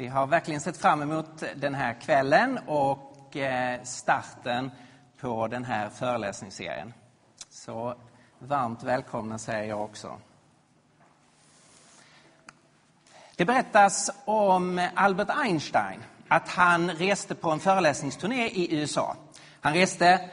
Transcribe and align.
Vi 0.00 0.06
har 0.06 0.26
verkligen 0.26 0.60
sett 0.60 0.76
fram 0.76 1.02
emot 1.02 1.42
den 1.56 1.74
här 1.74 2.00
kvällen 2.00 2.58
och 2.66 3.36
eh, 3.36 3.82
starten 3.82 4.70
på 5.20 5.46
den 5.46 5.64
här 5.64 5.88
föreläsningsserien. 5.88 6.94
Så 7.50 7.94
varmt 8.38 8.82
välkomna 8.82 9.38
säger 9.38 9.64
jag 9.64 9.82
också. 9.82 10.18
Det 13.36 13.44
berättas 13.44 14.10
om 14.24 14.88
Albert 14.94 15.28
Einstein, 15.44 16.00
att 16.28 16.48
han 16.48 16.90
reste 16.90 17.34
på 17.34 17.50
en 17.50 17.60
föreläsningsturné 17.60 18.46
i 18.46 18.76
USA. 18.76 19.16
Han 19.60 19.74
reste 19.74 20.30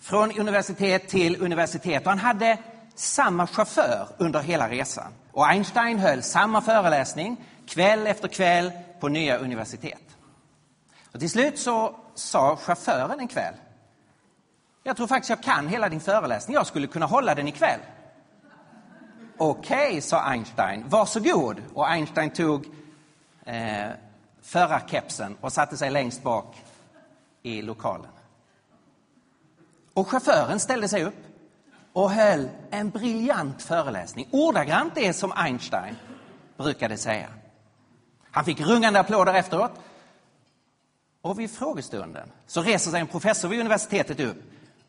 från 0.00 0.38
universitet 0.38 1.08
till 1.08 1.42
universitet 1.42 2.02
och 2.02 2.10
han 2.10 2.18
hade 2.18 2.58
samma 2.94 3.46
chaufför 3.46 4.08
under 4.18 4.40
hela 4.40 4.68
resan. 4.68 5.12
Och 5.32 5.46
Einstein 5.46 5.98
höll 5.98 6.22
samma 6.22 6.60
föreläsning 6.60 7.36
kväll 7.66 8.06
efter 8.06 8.28
kväll 8.28 8.72
på 9.00 9.08
nya 9.08 9.38
universitet. 9.38 10.16
Och 11.12 11.20
till 11.20 11.30
slut 11.30 11.58
så 11.58 11.96
sa 12.14 12.56
chauffören 12.56 13.20
en 13.20 13.28
kväll, 13.28 13.54
jag 14.82 14.96
tror 14.96 15.06
faktiskt 15.06 15.30
jag 15.30 15.42
kan 15.42 15.68
hela 15.68 15.88
din 15.88 16.00
föreläsning, 16.00 16.54
jag 16.54 16.66
skulle 16.66 16.86
kunna 16.86 17.06
hålla 17.06 17.34
den 17.34 17.48
ikväll. 17.48 17.80
Okej, 19.38 19.88
okay, 19.88 20.00
sa 20.00 20.20
Einstein, 20.20 20.84
varsågod. 20.88 21.62
Och 21.74 21.90
Einstein 21.90 22.30
tog 22.30 22.66
eh, 23.44 23.90
förarkepsen 24.42 25.36
och 25.40 25.52
satte 25.52 25.76
sig 25.76 25.90
längst 25.90 26.22
bak 26.22 26.56
i 27.42 27.62
lokalen. 27.62 28.10
Och 29.94 30.08
chauffören 30.08 30.60
ställde 30.60 30.88
sig 30.88 31.04
upp 31.04 31.24
och 31.92 32.10
höll 32.10 32.48
en 32.70 32.90
briljant 32.90 33.62
föreläsning. 33.62 34.28
Ordagrant 34.30 34.94
det 34.94 35.12
som 35.12 35.32
Einstein 35.36 35.96
brukade 36.56 36.96
säga. 36.96 37.28
Han 38.32 38.44
fick 38.44 38.60
rungande 38.60 39.00
applåder 39.00 39.34
efteråt. 39.34 39.72
Och 41.22 41.40
vid 41.40 41.50
frågestunden 41.50 42.28
så 42.46 42.62
reser 42.62 42.90
sig 42.90 43.00
en 43.00 43.06
professor 43.06 43.48
vid 43.48 43.60
universitetet 43.60 44.20
upp 44.20 44.42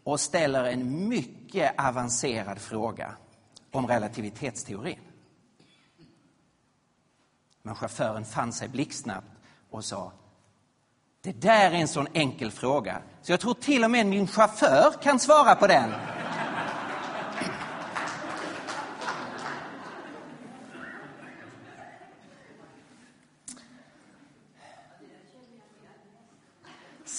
och 0.04 0.20
ställer 0.20 0.64
en 0.64 1.10
mycket 1.10 1.80
avancerad 1.80 2.60
fråga 2.60 3.16
om 3.72 3.88
relativitetsteorin. 3.88 5.00
Men 7.62 7.76
chauffören 7.76 8.26
fann 8.26 8.54
sig 8.54 8.68
blixtsnabbt 8.68 9.28
och 9.70 9.86
sa 9.86 10.12
Det 11.22 11.42
där 11.42 11.72
är 11.72 11.76
en 11.76 11.88
sån 11.88 12.08
enkel 12.14 12.52
fråga 12.52 13.02
så 13.22 13.32
jag 13.32 13.40
tror 13.40 13.54
till 13.54 13.84
och 13.84 13.92
med 13.92 14.06
min 14.06 14.28
chaufför 14.28 14.94
kan 15.02 15.20
svara 15.20 15.56
på 15.56 15.68
den. 15.68 15.92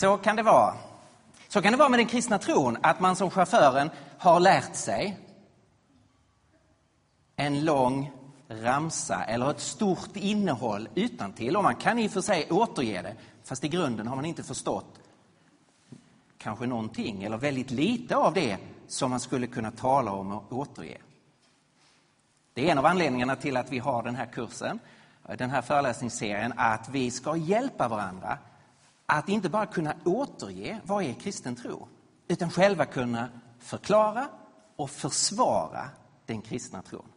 Så 0.05 0.17
kan 0.17 0.37
det 0.37 0.43
vara. 0.43 0.75
Så 1.49 1.63
kan 1.63 1.73
det 1.73 1.79
vara 1.79 1.89
med 1.89 1.99
den 1.99 2.07
kristna 2.07 2.39
tron, 2.39 2.77
att 2.83 3.01
man 3.01 3.17
som 3.17 3.31
chauffören 3.31 3.91
har 4.19 4.41
lärt 4.41 4.75
sig 4.75 5.19
en 7.37 7.65
lång 7.65 8.13
ramsa 8.49 9.25
eller 9.25 9.51
ett 9.51 9.61
stort 9.61 10.17
innehåll 10.17 10.89
utan 10.95 11.33
till 11.33 11.57
och 11.57 11.63
man 11.63 11.77
kan 11.77 11.99
i 11.99 12.07
och 12.07 12.11
för 12.11 12.21
sig 12.21 12.51
återge 12.51 13.03
det, 13.03 13.15
fast 13.45 13.65
i 13.65 13.69
grunden 13.69 14.07
har 14.07 14.17
man 14.17 14.25
inte 14.25 14.43
förstått 14.43 15.01
kanske 16.39 16.67
någonting 16.67 17.23
eller 17.23 17.37
väldigt 17.37 17.71
lite 17.71 18.17
av 18.17 18.35
det 18.35 18.59
som 18.89 19.11
man 19.11 19.21
skulle 19.21 19.47
kunna 19.47 19.71
tala 19.71 20.13
om 20.13 20.33
och 20.33 20.53
återge. 20.53 20.99
Det 22.55 22.69
är 22.69 22.73
en 22.73 22.79
av 22.79 22.87
anledningarna 22.87 23.37
till 23.37 23.57
att 23.57 23.73
vi 23.73 23.79
har 23.79 24.03
den 24.03 24.17
här 24.17 24.27
kursen, 24.27 24.79
den 25.39 25.51
här 25.51 25.63
föreläsningsserien, 25.63 26.53
att 26.57 26.89
vi 26.89 27.11
ska 27.11 27.37
hjälpa 27.37 27.89
varandra 27.89 28.39
att 29.07 29.29
inte 29.29 29.49
bara 29.49 29.67
kunna 29.67 29.95
återge 30.05 30.81
vad 30.85 31.05
är 31.05 31.13
kristen 31.13 31.57
tro, 31.57 31.89
utan 32.29 32.51
själva 32.51 32.85
kunna 32.85 33.29
förklara 33.59 34.29
och 34.77 34.91
försvara 34.91 35.89
den 36.27 36.43
kristna 36.43 36.83
tron. 36.83 37.09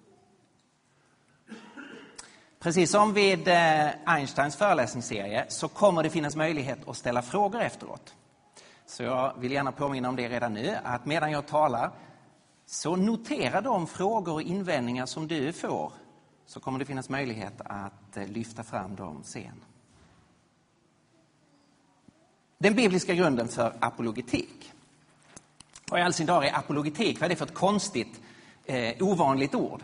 Precis 2.59 2.91
som 2.91 3.13
vid 3.13 3.47
eh, 3.47 3.89
Einsteins 4.05 4.55
föreläsningsserie 4.55 5.45
så 5.49 5.67
kommer 5.67 6.03
det 6.03 6.09
finnas 6.09 6.35
möjlighet 6.35 6.87
att 6.87 6.97
ställa 6.97 7.21
frågor 7.21 7.61
efteråt. 7.61 8.15
Så 8.85 9.03
jag 9.03 9.33
vill 9.39 9.51
gärna 9.51 9.71
påminna 9.71 10.09
om 10.09 10.15
det 10.15 10.29
redan 10.29 10.53
nu, 10.53 10.77
att 10.83 11.05
medan 11.05 11.31
jag 11.31 11.47
talar 11.47 11.91
så 12.65 12.95
notera 12.95 13.61
de 13.61 13.87
frågor 13.87 14.33
och 14.33 14.41
invändningar 14.41 15.05
som 15.05 15.27
du 15.27 15.53
får, 15.53 15.93
så 16.45 16.59
kommer 16.59 16.79
det 16.79 16.85
finnas 16.85 17.09
möjlighet 17.09 17.61
att 17.65 18.17
eh, 18.17 18.27
lyfta 18.27 18.63
fram 18.63 18.95
dem 18.95 19.23
sen. 19.23 19.63
Den 22.57 22.75
bibliska 22.75 23.13
grunden 23.13 23.47
för 23.47 23.73
apologetik. 23.79 24.73
Vad 25.89 25.99
i 25.99 26.03
all 26.03 26.13
sin 26.13 26.25
dar 26.25 26.43
är 26.43 26.57
apologetik? 26.57 27.19
Vad 27.19 27.25
är 27.25 27.29
det 27.29 27.35
för 27.35 27.45
ett 27.45 27.53
konstigt, 27.53 28.21
eh, 28.65 29.03
ovanligt 29.03 29.55
ord? 29.55 29.83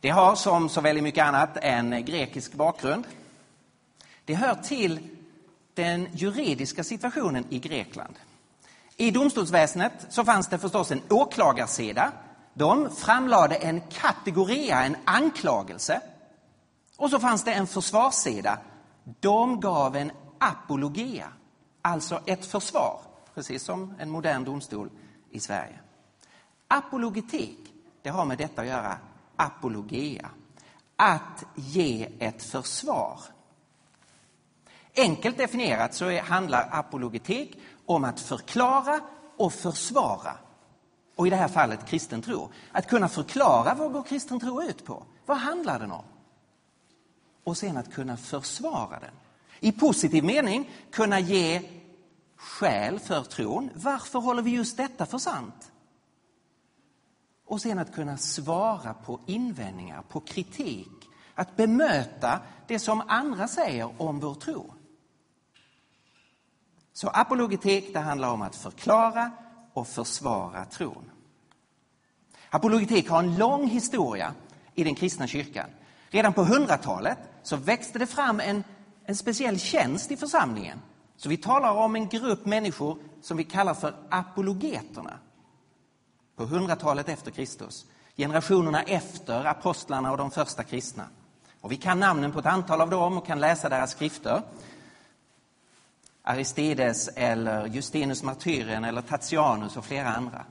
Det 0.00 0.08
har 0.08 0.34
som 0.36 0.68
så 0.68 0.80
väldigt 0.80 1.04
mycket 1.04 1.24
annat 1.24 1.56
en 1.56 2.04
grekisk 2.04 2.52
bakgrund. 2.52 3.04
Det 4.24 4.34
hör 4.34 4.54
till 4.54 5.00
den 5.74 6.08
juridiska 6.12 6.84
situationen 6.84 7.44
i 7.50 7.58
Grekland. 7.58 8.14
I 8.96 9.10
domstolsväsendet 9.10 9.92
så 10.08 10.24
fanns 10.24 10.48
det 10.48 10.58
förstås 10.58 10.90
en 10.90 11.02
åklagarsida. 11.10 12.12
De 12.54 12.90
framlade 12.96 13.54
en 13.54 13.80
kategoria, 13.80 14.84
en 14.84 14.96
anklagelse. 15.04 16.00
Och 16.96 17.10
så 17.10 17.20
fanns 17.20 17.44
det 17.44 17.52
en 17.52 17.66
försvarssida. 17.66 18.58
De 19.20 19.60
gav 19.60 19.96
en 19.96 20.12
apologia, 20.38 21.28
alltså 21.84 22.20
ett 22.26 22.46
försvar, 22.46 23.00
precis 23.34 23.62
som 23.62 23.94
en 23.98 24.10
modern 24.10 24.44
domstol 24.44 24.90
i 25.30 25.40
Sverige. 25.40 25.78
Apologetik, 26.68 27.58
det 28.02 28.08
har 28.08 28.24
med 28.24 28.38
detta 28.38 28.62
att 28.62 28.68
göra, 28.68 28.98
apologia, 29.36 30.30
att 30.96 31.44
ge 31.54 32.08
ett 32.18 32.42
försvar. 32.42 33.20
Enkelt 34.96 35.38
definierat 35.38 35.94
så 35.94 36.20
handlar 36.20 36.68
apologetik 36.72 37.58
om 37.86 38.04
att 38.04 38.20
förklara 38.20 39.00
och 39.36 39.52
försvara. 39.52 40.36
Och 41.16 41.26
i 41.26 41.30
det 41.30 41.36
här 41.36 41.48
fallet 41.48 41.86
kristen 41.86 42.22
tro. 42.22 42.48
Att 42.72 42.88
kunna 42.88 43.08
förklara 43.08 43.74
vad 43.74 43.92
går 43.92 44.02
kristen 44.02 44.40
tro 44.40 44.62
ut 44.62 44.84
på? 44.84 45.04
Vad 45.26 45.36
handlar 45.36 45.78
den 45.78 45.92
om? 45.92 46.04
Och 47.44 47.56
sen 47.56 47.76
att 47.76 47.94
kunna 47.94 48.16
försvara 48.16 49.00
den. 49.00 49.14
I 49.64 49.72
positiv 49.72 50.24
mening 50.24 50.70
kunna 50.90 51.20
ge 51.20 51.62
skäl 52.36 52.98
för 52.98 53.22
tron. 53.22 53.70
Varför 53.74 54.18
håller 54.18 54.42
vi 54.42 54.50
just 54.50 54.76
detta 54.76 55.06
för 55.06 55.18
sant? 55.18 55.72
Och 57.46 57.60
sen 57.60 57.78
att 57.78 57.94
kunna 57.94 58.16
svara 58.16 58.94
på 58.94 59.20
invändningar, 59.26 60.02
på 60.02 60.20
kritik. 60.20 60.88
Att 61.34 61.56
bemöta 61.56 62.40
det 62.66 62.78
som 62.78 63.02
andra 63.08 63.48
säger 63.48 64.02
om 64.02 64.20
vår 64.20 64.34
tro. 64.34 64.74
Så 66.92 67.08
apologetik 67.08 67.92
det 67.92 68.00
handlar 68.00 68.30
om 68.30 68.42
att 68.42 68.56
förklara 68.56 69.30
och 69.72 69.88
försvara 69.88 70.64
tron. 70.64 71.10
Apologetik 72.50 73.08
har 73.08 73.18
en 73.18 73.36
lång 73.36 73.68
historia 73.68 74.34
i 74.74 74.84
den 74.84 74.94
kristna 74.94 75.26
kyrkan. 75.26 75.70
Redan 76.08 76.32
på 76.32 76.44
100-talet 76.44 77.18
så 77.42 77.56
växte 77.56 77.98
det 77.98 78.06
fram 78.06 78.40
en, 78.40 78.64
en 79.06 79.16
speciell 79.16 79.58
tjänst 79.58 80.10
i 80.10 80.16
församlingen. 80.16 80.80
Så 81.16 81.28
vi 81.28 81.36
talar 81.36 81.74
om 81.74 81.96
en 81.96 82.08
grupp 82.08 82.46
människor 82.46 82.98
som 83.22 83.36
vi 83.36 83.44
kallar 83.44 83.74
för 83.74 83.94
apologeterna. 84.08 85.18
På 86.36 86.44
100-talet 86.44 87.08
efter 87.08 87.30
Kristus. 87.30 87.86
Generationerna 88.16 88.82
efter 88.82 89.44
apostlarna 89.44 90.10
och 90.10 90.18
de 90.18 90.30
första 90.30 90.62
kristna. 90.62 91.08
Och 91.60 91.72
vi 91.72 91.76
kan 91.76 92.00
namnen 92.00 92.32
på 92.32 92.38
ett 92.38 92.46
antal 92.46 92.80
av 92.80 92.90
dem 92.90 93.18
och 93.18 93.26
kan 93.26 93.40
läsa 93.40 93.68
deras 93.68 93.90
skrifter. 93.90 94.42
Aristides 96.22 97.08
eller 97.08 97.66
Justinus 97.66 98.22
martyren 98.22 98.84
eller 98.84 99.02
Tatianus 99.02 99.76
och 99.76 99.84
flera 99.84 100.08
andra. 100.08 100.44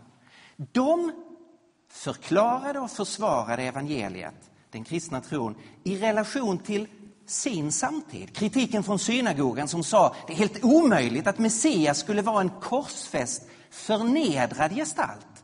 De 0.56 1.12
förklarade 1.90 2.80
och 2.80 2.92
försvarade 2.92 3.64
evangeliet, 3.64 4.52
den 4.70 4.84
kristna 4.84 5.22
tron, 5.22 5.56
i 5.84 5.98
relation 5.98 6.58
till 6.58 6.88
sin 7.26 7.72
samtid. 7.72 8.36
Kritiken 8.36 8.84
från 8.84 9.00
synagogan 9.00 9.68
som 9.68 9.84
sa 9.84 10.16
det 10.28 10.34
är 10.34 10.38
helt 10.38 10.64
omöjligt 10.64 11.28
att 11.28 11.40
Messias 11.40 12.00
skulle 12.00 12.22
vara 12.22 12.42
en 12.42 12.50
korsfäst, 12.50 13.48
förnedrad 13.70 14.76
gestalt. 14.76 15.44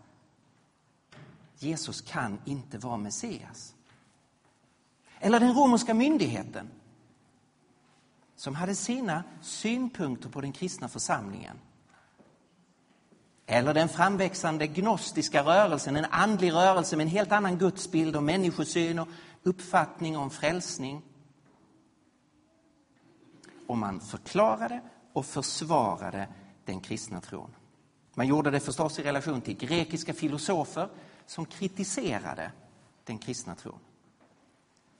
Jesus 1.57 2.01
kan 2.01 2.39
inte 2.45 2.77
vara 2.77 2.97
Messias. 2.97 3.73
Eller 5.19 5.39
den 5.39 5.53
romerska 5.53 5.93
myndigheten 5.93 6.69
som 8.35 8.55
hade 8.55 8.75
sina 8.75 9.23
synpunkter 9.41 10.29
på 10.29 10.41
den 10.41 10.51
kristna 10.51 10.87
församlingen. 10.87 11.57
Eller 13.45 13.73
den 13.73 13.89
framväxande 13.89 14.67
gnostiska 14.67 15.43
rörelsen, 15.43 15.95
en 15.95 16.05
andlig 16.05 16.53
rörelse 16.53 16.97
med 16.97 17.03
en 17.03 17.11
helt 17.11 17.31
annan 17.31 17.57
gudsbild 17.57 18.15
och 18.15 18.23
människosyn 18.23 18.99
och 18.99 19.07
uppfattning 19.43 20.17
om 20.17 20.29
frälsning 20.29 21.01
och 23.69 23.77
man 23.77 23.99
förklarade 23.99 24.81
och 25.13 25.25
försvarade 25.25 26.27
den 26.65 26.79
kristna 26.79 27.21
tron. 27.21 27.55
Man 28.15 28.27
gjorde 28.27 28.51
det 28.51 28.59
förstås 28.59 28.99
i 28.99 29.03
relation 29.03 29.41
till 29.41 29.57
grekiska 29.57 30.13
filosofer 30.13 30.89
som 31.25 31.45
kritiserade 31.45 32.51
den 33.03 33.17
kristna 33.17 33.55
tron. 33.55 33.79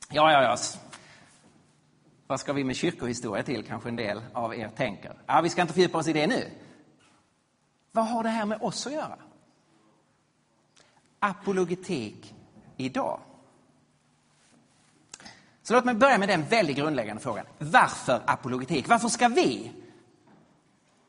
Ja, 0.10 0.32
ja, 0.32 0.44
ja. 0.44 0.58
Vad 2.28 2.40
ska 2.40 2.54
vi 2.54 2.64
med 2.64 2.76
kyrkohistoria 2.76 3.44
till, 3.44 3.66
kanske 3.66 3.90
en 3.90 3.96
del 3.96 4.22
av 4.34 4.56
er 4.56 4.70
tänker. 4.70 5.22
Ja, 5.26 5.42
vi 5.42 5.50
ska 5.50 5.62
inte 5.62 5.74
fördjupa 5.74 5.98
oss 5.98 6.08
i 6.08 6.14
det 6.14 6.28
nu. 6.28 6.52
Vad 7.92 8.08
har 8.08 8.24
det 8.24 8.30
här 8.30 8.46
med 8.46 8.62
oss 8.62 8.88
att 8.88 8.94
göra? 8.94 9.18
Apologetik 11.20 12.36
idag. 12.78 13.20
Så 15.70 15.76
låt 15.76 15.86
mig 15.86 15.96
börja 15.96 16.18
med 16.18 16.30
den 16.30 16.46
väldigt 16.46 16.78
grundläggande 16.78 17.22
frågan. 17.22 17.46
Varför 17.58 18.22
apologetik? 18.26 18.88
Varför 18.88 19.10
ska 19.10 19.28
vi 19.28 19.72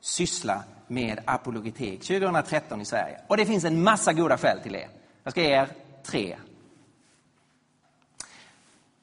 syssla 0.01 0.65
med 0.87 1.21
apologetik 1.25 2.01
2013 2.01 2.81
i 2.81 2.85
Sverige? 2.85 3.21
Och 3.29 3.37
det 3.37 3.47
finns 3.47 3.65
en 3.65 3.83
massa 3.83 4.13
goda 4.13 4.39
skäl 4.39 4.61
till 4.63 4.73
det. 4.73 4.89
Jag 5.23 5.33
ska 5.33 5.43
ge 5.43 5.49
er 5.49 5.69
tre. 6.03 6.39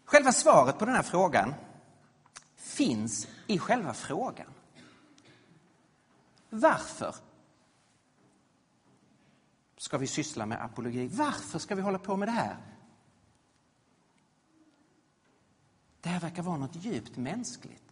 Själva 0.05 0.31
svaret 0.31 0.79
på 0.79 0.85
den 0.85 0.95
här 0.95 1.03
frågan 1.03 1.53
finns 2.55 3.27
i 3.47 3.59
själva 3.59 3.93
frågan. 3.93 4.47
Varför 6.49 7.15
ska 9.77 9.97
vi 9.97 10.07
syssla 10.07 10.45
med 10.45 10.61
apologi? 10.61 11.07
Varför 11.07 11.59
ska 11.59 11.75
vi 11.75 11.81
hålla 11.81 11.99
på 11.99 12.17
med 12.17 12.27
det 12.27 12.31
här? 12.31 12.57
Det 16.07 16.11
här 16.11 16.19
verkar 16.19 16.43
vara 16.43 16.57
något 16.57 16.75
djupt 16.85 17.17
mänskligt. 17.17 17.83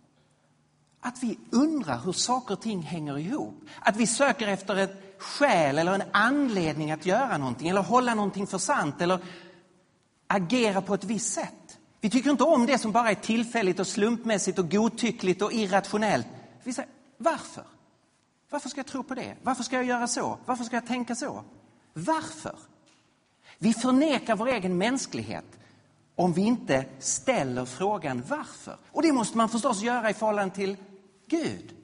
Att 1.00 1.23
vi 1.23 1.39
undrar 1.50 2.00
hur 2.00 2.12
saker 2.12 2.53
och 2.53 2.62
ting 2.62 2.81
hänger 2.81 3.17
ihop. 3.17 3.63
Att 3.79 3.95
vi 3.95 4.07
söker 4.07 4.47
efter 4.47 4.75
ett 4.75 5.15
skäl 5.17 5.77
eller 5.77 5.94
en 5.94 6.03
anledning 6.12 6.91
att 6.91 7.06
göra 7.06 7.38
någonting 7.38 7.69
eller 7.69 7.81
hålla 7.81 8.15
någonting 8.15 8.47
för 8.47 8.57
sant 8.57 9.01
eller 9.01 9.19
agera 10.27 10.81
på 10.81 10.94
ett 10.94 11.03
visst 11.03 11.33
sätt. 11.33 11.77
Vi 12.01 12.09
tycker 12.09 12.29
inte 12.29 12.44
om 12.44 12.65
det 12.65 12.77
som 12.77 12.91
bara 12.91 13.12
är 13.12 13.15
tillfälligt 13.15 13.79
och 13.79 13.88
slumpmässigt 13.88 14.59
och 14.59 14.71
godtyckligt 14.71 15.41
och 15.41 15.53
irrationellt. 15.53 16.27
Vi 16.63 16.73
säger, 16.73 16.91
varför? 17.17 17.63
Varför 18.50 18.69
ska 18.69 18.79
jag 18.79 18.88
tro 18.88 19.03
på 19.03 19.15
det? 19.15 19.35
Varför 19.44 19.63
ska 19.63 19.75
jag 19.75 19.85
göra 19.85 20.07
så? 20.07 20.38
Varför 20.45 20.63
ska 20.63 20.75
jag 20.75 20.88
tänka 20.88 21.15
så? 21.15 21.44
Varför? 21.94 22.56
Vi 23.57 23.73
förnekar 23.73 24.35
vår 24.35 24.47
egen 24.47 24.77
mänsklighet 24.77 25.45
om 26.15 26.33
vi 26.33 26.41
inte 26.41 26.85
ställer 27.00 27.65
frågan 27.65 28.23
varför. 28.27 28.77
Och 28.91 29.01
det 29.01 29.12
måste 29.12 29.38
man 29.38 29.50
förstås 29.50 29.81
göra 29.81 30.09
i 30.09 30.13
förhållande 30.13 30.56
till 30.56 30.77
Gud. 31.27 31.75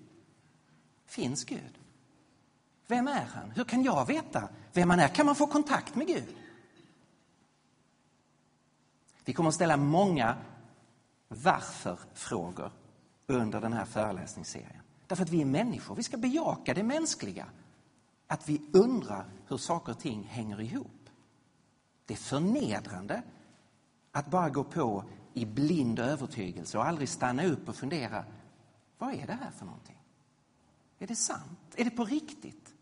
Finns 1.06 1.44
Gud? 1.44 1.80
Vem 2.88 3.08
är 3.08 3.26
han? 3.34 3.52
Hur 3.52 3.64
kan 3.64 3.84
jag 3.84 4.06
veta 4.06 4.50
vem 4.74 4.90
han 4.90 5.00
är? 5.00 5.08
Kan 5.08 5.26
man 5.26 5.36
få 5.36 5.48
kontakt 5.48 5.96
med 5.96 6.08
Gud? 6.08 6.36
Vi 9.26 9.34
kommer 9.34 9.50
att 9.50 9.56
ställa 9.56 9.78
många 9.78 10.38
varför-frågor 11.28 12.72
under 13.28 13.62
den 13.62 13.74
här 13.74 13.86
föreläsningsserien. 13.86 14.82
Därför 15.08 15.24
att 15.24 15.30
vi 15.30 15.42
är 15.42 15.46
människor. 15.46 15.96
Vi 15.96 16.04
ska 16.04 16.18
bejaka 16.18 16.74
det 16.74 16.84
mänskliga. 16.84 17.46
Att 18.28 18.50
vi 18.50 18.62
undrar 18.74 19.26
hur 19.48 19.58
saker 19.58 19.92
och 19.92 20.00
ting 20.00 20.24
hänger 20.24 20.62
ihop. 20.62 21.10
Det 22.06 22.14
är 22.14 22.18
förnedrande 22.18 23.22
att 24.12 24.28
bara 24.28 24.50
gå 24.50 24.64
på 24.64 25.04
i 25.34 25.46
blind 25.46 26.00
övertygelse 26.00 26.78
och 26.78 26.86
aldrig 26.86 27.10
stanna 27.10 27.46
upp 27.46 27.70
och 27.70 27.76
fundera. 27.76 28.26
Vad 28.98 29.14
är 29.14 29.28
det 29.28 29.34
här 29.34 29.52
för 29.52 29.66
någonting? 29.66 29.98
Är 31.00 31.08
det 31.08 31.16
sant? 31.16 31.60
Är 31.76 31.84
det 31.84 31.92
på 31.92 32.06
riktigt? 32.06 32.74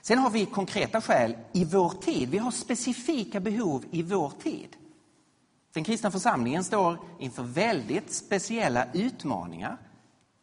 Sen 0.00 0.18
har 0.18 0.30
vi 0.30 0.46
konkreta 0.46 1.00
skäl 1.00 1.36
i 1.52 1.64
vår 1.64 1.90
tid. 1.90 2.30
Vi 2.30 2.38
har 2.38 2.50
specifika 2.50 3.40
behov 3.40 3.84
i 3.90 4.02
vår 4.02 4.30
tid. 4.30 4.76
Den 5.72 5.84
kristna 5.84 6.10
församlingen 6.10 6.64
står 6.64 6.98
inför 7.18 7.42
väldigt 7.42 8.12
speciella 8.12 8.92
utmaningar 8.92 9.78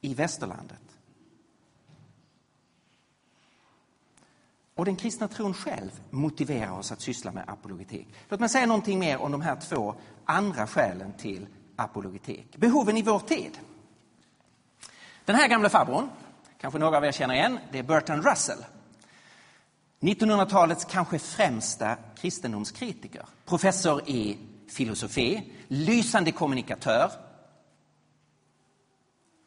i 0.01 0.13
västerlandet. 0.13 0.90
Och 4.81 4.85
den 4.85 4.95
kristna 4.95 5.27
tron 5.27 5.53
själv 5.53 5.99
motiverar 6.09 6.71
oss 6.71 6.91
att 6.91 7.01
syssla 7.01 7.31
med 7.31 7.43
apologetik. 7.47 8.07
Låt 8.29 8.39
mig 8.39 8.49
säga 8.49 8.65
någonting 8.65 8.99
mer 8.99 9.17
om 9.17 9.31
de 9.31 9.41
här 9.41 9.55
två 9.55 9.95
andra 10.25 10.67
skälen 10.67 11.13
till 11.13 11.47
apologetik. 11.75 12.57
Behoven 12.57 12.97
i 12.97 13.01
vår 13.01 13.19
tid. 13.19 13.59
Den 15.25 15.35
här 15.35 15.47
gamla 15.47 15.69
farbrorn, 15.69 16.09
kanske 16.57 16.79
några 16.79 16.97
av 16.97 17.05
er 17.05 17.11
känner 17.11 17.33
igen, 17.33 17.59
det 17.71 17.79
är 17.79 17.83
Bertrand 17.83 18.25
Russell. 18.25 18.65
1900-talets 19.99 20.85
kanske 20.85 21.19
främsta 21.19 21.97
kristendomskritiker. 22.15 23.25
Professor 23.45 24.09
i 24.09 24.37
filosofi, 24.67 25.53
lysande 25.67 26.31
kommunikatör 26.31 27.11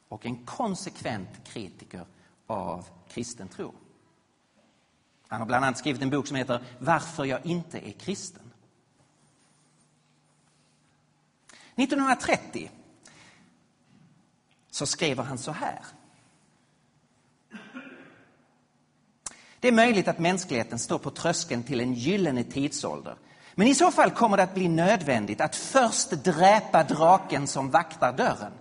och 0.09 0.27
en 0.27 0.47
konsekvent 0.47 1.31
kritiker 1.45 2.07
av 2.47 2.85
kristen 3.09 3.49
tro. 3.49 3.75
Han 5.29 5.41
har 5.41 5.47
bland 5.47 5.65
annat 5.65 5.79
skrivit 5.79 6.03
en 6.03 6.11
bok 6.11 6.27
som 6.27 6.37
heter 6.37 6.63
Varför 6.79 7.25
jag 7.25 7.47
inte 7.47 7.89
är 7.89 7.93
kristen. 7.93 8.43
1930 11.77 12.71
så 14.71 14.87
skriver 14.87 15.23
han 15.23 15.39
så 15.39 15.53
här. 15.53 15.81
Det 19.61 19.69
är 19.69 19.73
möjligt 19.73 20.09
att 20.09 20.19
mänskligheten 20.19 20.79
står 20.79 20.99
på 20.99 21.11
tröskeln 21.11 21.63
till 21.63 21.81
en 21.81 21.95
gyllene 21.95 22.45
tidsålder. 22.45 23.17
Men 23.55 23.69
i 23.69 23.75
så 23.75 23.91
fall 23.91 24.11
kommer 24.11 24.37
det 24.37 24.43
att 24.43 24.55
bli 24.55 24.69
nödvändigt 24.69 25.41
att 25.41 25.57
först 25.57 26.11
dräpa 26.11 26.83
draken 26.83 27.47
som 27.47 27.71
vaktar 27.71 28.13
dörren. 28.13 28.53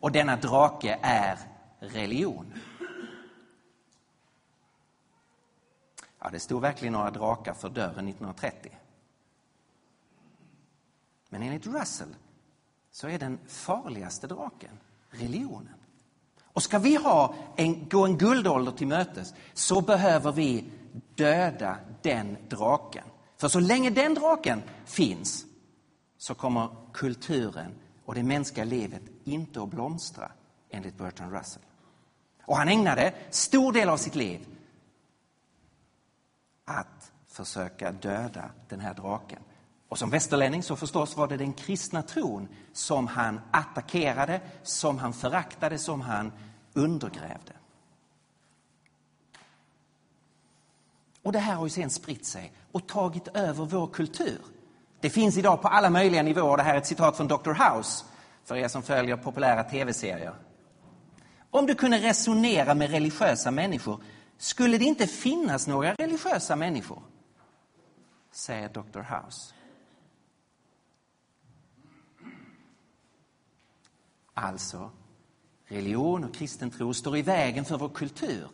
Och 0.00 0.12
denna 0.12 0.36
drake 0.36 0.98
är 1.02 1.38
religion. 1.80 2.52
Ja, 6.24 6.30
det 6.30 6.40
stod 6.40 6.62
verkligen 6.62 6.92
några 6.92 7.10
drakar 7.10 7.54
för 7.54 7.68
dörren 7.68 8.08
1930. 8.08 8.72
Men 11.28 11.42
enligt 11.42 11.66
Russell 11.66 12.14
så 12.90 13.08
är 13.08 13.18
den 13.18 13.38
farligaste 13.46 14.26
draken 14.26 14.78
religionen. 15.10 15.74
Och 16.44 16.62
ska 16.62 16.78
vi 16.78 16.96
ha 16.96 17.34
en, 17.56 17.88
gå 17.88 18.04
en 18.04 18.18
guldålder 18.18 18.72
till 18.72 18.86
mötes 18.86 19.34
så 19.52 19.80
behöver 19.80 20.32
vi 20.32 20.64
döda 21.14 21.76
den 22.02 22.36
draken. 22.48 23.04
För 23.36 23.48
så 23.48 23.60
länge 23.60 23.90
den 23.90 24.14
draken 24.14 24.62
finns 24.84 25.46
så 26.18 26.34
kommer 26.34 26.68
kulturen 26.92 27.74
och 28.04 28.14
det 28.14 28.22
mänskliga 28.22 28.64
livet 28.64 29.02
inte 29.24 29.62
att 29.62 29.68
blomstra, 29.68 30.32
enligt 30.70 30.98
Bertrand 30.98 31.32
Russell. 31.32 31.62
Och 32.44 32.56
han 32.56 32.68
ägnade 32.68 33.14
stor 33.30 33.72
del 33.72 33.88
av 33.88 33.96
sitt 33.96 34.14
liv 34.14 34.46
försöka 37.32 37.92
döda 37.92 38.50
den 38.68 38.80
här 38.80 38.94
draken. 38.94 39.38
Och 39.88 39.98
som 39.98 40.10
västerlänning 40.10 40.62
så 40.62 40.76
förstås 40.76 41.16
var 41.16 41.28
det 41.28 41.36
den 41.36 41.52
kristna 41.52 42.02
tron 42.02 42.48
som 42.72 43.06
han 43.06 43.40
attackerade, 43.50 44.40
som 44.62 44.98
han 44.98 45.12
föraktade, 45.12 45.78
som 45.78 46.00
han 46.00 46.32
undergrävde. 46.72 47.52
Och 51.22 51.32
det 51.32 51.38
här 51.38 51.54
har 51.54 51.66
ju 51.66 51.70
sen 51.70 51.90
spritt 51.90 52.26
sig 52.26 52.52
och 52.72 52.88
tagit 52.88 53.28
över 53.28 53.64
vår 53.64 53.86
kultur. 53.86 54.40
Det 55.00 55.10
finns 55.10 55.36
idag 55.36 55.62
på 55.62 55.68
alla 55.68 55.90
möjliga 55.90 56.22
nivåer. 56.22 56.56
Det 56.56 56.62
här 56.62 56.74
är 56.74 56.78
ett 56.78 56.86
citat 56.86 57.16
från 57.16 57.28
Dr. 57.28 57.50
House, 57.50 58.04
för 58.44 58.56
er 58.56 58.68
som 58.68 58.82
följer 58.82 59.16
populära 59.16 59.64
tv-serier. 59.64 60.34
Om 61.50 61.66
du 61.66 61.74
kunde 61.74 61.98
resonera 61.98 62.74
med 62.74 62.90
religiösa 62.90 63.50
människor 63.50 64.02
skulle 64.38 64.78
det 64.78 64.84
inte 64.84 65.06
finnas 65.06 65.66
några 65.66 65.94
religiösa 65.94 66.56
människor, 66.56 67.02
säger 68.32 68.68
Dr. 68.68 69.00
House. 69.00 69.54
Alltså, 74.34 74.90
religion 75.64 76.24
och 76.24 76.34
kristen 76.34 76.70
tro 76.70 76.94
står 76.94 77.16
i 77.16 77.22
vägen 77.22 77.64
för 77.64 77.78
vår 77.78 77.88
kultur. 77.88 78.48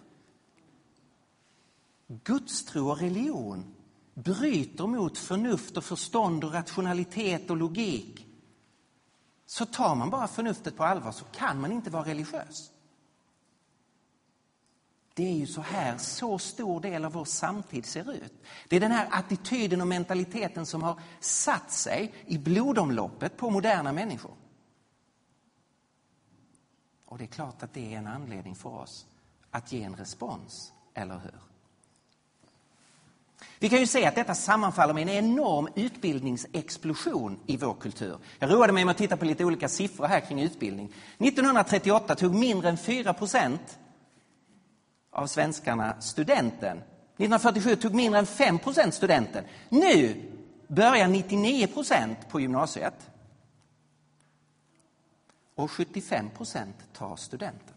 Gudstro 2.06 2.88
och 2.90 2.99
religion 2.99 3.75
bryter 4.14 4.87
mot 4.87 5.18
förnuft 5.18 5.76
och 5.76 5.85
förstånd 5.85 6.44
och 6.44 6.52
rationalitet 6.52 7.50
och 7.50 7.56
logik. 7.56 8.26
Så 9.47 9.66
tar 9.66 9.94
man 9.94 10.11
bara 10.11 10.28
förnuftet 10.28 10.76
på 10.76 10.85
allvar 10.85 11.12
så 11.12 11.25
kan 11.25 11.61
man 11.61 11.73
inte 11.73 11.90
vara 11.90 12.04
religiös 12.04 12.70
det 15.19 15.27
är 15.27 15.35
ju 15.35 15.47
så 15.47 15.61
här 15.61 15.99
så 15.99 16.39
stor 16.39 16.81
del 16.81 17.05
av 17.05 17.13
vår 17.13 17.25
samtid 17.25 17.87
ser 17.87 18.13
ut. 18.13 18.33
Det 18.69 18.77
är 18.77 18.81
den 18.81 18.93
här 18.93 19.09
attityden 19.11 19.81
och 19.81 19.87
mentaliteten 19.87 20.67
som 20.67 20.83
har 20.83 21.01
satt 21.21 21.71
sig 21.71 22.15
i 22.27 22.39
blodomloppet 22.39 23.37
på 23.37 23.51
moderna 23.51 23.93
människor. 23.93 24.35
Och 27.05 27.19
det 27.19 27.25
är 27.25 27.29
klart 27.29 27.63
att 27.63 27.75
det 27.75 27.95
är 27.95 27.99
en 27.99 28.07
anledning 28.07 28.55
för 28.55 28.71
oss 28.71 29.07
att 29.51 29.73
ge 29.73 29.83
en 29.83 29.97
respons, 29.97 30.73
eller 30.95 31.19
hur? 31.19 31.41
Vi 33.59 33.69
kan 33.69 33.79
ju 33.79 33.87
se 33.87 34.07
att 34.07 34.15
detta 34.15 34.35
sammanfaller 34.35 34.95
med 34.95 35.03
en 35.03 35.25
enorm 35.25 35.69
utbildningsexplosion 35.75 37.41
i 37.47 37.57
vår 37.57 37.75
kultur. 37.75 38.19
Jag 38.39 38.53
roade 38.53 38.73
mig 38.73 38.85
med 38.85 38.93
att 38.93 38.99
titta 38.99 39.17
på 39.17 39.25
lite 39.25 39.45
olika 39.45 39.69
siffror 39.69 40.07
här 40.07 40.21
kring 40.21 40.41
utbildning. 40.41 40.87
1938 41.19 42.15
tog 42.15 42.35
mindre 42.35 42.69
än 42.69 42.79
4 42.79 43.15
procent 43.15 43.79
av 45.19 45.27
svenskarna 45.27 46.01
studenten. 46.01 46.79
1947 46.79 47.77
tog 47.77 47.95
mindre 47.95 48.19
än 48.19 48.27
5 48.27 48.59
procent 48.59 48.95
studenten. 48.95 49.45
Nu 49.69 50.23
börjar 50.69 51.09
99 51.09 51.67
procent 51.67 52.29
på 52.29 52.41
gymnasiet. 52.41 53.11
Och 55.55 55.71
75 55.71 56.31
procent 56.31 56.77
tar 56.93 57.17
studenten. 57.17 57.75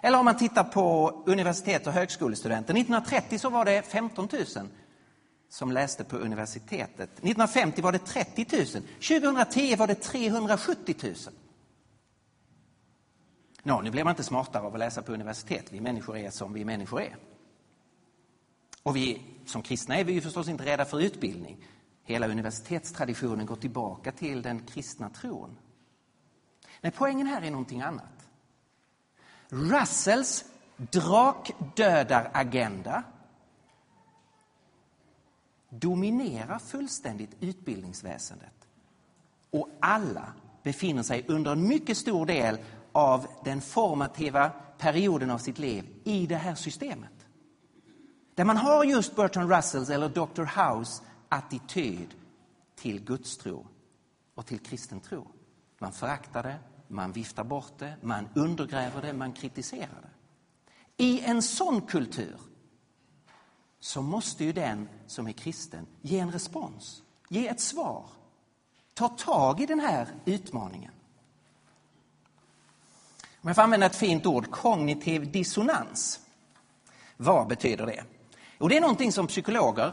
Eller 0.00 0.18
om 0.18 0.24
man 0.24 0.36
tittar 0.36 0.64
på 0.64 1.10
universitet 1.26 1.86
och 1.86 1.92
högskolestudenter. 1.92 2.74
1930 2.74 3.38
så 3.38 3.50
var 3.50 3.64
det 3.64 3.82
15 3.82 4.28
000 4.32 4.68
som 5.48 5.72
läste 5.72 6.04
på 6.04 6.16
universitetet. 6.16 7.10
1950 7.10 7.82
var 7.82 7.92
det 7.92 7.98
30 7.98 8.46
000. 8.56 8.66
2010 9.22 9.76
var 9.76 9.86
det 9.86 9.94
370 9.94 10.94
000. 11.02 11.14
Nå, 13.66 13.80
nu 13.80 13.90
blir 13.90 14.04
man 14.04 14.10
inte 14.10 14.24
smartare 14.24 14.62
av 14.62 14.74
att 14.74 14.78
läsa 14.78 15.02
på 15.02 15.12
universitet. 15.12 15.72
Vi 15.72 15.80
människor 15.80 16.16
är 16.16 16.30
som 16.30 16.52
vi 16.52 16.64
människor 16.64 17.02
är. 17.02 17.16
Och 18.82 18.96
vi 18.96 19.22
som 19.46 19.62
kristna 19.62 19.96
är 19.96 20.04
vi 20.04 20.12
ju 20.12 20.20
förstås 20.20 20.48
inte 20.48 20.64
rädda 20.64 20.84
för 20.84 21.00
utbildning. 21.00 21.66
Hela 22.04 22.28
universitetstraditionen 22.28 23.46
går 23.46 23.56
tillbaka 23.56 24.12
till 24.12 24.42
den 24.42 24.66
kristna 24.66 25.10
tron. 25.10 25.58
Men 26.80 26.92
poängen 26.92 27.26
här 27.26 27.42
är 27.42 27.50
någonting 27.50 27.82
annat. 27.82 28.28
Russells 29.48 30.44
drakdödaragenda 30.76 33.02
dominerar 35.68 36.58
fullständigt 36.58 37.36
utbildningsväsendet. 37.40 38.68
Och 39.50 39.68
alla 39.80 40.32
befinner 40.62 41.02
sig 41.02 41.24
under 41.28 41.52
en 41.52 41.68
mycket 41.68 41.96
stor 41.96 42.26
del 42.26 42.58
av 42.94 43.26
den 43.44 43.60
formativa 43.60 44.50
perioden 44.78 45.30
av 45.30 45.38
sitt 45.38 45.58
liv 45.58 45.84
i 46.04 46.26
det 46.26 46.36
här 46.36 46.54
systemet. 46.54 47.26
Där 48.34 48.44
man 48.44 48.56
har 48.56 48.84
just 48.84 49.16
Bertrand 49.16 49.50
Russells 49.50 49.90
eller 49.90 50.08
Dr. 50.08 50.42
House 50.42 51.02
attityd 51.28 52.14
till 52.76 53.04
gudstro 53.04 53.66
och 54.34 54.46
till 54.46 54.58
kristen 54.58 55.00
tro. 55.00 55.26
Man 55.78 55.92
föraktar 55.92 56.42
det, 56.42 56.58
man 56.88 57.12
viftar 57.12 57.44
bort 57.44 57.78
det, 57.78 57.96
man 58.02 58.28
undergräver 58.34 59.02
det, 59.02 59.12
man 59.12 59.32
kritiserar 59.32 60.02
det. 60.02 60.10
I 61.04 61.20
en 61.20 61.42
sån 61.42 61.80
kultur 61.80 62.36
så 63.80 64.02
måste 64.02 64.44
ju 64.44 64.52
den 64.52 64.88
som 65.06 65.26
är 65.26 65.32
kristen 65.32 65.86
ge 66.02 66.18
en 66.18 66.32
respons, 66.32 67.02
ge 67.28 67.48
ett 67.48 67.60
svar, 67.60 68.06
ta 68.94 69.08
tag 69.08 69.60
i 69.60 69.66
den 69.66 69.80
här 69.80 70.08
utmaningen. 70.24 70.92
Om 73.44 73.48
jag 73.48 73.56
får 73.56 73.62
använda 73.62 73.86
ett 73.86 73.96
fint 73.96 74.26
ord, 74.26 74.50
kognitiv 74.50 75.32
dissonans. 75.32 76.20
Vad 77.16 77.48
betyder 77.48 77.86
det? 77.86 78.04
Och 78.58 78.68
det 78.68 78.76
är 78.76 78.80
någonting 78.80 79.12
som 79.12 79.26
psykologer 79.26 79.92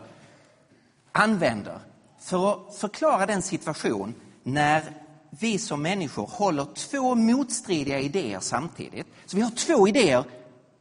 använder 1.11 1.79
för 2.19 2.51
att 2.51 2.75
förklara 2.75 3.25
den 3.25 3.41
situation 3.41 4.13
när 4.43 4.83
vi 5.29 5.57
som 5.57 5.81
människor 5.81 6.27
håller 6.27 6.65
två 6.65 7.15
motstridiga 7.15 7.99
idéer 7.99 8.39
samtidigt. 8.39 9.07
Så 9.25 9.35
vi 9.35 9.41
har 9.41 9.51
två 9.51 9.87
idéer, 9.87 10.23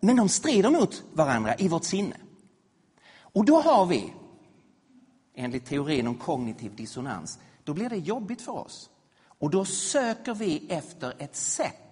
men 0.00 0.16
de 0.16 0.28
strider 0.28 0.70
mot 0.70 1.02
varandra 1.12 1.54
i 1.58 1.68
vårt 1.68 1.84
sinne. 1.84 2.16
Och 3.20 3.44
då 3.44 3.60
har 3.60 3.86
vi, 3.86 4.12
enligt 5.34 5.66
teorin 5.66 6.06
om 6.06 6.14
kognitiv 6.14 6.76
dissonans, 6.76 7.38
då 7.64 7.74
blir 7.74 7.88
det 7.88 7.96
jobbigt 7.96 8.42
för 8.42 8.52
oss. 8.52 8.90
Och 9.38 9.50
då 9.50 9.64
söker 9.64 10.34
vi 10.34 10.66
efter 10.68 11.14
ett 11.18 11.36
sätt 11.36 11.89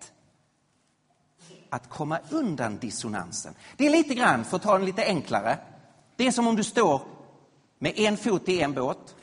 att 1.71 1.91
komma 1.91 2.19
undan 2.31 2.79
dissonansen. 2.79 3.55
Det 3.77 3.87
är 3.87 3.91
lite 3.91 4.15
grann, 4.15 4.45
för 4.45 4.57
att 4.57 4.63
ta 4.63 4.73
den 4.73 4.87
lite 4.87 5.05
enklare, 5.05 5.59
det 6.17 6.27
är 6.27 6.31
som 6.31 6.49
om 6.49 6.57
du 6.57 6.65
står 6.65 7.03
med 7.79 7.99
en 7.99 8.17
fot 8.17 8.49
i 8.49 8.61
en 8.61 8.75
båt 8.75 9.17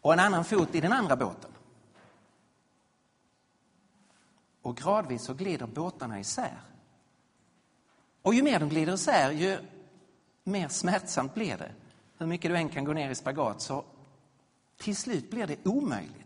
och 0.00 0.12
en 0.12 0.20
annan 0.20 0.44
fot 0.44 0.74
i 0.74 0.80
den 0.80 0.92
andra 0.92 1.16
båten. 1.16 1.50
Och 4.62 4.76
gradvis 4.76 5.24
så 5.24 5.34
glider 5.34 5.66
båtarna 5.66 6.20
isär. 6.20 6.60
Och 8.22 8.34
ju 8.34 8.42
mer 8.42 8.60
de 8.60 8.68
glider 8.68 8.94
isär, 8.94 9.30
ju 9.30 9.58
mer 10.44 10.68
smärtsamt 10.68 11.34
blir 11.34 11.56
det. 11.56 11.72
Hur 12.18 12.26
mycket 12.26 12.50
du 12.50 12.56
än 12.56 12.68
kan 12.68 12.84
gå 12.84 12.92
ner 12.92 13.10
i 13.10 13.14
spagat 13.14 13.62
så 13.62 13.84
till 14.76 14.96
slut 14.96 15.30
blir 15.30 15.46
det 15.46 15.66
omöjligt. 15.66 16.19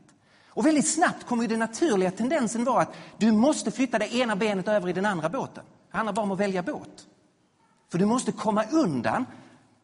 Och 0.54 0.66
väldigt 0.66 0.88
snabbt 0.88 1.26
kommer 1.26 1.48
den 1.48 1.58
naturliga 1.58 2.10
tendensen 2.10 2.64
vara 2.64 2.82
att 2.82 2.94
du 3.18 3.32
måste 3.32 3.70
flytta 3.70 3.98
det 3.98 4.14
ena 4.14 4.36
benet 4.36 4.68
över 4.68 4.88
i 4.88 4.92
den 4.92 5.06
andra 5.06 5.28
båten. 5.28 5.64
Det 5.90 5.96
handlar 5.96 6.12
bara 6.12 6.22
om 6.22 6.32
att 6.32 6.38
välja 6.38 6.62
båt. 6.62 7.06
För 7.90 7.98
du 7.98 8.06
måste 8.06 8.32
komma 8.32 8.64
undan, 8.64 9.26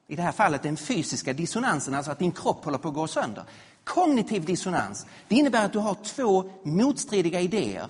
i 0.07 0.17
det 0.17 0.23
här 0.23 0.33
fallet 0.33 0.63
den 0.63 0.77
fysiska 0.77 1.33
dissonansen, 1.33 1.95
alltså 1.95 2.13
att 2.13 2.19
din 2.19 2.33
kropp 2.33 2.65
håller 2.65 2.79
på 2.79 2.89
att 2.89 2.95
gå 2.95 3.07
sönder. 3.07 3.45
Kognitiv 3.85 4.45
dissonans, 4.45 5.07
det 5.29 5.35
innebär 5.35 5.65
att 5.65 5.73
du 5.73 5.79
har 5.79 5.95
två 5.95 6.51
motstridiga 6.65 7.41
idéer 7.41 7.89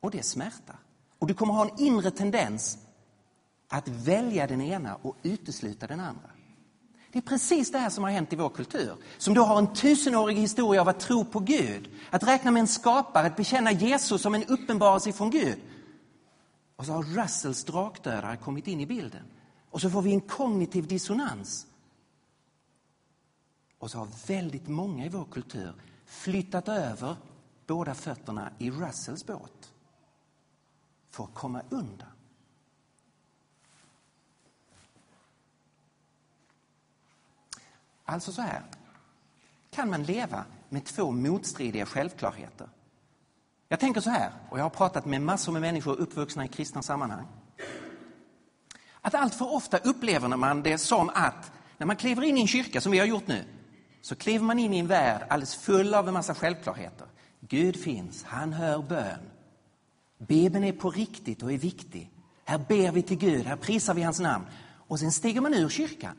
och 0.00 0.10
det 0.10 0.22
smärtar. 0.22 0.76
Och 1.18 1.26
du 1.26 1.34
kommer 1.34 1.54
ha 1.54 1.64
en 1.64 1.78
inre 1.78 2.10
tendens 2.10 2.78
att 3.68 3.88
välja 3.88 4.46
den 4.46 4.60
ena 4.60 4.94
och 4.94 5.16
utesluta 5.22 5.86
den 5.86 6.00
andra. 6.00 6.30
Det 7.12 7.18
är 7.18 7.22
precis 7.22 7.72
det 7.72 7.78
här 7.78 7.90
som 7.90 8.04
har 8.04 8.10
hänt 8.10 8.32
i 8.32 8.36
vår 8.36 8.48
kultur, 8.48 8.96
som 9.18 9.34
då 9.34 9.42
har 9.42 9.58
en 9.58 9.74
tusenårig 9.74 10.36
historia 10.36 10.80
av 10.80 10.88
att 10.88 11.00
tro 11.00 11.24
på 11.24 11.40
Gud, 11.40 11.90
att 12.10 12.22
räkna 12.22 12.50
med 12.50 12.60
en 12.60 12.68
skapare, 12.68 13.26
att 13.26 13.36
bekänna 13.36 13.72
Jesus 13.72 14.22
som 14.22 14.34
en 14.34 14.44
uppenbarelse 14.44 15.12
från 15.12 15.30
Gud. 15.30 15.58
Och 16.76 16.86
så 16.86 16.92
har 16.92 17.02
Russells 17.02 17.64
drakdödare 17.64 18.36
kommit 18.36 18.66
in 18.66 18.80
i 18.80 18.86
bilden. 18.86 19.24
Och 19.70 19.80
så 19.80 19.90
får 19.90 20.02
vi 20.02 20.12
en 20.12 20.20
kognitiv 20.20 20.86
dissonans. 20.86 21.66
Och 23.78 23.90
så 23.90 23.98
har 23.98 24.08
väldigt 24.26 24.68
många 24.68 25.06
i 25.06 25.08
vår 25.08 25.24
kultur 25.24 25.72
flyttat 26.06 26.68
över 26.68 27.16
båda 27.66 27.94
fötterna 27.94 28.52
i 28.58 28.70
Russells 28.70 29.26
båt 29.26 29.72
för 31.10 31.24
att 31.24 31.34
komma 31.34 31.62
undan. 31.70 32.17
Alltså 38.08 38.32
så 38.32 38.42
här, 38.42 38.62
kan 39.70 39.90
man 39.90 40.02
leva 40.02 40.44
med 40.68 40.84
två 40.84 41.10
motstridiga 41.10 41.86
självklarheter. 41.86 42.68
Jag 43.68 43.80
tänker 43.80 44.00
så 44.00 44.10
här, 44.10 44.32
och 44.50 44.58
jag 44.58 44.62
har 44.62 44.70
pratat 44.70 45.04
med 45.04 45.22
massor 45.22 45.52
med 45.52 45.62
människor 45.62 45.96
uppvuxna 45.96 46.44
i 46.44 46.48
kristna 46.48 46.82
sammanhang. 46.82 47.26
Att 49.00 49.14
allt 49.14 49.34
för 49.34 49.54
ofta 49.54 49.78
upplever 49.78 50.28
man 50.28 50.62
det 50.62 50.78
som 50.78 51.10
att 51.14 51.52
när 51.78 51.86
man 51.86 51.96
kliver 51.96 52.22
in 52.22 52.38
i 52.38 52.40
en 52.40 52.46
kyrka, 52.46 52.80
som 52.80 52.92
vi 52.92 52.98
har 52.98 53.06
gjort 53.06 53.26
nu, 53.26 53.44
så 54.00 54.16
kliver 54.16 54.44
man 54.44 54.58
in 54.58 54.74
i 54.74 54.78
en 54.78 54.86
värld 54.86 55.26
alldeles 55.28 55.56
full 55.56 55.94
av 55.94 56.08
en 56.08 56.14
massa 56.14 56.34
självklarheter. 56.34 57.06
Gud 57.40 57.82
finns, 57.82 58.24
han 58.24 58.52
hör 58.52 58.82
bön. 58.82 59.30
Bibeln 60.18 60.64
är 60.64 60.72
på 60.72 60.90
riktigt 60.90 61.42
och 61.42 61.52
är 61.52 61.58
viktig. 61.58 62.10
Här 62.44 62.58
ber 62.68 62.92
vi 62.92 63.02
till 63.02 63.18
Gud, 63.18 63.46
här 63.46 63.56
prisar 63.56 63.94
vi 63.94 64.02
hans 64.02 64.20
namn. 64.20 64.44
Och 64.88 65.00
sen 65.00 65.12
stiger 65.12 65.40
man 65.40 65.54
ur 65.54 65.68
kyrkan 65.68 66.16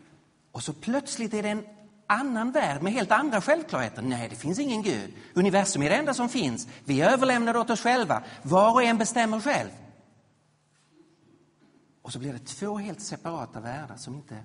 och 0.51 0.63
så 0.63 0.73
plötsligt 0.73 1.33
är 1.33 1.43
det 1.43 1.49
en 1.49 1.65
annan 2.09 2.51
värld 2.51 2.81
med 2.81 2.93
helt 2.93 3.11
andra 3.11 3.41
självklarheter. 3.41 4.01
Nej, 4.01 4.29
det 4.29 4.35
finns 4.35 4.59
ingen 4.59 4.81
Gud. 4.81 5.13
Universum 5.33 5.81
är 5.81 5.89
det 5.89 5.95
enda 5.95 6.13
som 6.13 6.29
finns. 6.29 6.67
Vi 6.85 7.01
är 7.01 7.09
överlämnade 7.09 7.59
åt 7.59 7.69
oss 7.69 7.81
själva. 7.81 8.23
Var 8.41 8.73
och 8.73 8.83
en 8.83 8.97
bestämmer 8.97 9.39
själv. 9.39 9.69
Och 12.01 12.13
så 12.13 12.19
blir 12.19 12.33
det 12.33 12.39
två 12.39 12.77
helt 12.77 13.01
separata 13.01 13.59
världar 13.59 13.95
som 13.95 14.15
inte, 14.15 14.43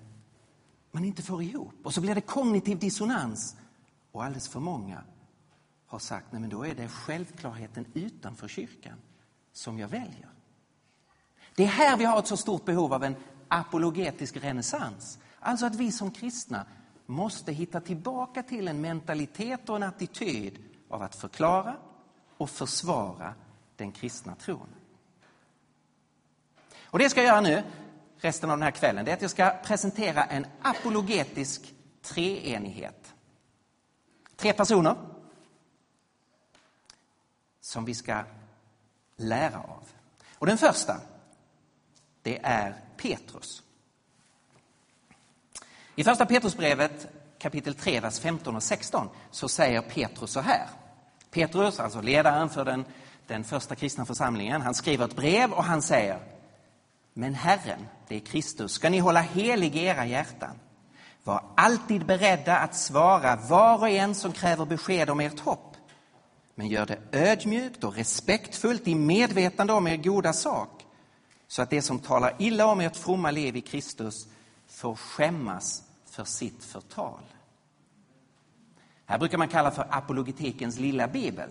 man 0.90 1.04
inte 1.04 1.22
får 1.22 1.42
ihop. 1.42 1.74
Och 1.84 1.94
så 1.94 2.00
blir 2.00 2.14
det 2.14 2.20
kognitiv 2.20 2.78
dissonans. 2.78 3.56
Och 4.12 4.24
alldeles 4.24 4.48
för 4.48 4.60
många 4.60 5.02
har 5.86 5.98
sagt, 5.98 6.32
nej 6.32 6.40
men 6.40 6.50
då 6.50 6.66
är 6.66 6.74
det 6.74 6.88
självklarheten 6.88 7.86
utanför 7.94 8.48
kyrkan 8.48 8.98
som 9.52 9.78
jag 9.78 9.88
väljer. 9.88 10.28
Det 11.56 11.62
är 11.62 11.68
här 11.68 11.96
vi 11.96 12.04
har 12.04 12.18
ett 12.18 12.26
så 12.26 12.36
stort 12.36 12.64
behov 12.64 12.92
av 12.94 13.04
en 13.04 13.16
apologetisk 13.48 14.36
renässans. 14.36 15.18
Alltså 15.40 15.66
att 15.66 15.74
vi 15.74 15.92
som 15.92 16.10
kristna 16.10 16.66
måste 17.06 17.52
hitta 17.52 17.80
tillbaka 17.80 18.42
till 18.42 18.68
en 18.68 18.80
mentalitet 18.80 19.68
och 19.68 19.76
en 19.76 19.82
attityd 19.82 20.58
av 20.88 21.02
att 21.02 21.14
förklara 21.14 21.76
och 22.36 22.50
försvara 22.50 23.34
den 23.76 23.92
kristna 23.92 24.34
tron. 24.34 24.68
Och 26.82 26.98
det 26.98 27.04
jag 27.04 27.10
ska 27.10 27.22
göra 27.22 27.40
nu, 27.40 27.62
resten 28.16 28.50
av 28.50 28.56
den 28.56 28.62
här 28.62 28.70
kvällen, 28.70 29.04
det 29.04 29.10
är 29.10 29.14
att 29.14 29.22
jag 29.22 29.30
ska 29.30 29.50
presentera 29.64 30.24
en 30.24 30.46
apologetisk 30.62 31.74
treenighet. 32.02 33.14
Tre 34.36 34.52
personer 34.52 34.96
som 37.60 37.84
vi 37.84 37.94
ska 37.94 38.24
lära 39.16 39.58
av. 39.58 39.88
Och 40.38 40.46
den 40.46 40.58
första, 40.58 41.00
det 42.22 42.40
är 42.42 42.84
Petrus. 42.96 43.62
I 45.96 46.04
första 46.04 46.26
Petrusbrevet 46.26 47.06
kapitel 47.38 47.74
3, 47.74 48.00
vers 48.00 48.18
15 48.18 48.56
och 48.56 48.62
16 48.62 49.08
så 49.30 49.48
säger 49.48 49.80
Petrus 49.80 50.30
så 50.30 50.40
här. 50.40 50.68
Petrus, 51.30 51.80
alltså 51.80 52.00
ledaren 52.00 52.48
för 52.48 52.64
den, 52.64 52.84
den 53.26 53.44
första 53.44 53.74
kristna 53.74 54.06
församlingen, 54.06 54.62
han 54.62 54.74
skriver 54.74 55.04
ett 55.04 55.16
brev 55.16 55.52
och 55.52 55.64
han 55.64 55.82
säger 55.82 56.18
Men 57.12 57.34
Herren, 57.34 57.86
det 58.08 58.16
är 58.16 58.20
Kristus, 58.20 58.72
ska 58.72 58.90
ni 58.90 58.98
hålla 58.98 59.20
helig 59.20 59.76
i 59.76 59.84
era 59.84 60.06
hjärtan. 60.06 60.60
Var 61.24 61.44
alltid 61.56 62.06
beredda 62.06 62.58
att 62.58 62.76
svara 62.76 63.36
var 63.36 63.78
och 63.78 63.88
en 63.88 64.14
som 64.14 64.32
kräver 64.32 64.64
besked 64.64 65.10
om 65.10 65.20
ert 65.20 65.40
hopp. 65.40 65.76
Men 66.54 66.68
gör 66.68 66.86
det 66.86 66.98
ödmjukt 67.12 67.84
och 67.84 67.94
respektfullt 67.94 68.88
i 68.88 68.94
medvetande 68.94 69.72
om 69.72 69.86
er 69.86 69.96
goda 69.96 70.32
sak 70.32 70.84
så 71.48 71.62
att 71.62 71.70
det 71.70 71.82
som 71.82 71.98
talar 71.98 72.36
illa 72.38 72.66
om 72.66 72.80
ert 72.80 72.96
fromma 72.96 73.30
liv 73.30 73.56
i 73.56 73.60
Kristus 73.60 74.26
får 74.68 74.94
skämmas 74.94 75.83
för 76.14 76.24
sitt 76.24 76.64
förtal. 76.64 77.20
Här 79.06 79.18
brukar 79.18 79.38
man 79.38 79.48
kalla 79.48 79.70
för 79.70 79.86
apologetikens 79.90 80.78
lilla 80.78 81.08
bibel. 81.08 81.48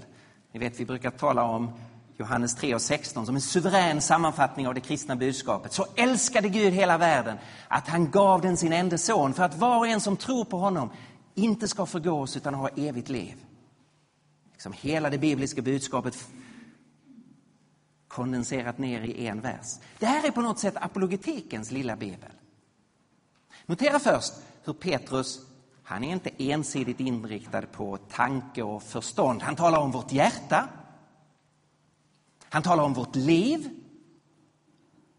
Ni 0.51 0.59
vet, 0.59 0.79
vi 0.79 0.85
brukar 0.85 1.11
tala 1.11 1.43
om 1.43 1.71
Johannes 2.17 2.55
3 2.55 2.75
och 2.75 2.81
16 2.81 3.25
som 3.25 3.35
en 3.35 3.41
suverän 3.41 4.01
sammanfattning 4.01 4.67
av 4.67 4.73
det 4.73 4.79
kristna 4.79 5.15
budskapet. 5.15 5.73
Så 5.73 5.85
älskade 5.95 6.49
Gud 6.49 6.73
hela 6.73 6.97
världen 6.97 7.37
att 7.67 7.87
han 7.87 8.11
gav 8.11 8.41
den 8.41 8.57
sin 8.57 8.73
enda 8.73 8.97
son 8.97 9.33
för 9.33 9.43
att 9.43 9.57
var 9.57 9.77
och 9.77 9.87
en 9.87 10.01
som 10.01 10.17
tror 10.17 10.45
på 10.45 10.57
honom 10.57 10.89
inte 11.35 11.67
ska 11.67 11.85
förgås 11.85 12.37
utan 12.37 12.53
ha 12.53 12.69
evigt 12.69 13.09
liv. 13.09 13.45
Liksom 14.51 14.73
hela 14.73 15.09
det 15.09 15.17
bibliska 15.17 15.61
budskapet 15.61 16.27
kondenserat 18.07 18.77
ner 18.77 19.01
i 19.01 19.27
en 19.27 19.41
vers. 19.41 19.79
Det 19.99 20.05
här 20.05 20.27
är 20.27 20.31
på 20.31 20.41
något 20.41 20.59
sätt 20.59 20.75
apologetikens 20.77 21.71
lilla 21.71 21.95
bibel. 21.95 22.31
Notera 23.65 23.99
först 23.99 24.33
hur 24.63 24.73
Petrus, 24.73 25.39
han 25.83 26.03
är 26.03 26.11
inte 26.11 26.31
ensidigt 26.37 26.99
inriktad 26.99 27.61
på 27.61 27.97
tanke 27.97 28.63
och 28.63 28.83
förstånd. 28.83 29.41
Han 29.41 29.55
talar 29.55 29.79
om 29.79 29.91
vårt 29.91 30.11
hjärta. 30.11 30.69
Han 32.49 32.63
talar 32.63 32.83
om 32.83 32.93
vårt 32.93 33.15
liv. 33.15 33.69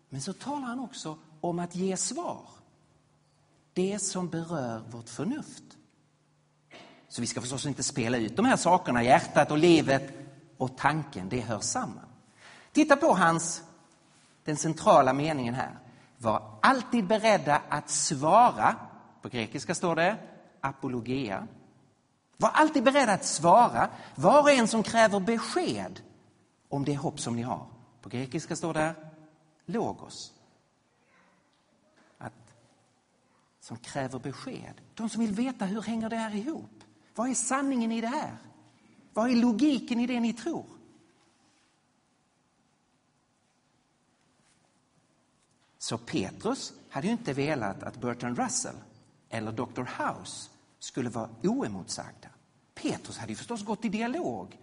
Men 0.08 0.20
så 0.20 0.32
talar 0.32 0.66
han 0.66 0.80
också 0.80 1.18
om 1.40 1.58
att 1.58 1.74
ge 1.74 1.96
svar. 1.96 2.40
Det 3.72 3.98
som 3.98 4.28
berör 4.28 4.82
vårt 4.90 5.08
förnuft. 5.08 5.64
Så 7.08 7.20
vi 7.20 7.26
ska 7.26 7.40
förstås 7.40 7.66
inte 7.66 7.82
spela 7.82 8.16
ut 8.16 8.36
de 8.36 8.44
här 8.44 8.56
sakerna, 8.56 9.02
hjärtat 9.02 9.50
och 9.50 9.58
livet 9.58 10.12
och 10.56 10.76
tanken, 10.76 11.28
det 11.28 11.40
hör 11.40 11.60
samman. 11.60 12.06
Titta 12.72 12.96
på 12.96 13.14
hans, 13.14 13.62
den 14.44 14.56
centrala 14.56 15.12
meningen 15.12 15.54
här. 15.54 15.78
Var 16.18 16.58
alltid 16.62 17.06
beredda 17.06 17.62
att 17.68 17.90
svara, 17.90 18.76
på 19.24 19.28
grekiska 19.28 19.74
står 19.74 19.96
det 19.96 20.16
apologia. 20.60 21.48
Var 22.36 22.48
alltid 22.48 22.84
beredda 22.84 23.12
att 23.12 23.24
svara 23.24 23.90
var 24.14 24.42
och 24.42 24.50
en 24.50 24.68
som 24.68 24.82
kräver 24.82 25.20
besked 25.20 26.00
om 26.68 26.84
det 26.84 26.96
hopp 26.96 27.20
som 27.20 27.36
ni 27.36 27.42
har. 27.42 27.66
På 28.00 28.08
grekiska 28.08 28.56
står 28.56 28.74
det 28.74 28.94
logos. 29.66 30.32
Att, 32.18 32.54
som 33.60 33.76
kräver 33.76 34.18
besked. 34.18 34.80
De 34.94 35.08
som 35.08 35.20
vill 35.20 35.34
veta 35.34 35.64
hur 35.64 35.82
hänger 35.82 36.10
det 36.10 36.16
här 36.16 36.34
ihop. 36.34 36.84
Vad 37.14 37.30
är 37.30 37.34
sanningen 37.34 37.92
i 37.92 38.00
det 38.00 38.08
här? 38.08 38.36
Vad 39.12 39.30
är 39.30 39.36
logiken 39.36 40.00
i 40.00 40.06
det 40.06 40.20
ni 40.20 40.32
tror? 40.32 40.66
Så 45.78 45.98
Petrus 45.98 46.72
hade 46.88 47.06
ju 47.06 47.12
inte 47.12 47.32
velat 47.32 47.82
att 47.82 48.00
Bertrand 48.00 48.38
Russell 48.38 48.76
eller 49.34 49.52
Dr. 49.52 49.82
House 49.82 50.50
skulle 50.78 51.10
vara 51.10 51.28
oemotsagda. 51.42 52.28
Petrus 52.74 53.18
hade 53.18 53.32
ju 53.32 53.36
förstås 53.36 53.64
gått 53.64 53.84
i 53.84 53.88
dialog 53.88 54.58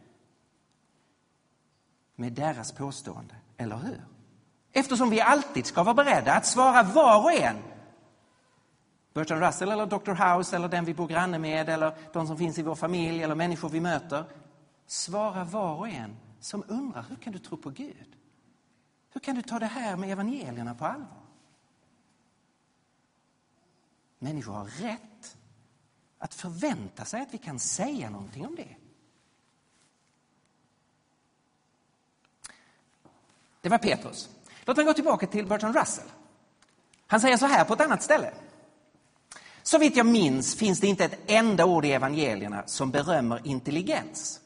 med 2.15 2.33
deras 2.33 2.71
påstående, 2.71 3.35
eller 3.57 3.77
hur? 3.77 4.01
Eftersom 4.71 5.09
vi 5.09 5.21
alltid 5.21 5.65
ska 5.65 5.83
vara 5.83 5.93
beredda 5.93 6.33
att 6.33 6.45
svara 6.45 6.83
var 6.83 7.23
och 7.23 7.33
en 7.33 7.57
Bertrand 9.13 9.43
Russell 9.43 9.71
eller 9.71 9.85
Dr. 9.85 10.11
House 10.11 10.55
eller 10.55 10.67
den 10.67 10.85
vi 10.85 10.93
bor 10.93 11.07
granne 11.07 11.39
med 11.39 11.69
eller 11.69 11.93
de 12.13 12.27
som 12.27 12.37
finns 12.37 12.59
i 12.59 12.61
vår 12.61 12.75
familj 12.75 13.23
eller 13.23 13.35
människor 13.35 13.69
vi 13.69 13.79
möter. 13.79 14.25
Svara 14.85 15.43
var 15.43 15.75
och 15.75 15.87
en 15.87 16.15
som 16.39 16.63
undrar 16.67 17.05
hur 17.09 17.15
kan 17.15 17.33
du 17.33 17.39
tro 17.39 17.57
på 17.57 17.69
Gud? 17.69 18.15
Hur 19.13 19.21
kan 19.21 19.35
du 19.35 19.41
ta 19.41 19.59
det 19.59 19.65
här 19.65 19.95
med 19.95 20.11
evangelierna 20.11 20.75
på 20.75 20.85
allvar? 20.85 21.20
Människor 24.23 24.53
har 24.53 24.65
rätt 24.65 25.37
att 26.17 26.33
förvänta 26.33 27.05
sig 27.05 27.21
att 27.21 27.33
vi 27.33 27.37
kan 27.37 27.59
säga 27.59 28.09
någonting 28.09 28.45
om 28.45 28.55
det. 28.55 28.75
Det 33.61 33.69
var 33.69 33.77
Petrus. 33.77 34.29
Låt 34.65 34.77
mig 34.77 34.85
gå 34.85 34.93
tillbaka 34.93 35.27
till 35.27 35.47
Bertrand 35.47 35.75
Russell. 35.75 36.07
Han 37.07 37.21
säger 37.21 37.37
så 37.37 37.45
här 37.45 37.65
på 37.65 37.73
ett 37.73 37.81
annat 37.81 38.03
ställe. 38.03 38.33
Så 39.63 39.77
vitt 39.77 39.95
jag 39.95 40.05
minns 40.05 40.55
finns 40.55 40.79
det 40.79 40.87
inte 40.87 41.05
ett 41.05 41.19
enda 41.27 41.65
ord 41.65 41.85
i 41.85 41.91
evangelierna 41.91 42.63
som 42.65 42.91
berömmer 42.91 43.41
intelligens. 43.43 44.39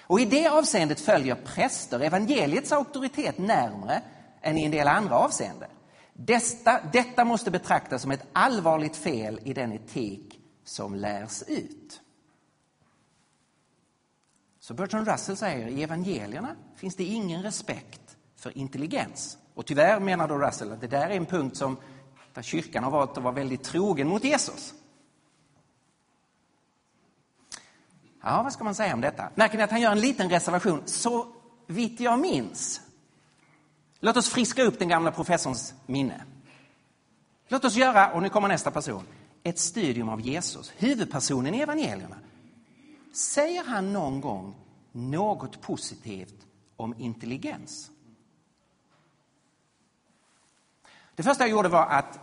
Och 0.00 0.20
i 0.20 0.24
det 0.24 0.48
avseendet 0.48 1.00
följer 1.00 1.34
präster 1.34 2.00
evangeliets 2.00 2.72
auktoritet 2.72 3.38
närmre 3.38 4.02
än 4.40 4.58
i 4.58 4.64
en 4.64 4.70
del 4.70 4.88
andra 4.88 5.16
avseenden. 5.16 5.70
Detta, 6.12 6.80
detta 6.92 7.24
måste 7.24 7.50
betraktas 7.50 8.02
som 8.02 8.10
ett 8.10 8.26
allvarligt 8.32 8.96
fel 8.96 9.40
i 9.44 9.52
den 9.52 9.72
etik 9.72 10.40
som 10.64 10.94
lärs 10.94 11.42
ut. 11.42 12.00
Så 14.60 14.74
Bertrand 14.74 15.08
Russell 15.08 15.36
säger 15.36 15.68
i 15.68 15.82
evangelierna 15.82 16.56
finns 16.76 16.96
det 16.96 17.04
ingen 17.04 17.42
respekt 17.42 18.16
för 18.36 18.58
intelligens. 18.58 19.38
Och 19.54 19.66
tyvärr 19.66 20.00
menar 20.00 20.28
då 20.28 20.38
Russell 20.38 20.72
att 20.72 20.80
det 20.80 20.86
där 20.86 21.10
är 21.10 21.16
en 21.16 21.26
punkt 21.26 21.56
som 21.56 21.76
där 22.34 22.42
kyrkan 22.42 22.84
har 22.84 22.90
valt 22.90 23.16
att 23.16 23.24
vara 23.24 23.34
väldigt 23.34 23.62
trogen 23.64 24.08
mot 24.08 24.24
Jesus. 24.24 24.74
Ja, 28.22 28.42
vad 28.42 28.52
ska 28.52 28.64
man 28.64 28.74
säga 28.74 28.94
om 28.94 29.00
detta? 29.00 29.30
Märker 29.34 29.56
ni 29.56 29.62
att 29.62 29.70
han 29.70 29.80
gör 29.80 29.92
en 29.92 30.00
liten 30.00 30.30
reservation? 30.30 30.82
Så 30.84 31.26
vitt 31.66 32.00
jag 32.00 32.18
minns. 32.18 32.80
Låt 34.04 34.16
oss 34.16 34.28
friska 34.28 34.62
upp 34.62 34.78
den 34.78 34.88
gamla 34.88 35.12
professorns 35.12 35.74
minne. 35.86 36.24
Låt 37.48 37.64
oss 37.64 37.74
göra, 37.74 38.12
och 38.12 38.22
nu 38.22 38.28
kommer 38.28 38.48
nästa 38.48 38.70
person, 38.70 39.06
ett 39.42 39.58
studium 39.58 40.08
av 40.08 40.20
Jesus, 40.20 40.72
huvudpersonen 40.76 41.54
i 41.54 41.60
evangelierna. 41.60 42.16
Säger 43.14 43.64
han 43.64 43.92
någon 43.92 44.20
gång 44.20 44.54
något 44.92 45.60
positivt 45.60 46.46
om 46.76 46.94
intelligens? 46.98 47.90
Det 51.14 51.22
första 51.22 51.44
jag 51.44 51.50
gjorde 51.50 51.68
var 51.68 51.86
att 51.86 52.18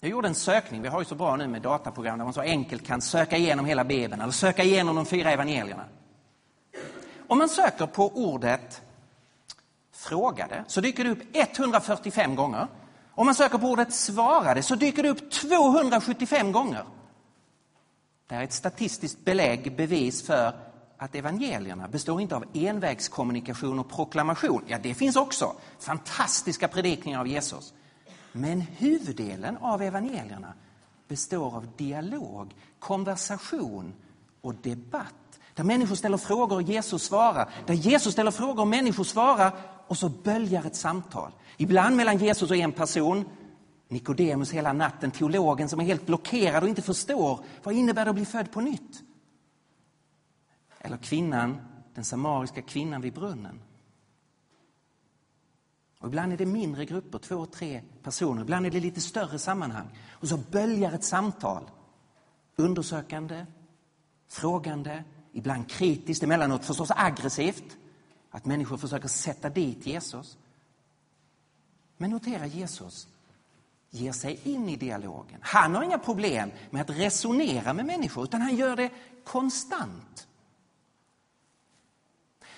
jag 0.00 0.10
gjorde 0.10 0.28
en 0.28 0.34
sökning. 0.34 0.82
Vi 0.82 0.88
har 0.88 1.00
ju 1.00 1.04
så 1.04 1.14
bra 1.14 1.36
nu 1.36 1.48
med 1.48 1.62
dataprogram 1.62 2.18
där 2.18 2.24
man 2.24 2.34
så 2.34 2.40
enkelt 2.40 2.86
kan 2.86 3.02
söka 3.02 3.36
igenom 3.36 3.66
hela 3.66 3.84
Bibeln 3.84 4.22
eller 4.22 4.32
söka 4.32 4.64
igenom 4.64 4.96
de 4.96 5.06
fyra 5.06 5.32
evangelierna. 5.32 5.84
Om 7.26 7.38
man 7.38 7.48
söker 7.48 7.86
på 7.86 8.08
ordet 8.08 8.82
frågade 10.08 10.64
så 10.66 10.80
dyker 10.80 11.04
det 11.04 11.10
upp 11.10 11.22
145 11.32 12.34
gånger. 12.34 12.66
Om 13.14 13.26
man 13.26 13.34
söker 13.34 13.58
på 13.58 13.66
ordet 13.66 13.94
svarade 13.94 14.62
så 14.62 14.74
dyker 14.74 15.02
det 15.02 15.08
upp 15.08 15.30
275 15.30 16.52
gånger. 16.52 16.84
Det 18.28 18.34
här 18.34 18.42
är 18.42 18.44
ett 18.44 18.52
statistiskt 18.52 19.24
belägg, 19.24 19.76
bevis 19.76 20.26
för 20.26 20.52
att 20.98 21.14
evangelierna 21.14 21.88
består 21.88 22.20
inte 22.20 22.36
av 22.36 22.44
envägskommunikation 22.52 23.78
och 23.78 23.88
proklamation. 23.88 24.64
Ja, 24.66 24.78
det 24.82 24.94
finns 24.94 25.16
också 25.16 25.52
fantastiska 25.78 26.68
predikningar 26.68 27.20
av 27.20 27.26
Jesus. 27.26 27.74
Men 28.32 28.60
huvuddelen 28.60 29.56
av 29.56 29.82
evangelierna 29.82 30.52
består 31.08 31.56
av 31.56 31.68
dialog, 31.76 32.54
konversation 32.78 33.94
och 34.40 34.54
debatt. 34.54 35.14
Där 35.54 35.64
människor 35.64 35.94
ställer 35.94 36.16
frågor 36.16 36.56
och 36.56 36.62
Jesus 36.62 37.02
svarar. 37.02 37.48
Där 37.66 37.74
Jesus 37.74 38.12
ställer 38.12 38.30
frågor 38.30 38.60
och 38.60 38.68
människor 38.68 39.04
svarar 39.04 39.52
och 39.86 39.98
så 39.98 40.08
böljar 40.08 40.64
ett 40.64 40.76
samtal. 40.76 41.32
Ibland 41.56 41.96
mellan 41.96 42.18
Jesus 42.18 42.50
och 42.50 42.56
en 42.56 42.72
person, 42.72 43.24
Nikodemus 43.88 44.52
hela 44.52 44.72
natten, 44.72 45.10
teologen 45.10 45.68
som 45.68 45.80
är 45.80 45.84
helt 45.84 46.06
blockerad 46.06 46.62
och 46.62 46.68
inte 46.68 46.82
förstår 46.82 47.40
vad 47.62 47.74
innebär 47.74 48.04
det 48.04 48.10
att 48.10 48.16
bli 48.16 48.24
född 48.24 48.52
på 48.52 48.60
nytt. 48.60 49.02
Eller 50.78 50.96
kvinnan, 50.96 51.56
den 51.94 52.04
samariska 52.04 52.62
kvinnan 52.62 53.00
vid 53.00 53.14
brunnen. 53.14 53.60
Och 55.98 56.08
ibland 56.08 56.32
är 56.32 56.36
det 56.36 56.46
mindre 56.46 56.84
grupper, 56.84 57.18
två, 57.18 57.46
tre 57.46 57.82
personer. 58.02 58.42
Ibland 58.42 58.66
är 58.66 58.70
det 58.70 58.80
lite 58.80 59.00
större 59.00 59.38
sammanhang. 59.38 59.86
Och 60.10 60.28
så 60.28 60.36
böljar 60.36 60.92
ett 60.92 61.04
samtal. 61.04 61.70
Undersökande, 62.56 63.46
frågande, 64.28 65.04
ibland 65.32 65.70
kritiskt, 65.70 66.22
emellanåt 66.22 66.64
förstås 66.64 66.90
aggressivt. 66.96 67.76
Att 68.36 68.44
människor 68.44 68.76
försöker 68.76 69.08
sätta 69.08 69.50
dit 69.50 69.86
Jesus. 69.86 70.38
Men 71.96 72.10
notera 72.10 72.46
Jesus 72.46 73.08
ger 73.90 74.12
sig 74.12 74.40
in 74.44 74.68
i 74.68 74.76
dialogen. 74.76 75.38
Han 75.42 75.74
har 75.74 75.82
inga 75.82 75.98
problem 75.98 76.50
med 76.70 76.82
att 76.82 76.90
resonera 76.90 77.72
med 77.72 77.86
människor, 77.86 78.24
utan 78.24 78.40
han 78.40 78.56
gör 78.56 78.76
det 78.76 78.90
konstant. 79.24 80.28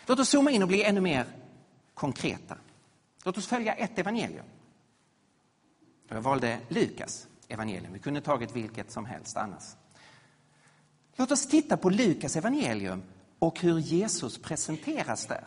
Låt 0.06 0.18
oss 0.18 0.28
zooma 0.28 0.50
in 0.50 0.62
och 0.62 0.68
bli 0.68 0.82
ännu 0.82 1.00
mer 1.00 1.26
konkreta. 1.94 2.58
Låt 3.24 3.38
oss 3.38 3.46
följa 3.46 3.74
ett 3.74 3.98
evangelium. 3.98 4.46
Jag 6.08 6.20
valde 6.20 6.58
Lukas 6.68 7.26
evangelium. 7.48 7.92
Vi 7.92 7.98
kunde 7.98 8.20
tagit 8.20 8.56
vilket 8.56 8.90
som 8.90 9.04
helst 9.04 9.36
annars. 9.36 9.64
Låt 11.16 11.30
oss 11.30 11.46
titta 11.46 11.76
på 11.76 11.90
Lukas 11.90 12.36
evangelium 12.36 13.02
och 13.38 13.60
hur 13.60 13.78
Jesus 13.78 14.38
presenteras 14.38 15.26
där. 15.26 15.44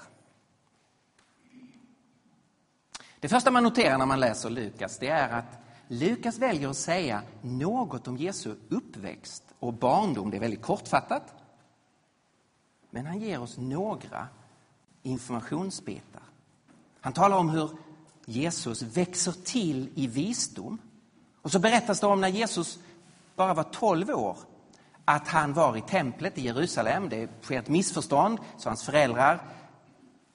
Det 3.21 3.29
första 3.29 3.51
man 3.51 3.63
noterar 3.63 3.97
när 3.97 4.05
man 4.05 4.19
läser 4.19 4.49
Lukas 4.49 4.97
det 4.97 5.07
är 5.07 5.29
att 5.29 5.59
Lukas 5.87 6.37
väljer 6.37 6.69
att 6.69 6.77
säga 6.77 7.21
något 7.41 8.07
om 8.07 8.17
Jesu 8.17 8.55
uppväxt 8.69 9.43
och 9.59 9.73
barndom. 9.73 10.31
Det 10.31 10.37
är 10.37 10.41
väldigt 10.41 10.61
kortfattat. 10.61 11.33
Men 12.89 13.05
han 13.05 13.19
ger 13.19 13.41
oss 13.41 13.57
några 13.57 14.27
informationsbitar. 15.03 16.21
Han 17.01 17.13
talar 17.13 17.37
om 17.37 17.49
hur 17.49 17.69
Jesus 18.25 18.81
växer 18.81 19.31
till 19.31 19.89
i 19.95 20.07
visdom. 20.07 20.77
Och 21.41 21.51
så 21.51 21.59
berättas 21.59 21.99
det 21.99 22.07
om 22.07 22.21
när 22.21 22.27
Jesus 22.27 22.79
bara 23.35 23.53
var 23.53 23.63
12 23.63 24.09
år 24.09 24.37
att 25.05 25.27
han 25.27 25.53
var 25.53 25.77
i 25.77 25.81
templet 25.81 26.37
i 26.37 26.41
Jerusalem. 26.41 27.09
Det 27.09 27.29
sker 27.41 27.59
ett 27.59 27.69
missförstånd, 27.69 28.39
så 28.57 28.69
hans 28.69 28.83
föräldrar 28.83 29.41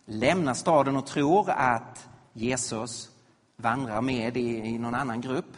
lämnar 0.05 0.55
staden 0.55 0.97
och 0.97 1.07
tror 1.07 1.51
att 1.51 2.09
Jesus 2.37 3.11
vandrar 3.57 4.01
med 4.01 4.37
i, 4.37 4.57
i 4.57 4.79
någon 4.79 4.95
annan 4.95 5.21
grupp. 5.21 5.57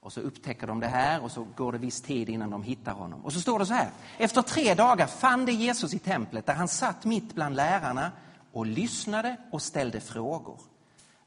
Och 0.00 0.12
så 0.12 0.20
upptäcker 0.20 0.66
de 0.66 0.80
det 0.80 0.86
här 0.86 1.22
och 1.22 1.30
så 1.30 1.46
går 1.56 1.72
det 1.72 1.78
viss 1.78 2.00
tid 2.00 2.28
innan 2.28 2.50
de 2.50 2.62
hittar 2.62 2.92
honom. 2.92 3.24
Och 3.24 3.32
så 3.32 3.40
står 3.40 3.58
det 3.58 3.66
så 3.66 3.74
här. 3.74 3.90
Efter 4.18 4.42
tre 4.42 4.74
dagar 4.74 5.06
fann 5.06 5.44
de 5.44 5.52
Jesus 5.52 5.94
i 5.94 5.98
templet 5.98 6.46
där 6.46 6.54
han 6.54 6.68
satt 6.68 7.04
mitt 7.04 7.34
bland 7.34 7.56
lärarna 7.56 8.12
och 8.52 8.66
lyssnade 8.66 9.36
och 9.50 9.62
ställde 9.62 10.00
frågor. 10.00 10.60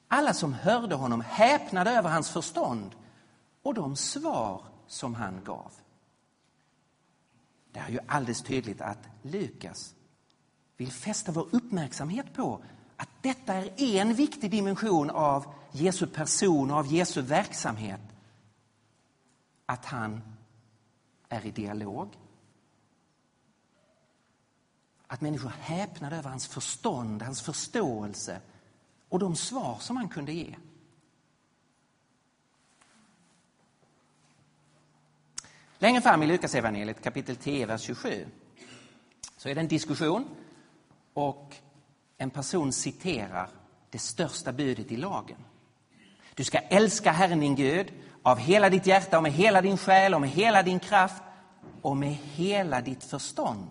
Alla 0.08 0.34
som 0.34 0.54
hörde 0.54 0.96
honom 0.96 1.22
häpnade 1.22 1.92
över 1.92 2.10
hans 2.10 2.30
förstånd 2.30 2.96
och 3.64 3.74
de 3.74 3.96
svar 3.96 4.62
som 4.88 5.16
han 5.16 5.44
gav. 5.44 5.72
Det 7.72 7.80
är 7.80 7.90
ju 7.90 8.00
alldeles 8.08 8.42
tydligt 8.42 8.82
att 8.82 9.08
Lukas 9.22 9.96
vill 10.78 10.92
fästa 10.92 11.32
vår 11.32 11.48
uppmärksamhet 11.52 12.34
på 12.34 12.64
att 12.98 13.10
detta 13.22 13.54
är 13.56 13.82
en 13.82 14.14
viktig 14.14 14.52
dimension 14.52 15.10
av 15.10 15.54
Jesu 15.72 16.08
person 16.08 16.72
och 16.72 16.78
av 16.78 16.94
Jesu 16.94 17.22
verksamhet. 17.22 18.02
Att 19.66 19.86
han 19.86 20.22
är 21.30 21.46
i 21.46 21.52
dialog. 21.52 22.18
Att 25.08 25.22
människor 25.22 25.50
häpnade 25.50 26.16
över 26.16 26.30
hans 26.30 26.48
förstånd, 26.48 27.22
hans 27.22 27.42
förståelse 27.42 28.42
och 29.10 29.20
de 29.20 29.36
svar 29.36 29.78
som 29.80 29.98
han 29.98 30.10
kunde 30.10 30.32
ge. 30.32 30.56
Längre 35.80 36.02
fram 36.02 36.24
i 36.24 36.28
Lukasevangeliet 36.28 37.02
kapitel 37.02 37.36
10, 37.36 37.66
vers 37.66 37.82
27 37.82 38.28
så 39.38 39.50
är 39.50 39.56
det 39.56 39.62
en 39.62 39.68
diskussion 39.68 40.28
och 41.14 41.56
en 42.18 42.30
person 42.30 42.74
citerar 42.74 43.50
det 43.90 44.00
största 44.00 44.52
budet 44.52 44.92
i 44.92 44.98
lagen. 44.98 45.38
Du 46.36 46.44
ska 46.44 46.58
älska 46.58 47.12
Herren 47.12 47.40
din 47.40 47.56
Gud 47.56 47.94
av 48.24 48.38
hela 48.38 48.70
ditt 48.70 48.86
hjärta 48.86 49.18
och 49.18 49.24
med 49.24 49.32
hela 49.32 49.62
din 49.62 49.78
själ 49.78 50.14
och 50.14 50.22
med 50.22 50.30
hela 50.30 50.64
din 50.64 50.80
kraft 50.80 51.24
och 51.82 51.98
med 51.98 52.14
hela 52.14 52.82
ditt 52.82 53.04
förstånd 53.04 53.70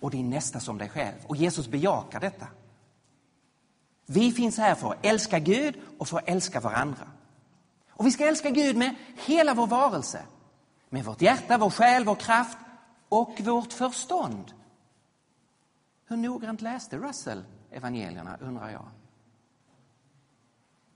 och 0.00 0.10
din 0.10 0.30
nästa 0.30 0.60
som 0.60 0.78
dig 0.78 0.88
själv. 0.88 1.16
Och 1.26 1.36
Jesus 1.36 1.68
bejakar 1.68 2.20
detta. 2.20 2.46
Vi 4.06 4.32
finns 4.32 4.58
här 4.58 4.74
för 4.74 4.92
att 4.92 5.06
älska 5.06 5.38
Gud 5.38 5.74
och 5.98 6.08
för 6.08 6.18
att 6.18 6.28
älska 6.28 6.60
varandra. 6.60 7.08
Och 7.90 8.06
vi 8.06 8.10
ska 8.10 8.26
älska 8.26 8.50
Gud 8.50 8.76
med 8.76 8.94
hela 9.16 9.54
vår 9.54 9.66
varelse. 9.66 10.22
Med 10.88 11.04
vårt 11.04 11.22
hjärta, 11.22 11.58
vår 11.58 11.70
själ, 11.70 12.04
vår 12.04 12.14
kraft 12.14 12.58
och 13.08 13.40
vårt 13.40 13.72
förstånd. 13.72 14.52
Hur 16.08 16.16
noggrant 16.16 16.60
läste 16.60 16.98
Russell 16.98 17.44
evangelierna, 17.76 18.36
undrar 18.40 18.70
jag? 18.70 18.88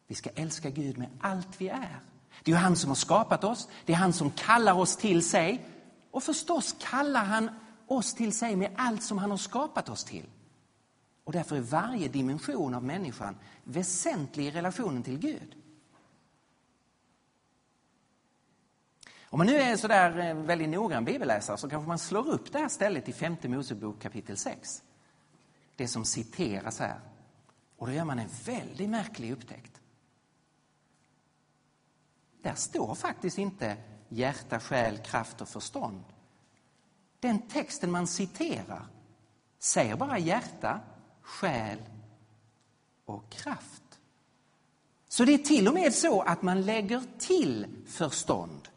Vi 0.07 0.15
ska 0.15 0.31
älska 0.31 0.71
Gud 0.71 0.99
med 0.99 1.09
allt 1.21 1.61
vi 1.61 1.69
är. 1.69 2.01
Det 2.45 2.53
är 2.53 2.57
han 2.57 2.77
som 2.77 2.91
har 2.91 2.95
skapat 2.95 3.45
oss, 3.45 3.69
det 3.87 3.93
är 3.93 3.97
han 3.97 4.13
som 4.13 4.31
kallar 4.31 4.75
oss 4.75 4.97
till 4.97 5.29
sig. 5.29 5.67
Och 6.11 6.23
förstås 6.23 6.77
kallar 6.79 7.25
han 7.25 7.51
oss 7.87 8.15
till 8.15 8.33
sig 8.33 8.57
med 8.57 8.71
allt 8.77 9.03
som 9.03 9.19
han 9.19 9.31
har 9.31 9.39
skapat 9.39 9.89
oss 9.89 10.05
till. 10.05 10.27
Och 11.25 11.33
därför 11.33 11.57
är 11.57 11.61
varje 11.61 12.09
dimension 12.09 12.75
av 12.75 12.85
människan 12.85 13.37
väsentlig 13.65 14.47
i 14.47 14.51
relationen 14.51 15.03
till 15.03 15.19
Gud. 15.19 15.57
Om 19.33 19.39
man 19.39 19.47
nu 19.47 19.57
är 19.57 19.77
sådär 19.77 20.19
eh, 20.19 20.35
väldigt 20.35 20.69
noggrann 20.69 21.05
bibelläsare 21.05 21.57
så 21.57 21.69
kanske 21.69 21.89
man 21.89 21.99
slår 21.99 22.29
upp 22.29 22.53
det 22.53 22.59
här 22.59 22.69
stället 22.69 23.09
i 23.09 23.13
femte 23.13 23.49
Mosebok 23.49 24.03
kapitel 24.03 24.37
6. 24.37 24.83
Det 25.81 25.89
som 25.89 26.05
citeras 26.05 26.79
här. 26.79 27.01
Och 27.77 27.87
då 27.87 27.93
gör 27.93 28.05
man 28.05 28.19
en 28.19 28.29
väldigt 28.45 28.91
märklig 28.91 29.33
upptäckt. 29.33 29.81
Där 32.43 32.55
står 32.55 32.95
faktiskt 32.95 33.39
inte 33.39 33.77
hjärta, 34.09 34.61
själ, 34.61 34.99
kraft 34.99 35.41
och 35.41 35.49
förstånd. 35.49 36.05
Den 37.21 37.49
texten 37.49 37.91
man 37.91 38.07
citerar 38.07 38.87
säger 39.59 39.97
bara 39.97 40.19
hjärta, 40.19 40.81
själ 41.21 41.79
och 43.05 43.31
kraft. 43.31 44.01
Så 45.09 45.25
det 45.25 45.35
är 45.35 45.39
till 45.39 45.69
och 45.69 45.75
med 45.75 45.95
så 45.95 46.23
att 46.23 46.43
man 46.43 46.63
lägger 46.63 47.03
till 47.19 47.67
förstånd. 47.87 48.69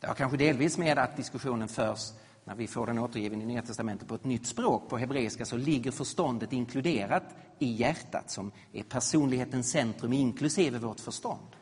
Det 0.00 0.06
har 0.06 0.14
kanske 0.14 0.36
delvis 0.36 0.78
med 0.78 0.98
att 0.98 1.16
diskussionen 1.16 1.68
förs 1.68 2.12
när 2.44 2.54
vi 2.54 2.66
får 2.66 2.86
den 2.86 2.98
återgiven 2.98 3.42
i 3.42 3.46
Nya 3.46 3.62
Testamentet 3.62 4.08
på 4.08 4.14
ett 4.14 4.24
nytt 4.24 4.46
språk. 4.46 4.88
På 4.88 4.98
hebreiska 4.98 5.44
så 5.44 5.56
ligger 5.56 5.90
förståndet 5.90 6.52
inkluderat 6.52 7.24
i 7.58 7.72
hjärtat 7.72 8.30
som 8.30 8.52
är 8.72 8.82
personlighetens 8.82 9.70
centrum 9.70 10.12
inklusive 10.12 10.78
vårt 10.78 11.00
förstånd. 11.00 11.56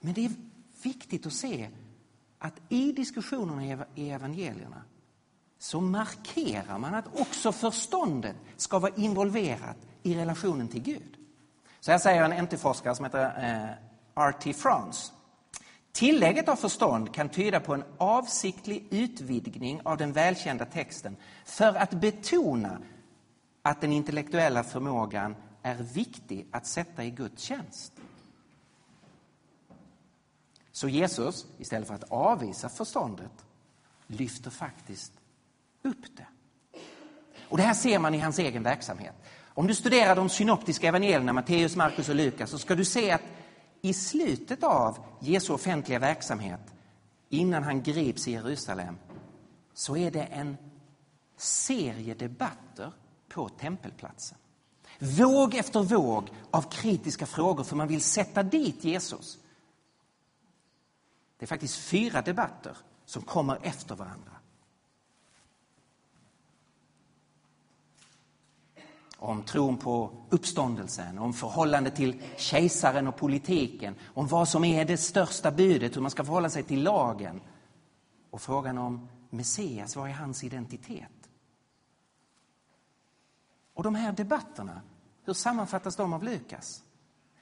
Men 0.00 0.14
det 0.14 0.24
är 0.24 0.32
viktigt 0.82 1.26
att 1.26 1.32
se 1.32 1.68
att 2.38 2.54
i 2.68 2.92
diskussionerna 2.92 3.86
i 3.94 4.10
evangelierna 4.10 4.82
så 5.58 5.80
markerar 5.80 6.78
man 6.78 6.94
att 6.94 7.20
också 7.20 7.52
förståndet 7.52 8.36
ska 8.56 8.78
vara 8.78 8.94
involverat 8.96 9.76
i 10.02 10.14
relationen 10.14 10.68
till 10.68 10.82
Gud. 10.82 11.16
Så 11.80 11.90
här 11.90 11.98
säger 11.98 12.30
en 12.30 12.44
NT-forskare 12.44 12.94
som 12.94 13.04
heter 13.04 13.24
eh, 13.24 14.22
R.T. 14.24 14.52
France. 14.52 15.12
Tillägget 15.94 16.48
av 16.48 16.56
förstånd 16.56 17.14
kan 17.14 17.28
tyda 17.28 17.60
på 17.60 17.74
en 17.74 17.84
avsiktlig 17.98 18.86
utvidgning 18.90 19.80
av 19.84 19.96
den 19.96 20.12
välkända 20.12 20.64
texten 20.64 21.16
för 21.44 21.74
att 21.74 21.90
betona 21.90 22.78
att 23.62 23.80
den 23.80 23.92
intellektuella 23.92 24.64
förmågan 24.64 25.36
är 25.62 25.74
viktig 25.74 26.46
att 26.50 26.66
sätta 26.66 27.04
i 27.04 27.10
Guds 27.10 27.42
tjänst. 27.42 27.92
Så 30.72 30.88
Jesus, 30.88 31.46
istället 31.58 31.88
för 31.88 31.94
att 31.94 32.10
avvisa 32.10 32.68
förståndet, 32.68 33.44
lyfter 34.06 34.50
faktiskt 34.50 35.12
upp 35.82 36.16
det. 36.16 36.26
Och 37.48 37.56
Det 37.56 37.62
här 37.62 37.74
ser 37.74 37.98
man 37.98 38.14
i 38.14 38.18
hans 38.18 38.38
egen 38.38 38.62
verksamhet. 38.62 39.14
Om 39.44 39.66
du 39.66 39.74
studerar 39.74 40.16
de 40.16 40.28
synoptiska 40.28 40.88
evangelierna, 40.88 41.32
Matteus, 41.32 41.76
Markus 41.76 42.08
och 42.08 42.14
Lukas, 42.14 42.50
så 42.50 42.58
ska 42.58 42.74
du 42.74 42.84
se 42.84 43.10
att 43.10 43.22
i 43.84 43.92
slutet 43.92 44.62
av 44.62 44.98
Jesu 45.20 45.52
offentliga 45.52 45.98
verksamhet, 45.98 46.74
innan 47.28 47.62
han 47.62 47.82
grips 47.82 48.28
i 48.28 48.32
Jerusalem, 48.32 48.98
så 49.74 49.96
är 49.96 50.10
det 50.10 50.22
en 50.22 50.56
serie 51.36 52.14
debatter 52.14 52.92
på 53.28 53.48
tempelplatsen. 53.48 54.38
Våg 54.98 55.54
efter 55.54 55.82
våg 55.82 56.30
av 56.50 56.62
kritiska 56.62 57.26
frågor, 57.26 57.64
för 57.64 57.76
man 57.76 57.88
vill 57.88 58.02
sätta 58.02 58.42
dit 58.42 58.84
Jesus. 58.84 59.38
Det 61.38 61.44
är 61.44 61.46
faktiskt 61.46 61.76
fyra 61.76 62.22
debatter 62.22 62.76
som 63.04 63.22
kommer 63.22 63.58
efter 63.62 63.94
varandra. 63.94 64.33
Om 69.24 69.42
tron 69.42 69.76
på 69.76 70.10
uppståndelsen, 70.30 71.18
om 71.18 71.32
förhållandet 71.32 71.96
till 71.96 72.22
kejsaren 72.36 73.06
och 73.06 73.16
politiken, 73.16 73.94
om 74.14 74.26
vad 74.26 74.48
som 74.48 74.64
är 74.64 74.84
det 74.84 74.96
största 74.96 75.50
budet, 75.50 75.96
hur 75.96 76.00
man 76.00 76.10
ska 76.10 76.24
förhålla 76.24 76.50
sig 76.50 76.62
till 76.62 76.82
lagen. 76.82 77.40
Och 78.30 78.40
frågan 78.40 78.78
om 78.78 79.08
Messias, 79.30 79.96
vad 79.96 80.10
är 80.10 80.14
hans 80.14 80.44
identitet? 80.44 81.30
Och 83.74 83.82
de 83.82 83.94
här 83.94 84.12
debatterna, 84.12 84.80
hur 85.24 85.32
sammanfattas 85.32 85.96
de 85.96 86.12
av 86.12 86.22
Lukas? 86.22 86.82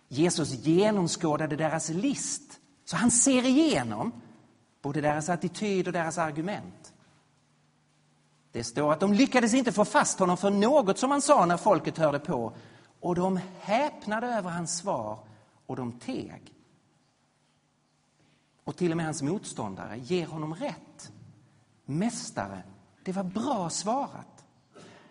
Jesus 0.08 0.52
genomskådade 0.52 1.56
deras 1.56 1.88
list, 1.88 2.60
så 2.84 2.96
han 2.96 3.10
ser 3.10 3.46
igenom 3.46 4.12
både 4.82 5.00
deras 5.00 5.28
attityd 5.28 5.86
och 5.86 5.92
deras 5.92 6.18
argument. 6.18 6.91
Det 8.52 8.64
står 8.64 8.92
att 8.92 9.00
de 9.00 9.12
lyckades 9.12 9.54
inte 9.54 9.72
få 9.72 9.84
fast 9.84 10.18
honom 10.18 10.36
för 10.36 10.50
något 10.50 10.98
som 10.98 11.10
han 11.10 11.22
sa 11.22 11.46
när 11.46 11.56
folket 11.56 11.98
hörde 11.98 12.18
på. 12.18 12.52
Och 13.00 13.14
de 13.14 13.40
häpnade 13.60 14.26
över 14.26 14.50
hans 14.50 14.78
svar 14.78 15.18
och 15.66 15.76
de 15.76 15.92
teg. 15.92 16.54
Och 18.64 18.76
till 18.76 18.90
och 18.90 18.96
med 18.96 19.06
hans 19.06 19.22
motståndare 19.22 19.98
ger 19.98 20.26
honom 20.26 20.54
rätt. 20.54 21.12
Mästare, 21.84 22.62
det 23.04 23.12
var 23.12 23.24
bra 23.24 23.70
svarat. 23.70 24.44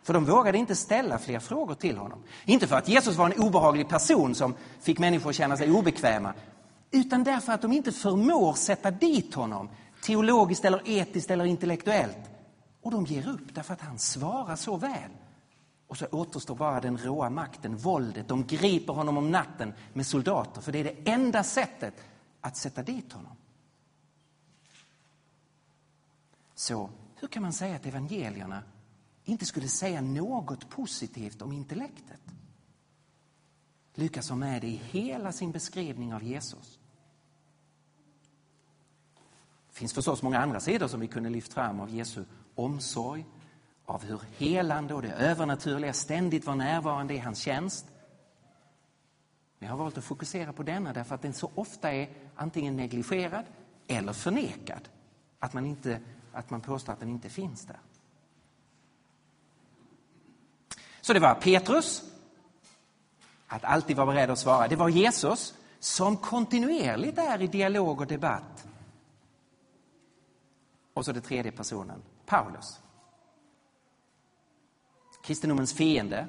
För 0.04 0.14
de 0.14 0.26
vågade 0.26 0.58
inte 0.58 0.76
ställa 0.76 1.18
fler 1.18 1.40
frågor 1.40 1.74
till 1.74 1.98
honom. 1.98 2.24
Inte 2.46 2.68
för 2.68 2.76
att 2.76 2.88
Jesus 2.88 3.18
var 3.18 3.26
en 3.26 3.42
obehaglig 3.42 3.90
person 3.90 4.36
som 4.36 4.56
fick 4.80 5.00
människor 5.00 5.30
att 5.30 5.36
känna 5.36 5.58
sig 5.58 5.72
obekväma, 5.72 6.34
utan 6.92 7.24
därför 7.24 7.54
att 7.54 7.62
de 7.62 7.72
inte 7.72 7.92
förmår 7.92 8.54
sätta 8.54 8.92
dit 8.92 9.34
honom, 9.34 9.70
teologiskt 10.04 10.66
eller 10.66 10.90
etiskt 10.90 11.32
eller 11.32 11.46
intellektuellt. 11.46 12.31
Och 12.82 12.92
de 12.92 13.06
ger 13.06 13.28
upp 13.28 13.56
därför 13.56 13.74
att 13.74 13.82
han 13.82 14.00
svarar 14.00 14.56
så 14.56 14.78
väl. 14.78 15.12
Och 15.88 15.98
så 15.98 16.06
återstår 16.06 16.56
bara 16.56 16.82
den 16.82 16.98
råa 16.98 17.30
makten, 17.30 17.78
våldet. 17.78 18.28
De 18.28 18.48
griper 18.48 18.94
honom 18.94 19.18
om 19.18 19.32
natten 19.32 19.74
med 19.94 20.08
soldater, 20.08 20.62
för 20.62 20.72
det 20.72 20.80
är 20.80 20.84
det 20.84 21.12
enda 21.12 21.44
sättet 21.44 21.94
att 22.42 22.58
sätta 22.58 22.84
dit 22.84 23.14
honom. 23.14 23.36
Så 26.56 26.90
hur 27.16 27.28
kan 27.28 27.44
man 27.44 27.54
säga 27.54 27.76
att 27.76 27.86
evangelierna 27.86 28.64
inte 29.24 29.46
skulle 29.46 29.68
säga 29.68 30.02
något 30.02 30.70
positivt 30.70 31.42
om 31.42 31.52
intellektet? 31.52 32.22
Lukas 33.96 34.30
har 34.30 34.38
med 34.38 34.62
det 34.62 34.68
i 34.68 34.82
hela 34.92 35.32
sin 35.32 35.52
beskrivning 35.52 36.14
av 36.14 36.24
Jesus. 36.24 36.80
Det 39.70 39.76
finns 39.76 39.94
förstås 39.94 40.22
många 40.22 40.40
andra 40.40 40.60
sidor 40.60 40.88
som 40.88 41.00
vi 41.00 41.08
kunde 41.08 41.30
lyft 41.30 41.54
fram 41.54 41.80
av 41.80 41.90
Jesu 41.90 42.26
omsorg, 42.56 43.26
av 43.86 44.04
hur 44.04 44.22
helande 44.38 44.94
och 44.94 45.02
det 45.02 45.12
övernaturliga 45.12 45.94
ständigt 45.94 46.46
var 46.46 46.56
närvarande 46.56 47.14
i 47.14 47.18
hans 47.18 47.40
tjänst. 47.40 47.86
Men 49.60 49.68
jag 49.68 49.74
har 49.76 49.84
valt 49.84 49.98
att 49.98 50.04
fokusera 50.04 50.54
på 50.54 50.64
denna 50.64 50.94
därför 50.94 51.16
att 51.16 51.22
den 51.22 51.34
så 51.34 51.52
ofta 51.56 51.94
är 51.94 52.10
antingen 52.36 52.78
negligerad 52.78 53.46
eller 53.88 54.14
förnekad. 54.14 54.90
Att 55.40 55.54
man, 55.54 55.66
inte, 55.66 56.00
att 56.34 56.50
man 56.50 56.62
påstår 56.62 56.94
att 56.94 57.00
den 57.00 57.10
inte 57.10 57.30
finns 57.30 57.66
där. 57.66 57.80
Så 61.02 61.14
det 61.14 61.20
var 61.20 61.36
Petrus, 61.36 62.04
att 63.48 63.64
alltid 63.64 63.98
vara 63.98 64.08
beredd 64.08 64.30
att 64.30 64.40
svara. 64.40 64.68
Det 64.68 64.76
var 64.76 64.90
Jesus, 64.90 65.54
som 65.80 66.18
kontinuerligt 66.18 67.18
är 67.18 67.42
i 67.42 67.48
dialog 67.48 68.02
och 68.02 68.08
debatt. 68.08 68.68
Och 70.94 71.06
så 71.06 71.12
den 71.12 71.22
tredje 71.22 71.52
personen, 71.52 72.02
Paulus. 72.32 72.80
Kristendomens 75.24 75.74
fiende, 75.74 76.28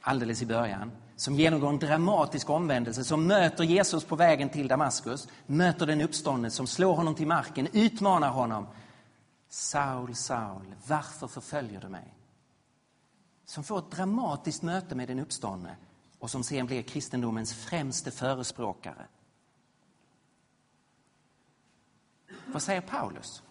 alldeles 0.00 0.42
i 0.42 0.46
början, 0.46 0.92
som 1.16 1.34
genomgår 1.34 1.68
en 1.68 1.78
dramatisk 1.78 2.50
omvändelse, 2.50 3.04
som 3.04 3.26
möter 3.26 3.64
Jesus 3.64 4.04
på 4.04 4.16
vägen 4.16 4.48
till 4.48 4.68
Damaskus, 4.68 5.28
möter 5.46 5.86
den 5.86 6.00
uppståndne 6.00 6.50
som 6.50 6.66
slår 6.66 6.94
honom 6.94 7.14
till 7.14 7.26
marken, 7.26 7.68
utmanar 7.72 8.30
honom. 8.30 8.66
Saul, 9.48 10.14
Saul, 10.14 10.74
varför 10.86 11.26
förföljer 11.26 11.80
du 11.80 11.88
mig? 11.88 12.14
Som 13.44 13.64
får 13.64 13.78
ett 13.78 13.90
dramatiskt 13.90 14.62
möte 14.62 14.94
med 14.94 15.08
den 15.08 15.18
uppståndne 15.18 15.76
och 16.18 16.30
som 16.30 16.44
sen 16.44 16.66
blir 16.66 16.82
kristendomens 16.82 17.54
främste 17.54 18.10
förespråkare. 18.10 19.06
Vad 22.46 22.62
säger 22.62 22.80
Paulus? 22.80 23.42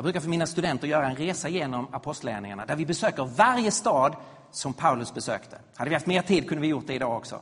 Jag 0.00 0.04
brukar 0.04 0.20
för 0.20 0.28
mina 0.28 0.46
studenter 0.46 0.88
göra 0.88 1.08
en 1.08 1.16
resa 1.16 1.48
genom 1.48 1.94
apostlärningarna 1.94 2.66
där 2.66 2.76
vi 2.76 2.86
besöker 2.86 3.24
varje 3.24 3.70
stad 3.70 4.16
som 4.50 4.72
Paulus 4.72 5.14
besökte. 5.14 5.58
Hade 5.76 5.88
vi 5.88 5.94
haft 5.94 6.06
mer 6.06 6.22
tid 6.22 6.48
kunde 6.48 6.62
vi 6.62 6.68
gjort 6.68 6.86
det 6.86 6.94
idag 6.94 7.16
också. 7.16 7.40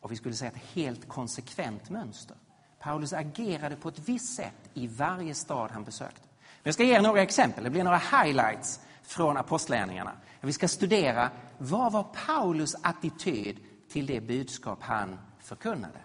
Och 0.00 0.12
vi 0.12 0.16
skulle 0.16 0.34
se 0.34 0.46
ett 0.46 0.62
helt 0.74 1.08
konsekvent 1.08 1.90
mönster. 1.90 2.36
Paulus 2.80 3.12
agerade 3.12 3.76
på 3.76 3.88
ett 3.88 3.98
visst 3.98 4.36
sätt 4.36 4.70
i 4.74 4.86
varje 4.86 5.34
stad 5.34 5.70
han 5.70 5.84
besökte. 5.84 6.22
Men 6.22 6.62
jag 6.62 6.74
ska 6.74 6.82
ge 6.82 6.94
er 6.94 7.02
några 7.02 7.22
exempel, 7.22 7.64
det 7.64 7.70
blir 7.70 7.84
några 7.84 8.00
highlights 8.22 8.80
från 9.02 9.36
apostlärningarna. 9.36 10.12
Vi 10.40 10.52
ska 10.52 10.68
studera 10.68 11.30
vad 11.58 11.92
var 11.92 12.06
Paulus 12.26 12.76
attityd 12.82 13.56
till 13.90 14.06
det 14.06 14.20
budskap 14.20 14.78
han 14.82 15.18
förkunnade. 15.40 15.98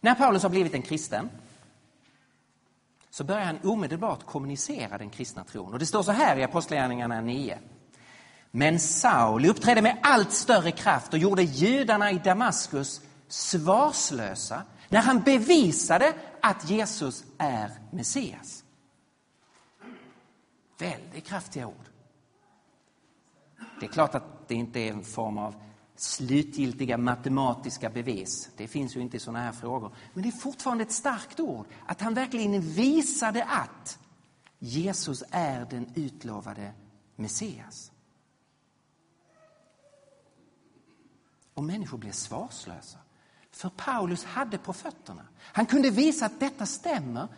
När 0.00 0.14
Paulus 0.14 0.42
har 0.42 0.50
blivit 0.50 0.74
en 0.74 0.82
kristen 0.82 1.30
så 3.18 3.24
börjar 3.24 3.44
han 3.44 3.58
omedelbart 3.64 4.26
kommunicera 4.26 4.98
den 4.98 5.10
kristna 5.10 5.44
tron. 5.44 5.72
Och 5.72 5.78
det 5.78 5.86
står 5.86 6.02
så 6.02 6.12
här 6.12 6.36
i 6.36 6.44
Apostlagärningarna 6.44 7.20
9. 7.20 7.58
Men 8.50 8.80
Saul 8.80 9.46
uppträdde 9.46 9.82
med 9.82 9.98
allt 10.02 10.32
större 10.32 10.70
kraft 10.70 11.12
och 11.12 11.18
gjorde 11.18 11.42
judarna 11.42 12.10
i 12.10 12.18
Damaskus 12.18 13.00
svarslösa 13.28 14.62
när 14.88 15.00
han 15.00 15.20
bevisade 15.20 16.12
att 16.42 16.70
Jesus 16.70 17.24
är 17.38 17.70
Messias. 17.90 18.64
Väldigt 20.78 21.26
kraftiga 21.26 21.66
ord. 21.66 21.86
Det 23.80 23.86
är 23.86 23.90
klart 23.90 24.14
att 24.14 24.48
det 24.48 24.54
inte 24.54 24.80
är 24.80 24.92
en 24.92 25.04
form 25.04 25.38
av 25.38 25.54
slutgiltiga 26.00 26.98
matematiska 26.98 27.90
bevis. 27.90 28.50
Det 28.56 28.68
finns 28.68 28.96
ju 28.96 29.00
inte 29.00 29.16
i 29.16 29.20
sådana 29.20 29.44
här 29.44 29.52
frågor. 29.52 29.94
Men 30.14 30.22
det 30.22 30.28
är 30.28 30.32
fortfarande 30.32 30.84
ett 30.84 30.92
starkt 30.92 31.40
ord. 31.40 31.66
Att 31.86 32.00
han 32.00 32.14
verkligen 32.14 32.60
visade 32.60 33.44
att 33.44 33.98
Jesus 34.58 35.24
är 35.30 35.66
den 35.70 35.92
utlovade 35.94 36.72
Messias. 37.16 37.92
Och 41.54 41.64
människor 41.64 41.98
blev 41.98 42.12
svarslösa. 42.12 42.98
För 43.50 43.68
Paulus 43.68 44.24
hade 44.24 44.58
på 44.58 44.72
fötterna. 44.72 45.22
Han 45.38 45.66
kunde 45.66 45.90
visa 45.90 46.26
att 46.26 46.40
detta 46.40 46.66
stämmer 46.66 47.28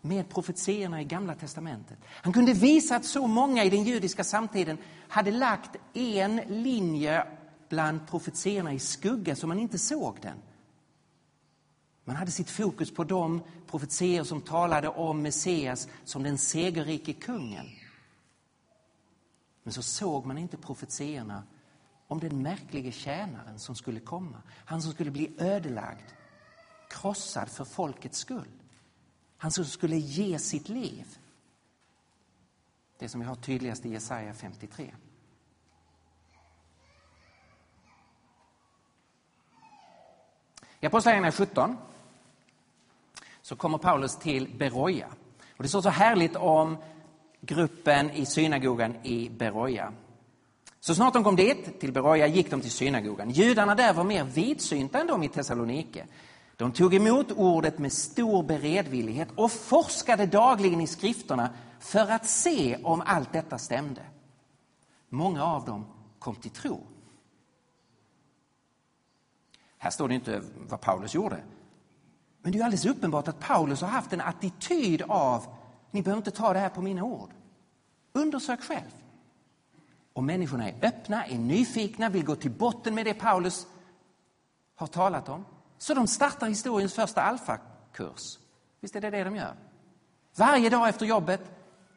med 0.00 0.28
profetierna 0.28 1.00
i 1.00 1.04
Gamla 1.04 1.34
testamentet. 1.34 1.98
Han 2.06 2.32
kunde 2.32 2.52
visa 2.52 2.96
att 2.96 3.04
så 3.04 3.26
många 3.26 3.64
i 3.64 3.70
den 3.70 3.84
judiska 3.84 4.24
samtiden 4.24 4.78
hade 5.08 5.30
lagt 5.30 5.76
en 5.92 6.36
linje 6.36 7.26
bland 7.70 8.06
profetierna 8.06 8.72
i 8.72 8.78
skugga 8.78 9.36
så 9.36 9.46
man 9.46 9.58
inte 9.58 9.78
såg 9.78 10.18
den. 10.22 10.36
Man 12.04 12.16
hade 12.16 12.30
sitt 12.30 12.50
fokus 12.50 12.94
på 12.94 13.04
de 13.04 13.42
profetier 13.66 14.24
som 14.24 14.40
talade 14.40 14.88
om 14.88 15.22
Messias 15.22 15.88
som 16.04 16.22
den 16.22 16.38
segerrike 16.38 17.12
kungen. 17.12 17.66
Men 19.62 19.72
så 19.72 19.82
såg 19.82 20.26
man 20.26 20.38
inte 20.38 20.56
profetierna 20.56 21.42
om 22.06 22.20
den 22.20 22.42
märklige 22.42 22.92
tjänaren 22.92 23.58
som 23.58 23.76
skulle 23.76 24.00
komma. 24.00 24.42
Han 24.48 24.82
som 24.82 24.92
skulle 24.92 25.10
bli 25.10 25.34
ödelagd, 25.38 26.10
krossad 26.88 27.48
för 27.48 27.64
folkets 27.64 28.18
skull. 28.18 28.62
Han 29.36 29.50
som 29.50 29.64
skulle 29.64 29.96
ge 29.96 30.38
sitt 30.38 30.68
liv. 30.68 31.18
Det 32.98 33.08
som 33.08 33.20
vi 33.20 33.26
har 33.26 33.34
tydligast 33.34 33.86
i 33.86 33.90
Jesaja 33.90 34.34
53. 34.34 34.94
I 40.80 40.86
Apostlagärningarna 40.86 41.32
17 41.32 41.76
så 43.42 43.56
kommer 43.56 43.78
Paulus 43.78 44.16
till 44.16 44.48
Beroja. 44.58 45.06
Och 45.56 45.62
det 45.62 45.68
står 45.68 45.82
så 45.82 45.88
härligt 45.88 46.36
om 46.36 46.76
gruppen 47.40 48.10
i 48.10 48.26
synagogan 48.26 48.94
i 49.02 49.30
Beroja. 49.30 49.92
Så 50.80 50.94
snart 50.94 51.14
de 51.14 51.24
kom 51.24 51.36
dit, 51.36 51.80
till 51.80 51.92
Beroja, 51.92 52.26
gick 52.26 52.50
de 52.50 52.60
till 52.60 52.70
synagogan. 52.70 53.30
Judarna 53.30 53.74
där 53.74 53.92
var 53.92 54.04
mer 54.04 54.24
vidsynta 54.24 55.00
än 55.00 55.06
de 55.06 55.22
i 55.22 55.28
Thessalonike. 55.28 56.06
De 56.56 56.72
tog 56.72 56.94
emot 56.94 57.32
ordet 57.32 57.78
med 57.78 57.92
stor 57.92 58.42
beredvillighet 58.42 59.28
och 59.34 59.52
forskade 59.52 60.26
dagligen 60.26 60.80
i 60.80 60.86
skrifterna 60.86 61.50
för 61.80 62.10
att 62.10 62.26
se 62.26 62.78
om 62.82 63.02
allt 63.06 63.32
detta 63.32 63.58
stämde. 63.58 64.02
Många 65.08 65.44
av 65.44 65.64
dem 65.64 65.86
kom 66.18 66.34
till 66.34 66.50
tro. 66.50 66.80
Här 69.82 69.90
står 69.90 70.08
det 70.08 70.14
inte 70.14 70.42
vad 70.68 70.80
Paulus 70.80 71.14
gjorde. 71.14 71.42
Men 72.42 72.52
det 72.52 72.58
är 72.58 72.64
alldeles 72.64 72.86
uppenbart 72.86 73.28
att 73.28 73.40
Paulus 73.40 73.80
har 73.80 73.88
haft 73.88 74.12
en 74.12 74.20
attityd 74.20 75.02
av, 75.02 75.46
ni 75.90 76.02
behöver 76.02 76.18
inte 76.18 76.30
ta 76.30 76.52
det 76.52 76.58
här 76.58 76.68
på 76.68 76.82
mina 76.82 77.02
ord. 77.02 77.30
Undersök 78.12 78.60
själv. 78.60 78.90
Och 80.12 80.24
människorna 80.24 80.68
är 80.68 80.74
öppna, 80.82 81.26
är 81.26 81.38
nyfikna, 81.38 82.08
vill 82.08 82.24
gå 82.24 82.36
till 82.36 82.50
botten 82.50 82.94
med 82.94 83.06
det 83.06 83.14
Paulus 83.14 83.66
har 84.74 84.86
talat 84.86 85.28
om. 85.28 85.44
Så 85.78 85.94
de 85.94 86.06
startar 86.06 86.48
historiens 86.48 86.94
första 86.94 87.22
alfakurs. 87.22 88.38
Visst 88.80 88.96
är 88.96 89.00
det 89.00 89.10
det 89.10 89.24
de 89.24 89.36
gör? 89.36 89.54
Varje 90.36 90.70
dag 90.70 90.88
efter 90.88 91.06
jobbet 91.06 91.40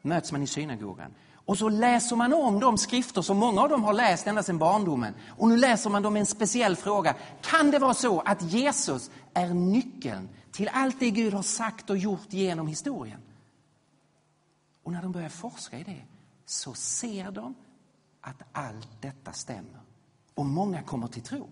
möts 0.02 0.32
man 0.32 0.42
i 0.42 0.46
synagogan. 0.46 1.14
Och 1.46 1.58
så 1.58 1.68
läser 1.68 2.16
man 2.16 2.34
om 2.34 2.60
de 2.60 2.78
skrifter 2.78 3.22
som 3.22 3.36
många 3.36 3.62
av 3.62 3.68
dem 3.68 3.84
har 3.84 3.92
läst 3.92 4.26
ända 4.26 4.42
sedan 4.42 4.58
barndomen. 4.58 5.14
Och 5.28 5.48
nu 5.48 5.56
läser 5.56 5.90
man 5.90 6.02
dem 6.02 6.12
med 6.12 6.20
en 6.20 6.26
speciell 6.26 6.76
fråga. 6.76 7.14
Kan 7.40 7.70
det 7.70 7.78
vara 7.78 7.94
så 7.94 8.20
att 8.20 8.42
Jesus 8.42 9.10
är 9.34 9.48
nyckeln 9.48 10.28
till 10.52 10.70
allt 10.72 11.00
det 11.00 11.10
Gud 11.10 11.34
har 11.34 11.42
sagt 11.42 11.90
och 11.90 11.98
gjort 11.98 12.32
genom 12.32 12.66
historien? 12.66 13.20
Och 14.82 14.92
när 14.92 15.02
de 15.02 15.12
börjar 15.12 15.28
forska 15.28 15.78
i 15.78 15.82
det 15.82 16.02
så 16.46 16.74
ser 16.74 17.30
de 17.30 17.54
att 18.20 18.42
allt 18.52 19.02
detta 19.02 19.32
stämmer. 19.32 19.80
Och 20.34 20.46
många 20.46 20.82
kommer 20.82 21.06
till 21.08 21.22
tro. 21.22 21.48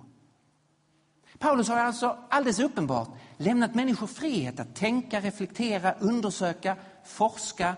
Paulus 1.39 1.69
har 1.69 1.77
alltså 1.77 2.19
alldeles 2.29 2.59
uppenbart 2.59 3.09
lämnat 3.37 3.75
människor 3.75 4.07
frihet 4.07 4.61
att 4.61 4.75
tänka, 4.75 5.21
reflektera, 5.21 5.93
undersöka, 5.93 6.77
forska 7.05 7.77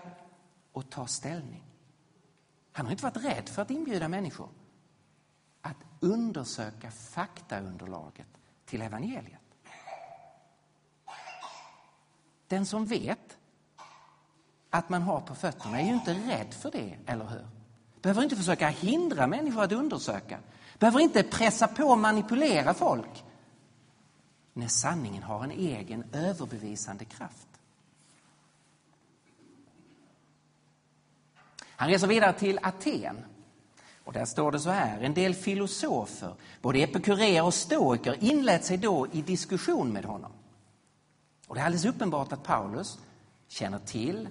och 0.71 0.89
ta 0.89 1.07
ställning. 1.07 1.64
Han 2.75 2.85
har 2.85 2.91
inte 2.91 3.03
varit 3.03 3.23
rädd 3.23 3.49
för 3.49 3.61
att 3.61 3.71
inbjuda 3.71 4.07
människor 4.07 4.49
att 5.61 5.77
undersöka 5.99 6.91
faktaunderlaget 6.91 8.27
till 8.65 8.81
evangeliet. 8.81 9.39
Den 12.47 12.65
som 12.65 12.85
vet 12.85 13.37
att 14.69 14.89
man 14.89 15.01
har 15.01 15.21
på 15.21 15.35
fötterna 15.35 15.81
är 15.81 15.85
ju 15.85 15.93
inte 15.93 16.13
rädd 16.13 16.53
för 16.53 16.71
det, 16.71 16.97
eller 17.05 17.25
hur? 17.25 17.47
Behöver 18.01 18.23
inte 18.23 18.35
försöka 18.35 18.67
hindra 18.67 19.27
människor 19.27 19.63
att 19.63 19.71
undersöka. 19.71 20.39
Behöver 20.79 20.99
inte 20.99 21.23
pressa 21.23 21.67
på 21.67 21.83
och 21.83 21.97
manipulera 21.97 22.73
folk. 22.73 23.23
När 24.53 24.67
sanningen 24.67 25.23
har 25.23 25.43
en 25.43 25.51
egen 25.51 26.03
överbevisande 26.11 27.05
kraft. 27.05 27.47
Han 31.75 31.89
reser 31.89 32.07
vidare 32.07 32.33
till 32.33 32.59
Aten. 32.61 33.25
Och 34.03 34.13
där 34.13 34.25
står 34.25 34.51
det 34.51 34.59
så 34.59 34.69
här, 34.69 35.01
en 35.01 35.13
del 35.13 35.33
filosofer, 35.33 36.33
både 36.61 36.79
epikureer 36.79 37.43
och 37.43 37.53
stoiker, 37.53 38.23
inlät 38.23 38.65
sig 38.65 38.77
då 38.77 39.07
i 39.11 39.21
diskussion 39.21 39.93
med 39.93 40.05
honom. 40.05 40.31
Och 41.47 41.55
det 41.55 41.61
är 41.61 41.65
alldeles 41.65 41.85
uppenbart 41.85 42.31
att 42.31 42.43
Paulus 42.43 42.99
känner 43.47 43.79
till 43.79 44.29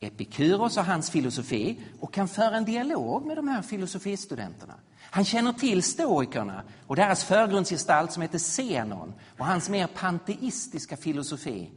Epikuros 0.00 0.76
och 0.76 0.84
hans 0.84 1.10
filosofi 1.10 1.80
och 2.00 2.12
kan 2.12 2.28
föra 2.28 2.56
en 2.56 2.64
dialog 2.64 3.26
med 3.26 3.36
de 3.36 3.48
här 3.48 3.62
filosofistudenterna. 3.62 4.74
Han 5.00 5.24
känner 5.24 5.52
till 5.52 5.82
stoikerna 5.82 6.62
och 6.86 6.96
deras 6.96 7.24
förgrundsgestalt 7.24 8.12
som 8.12 8.22
heter 8.22 8.38
Zenon 8.38 9.14
och 9.38 9.46
hans 9.46 9.68
mer 9.68 9.86
panteistiska 9.86 10.96
filosofi. 10.96 11.70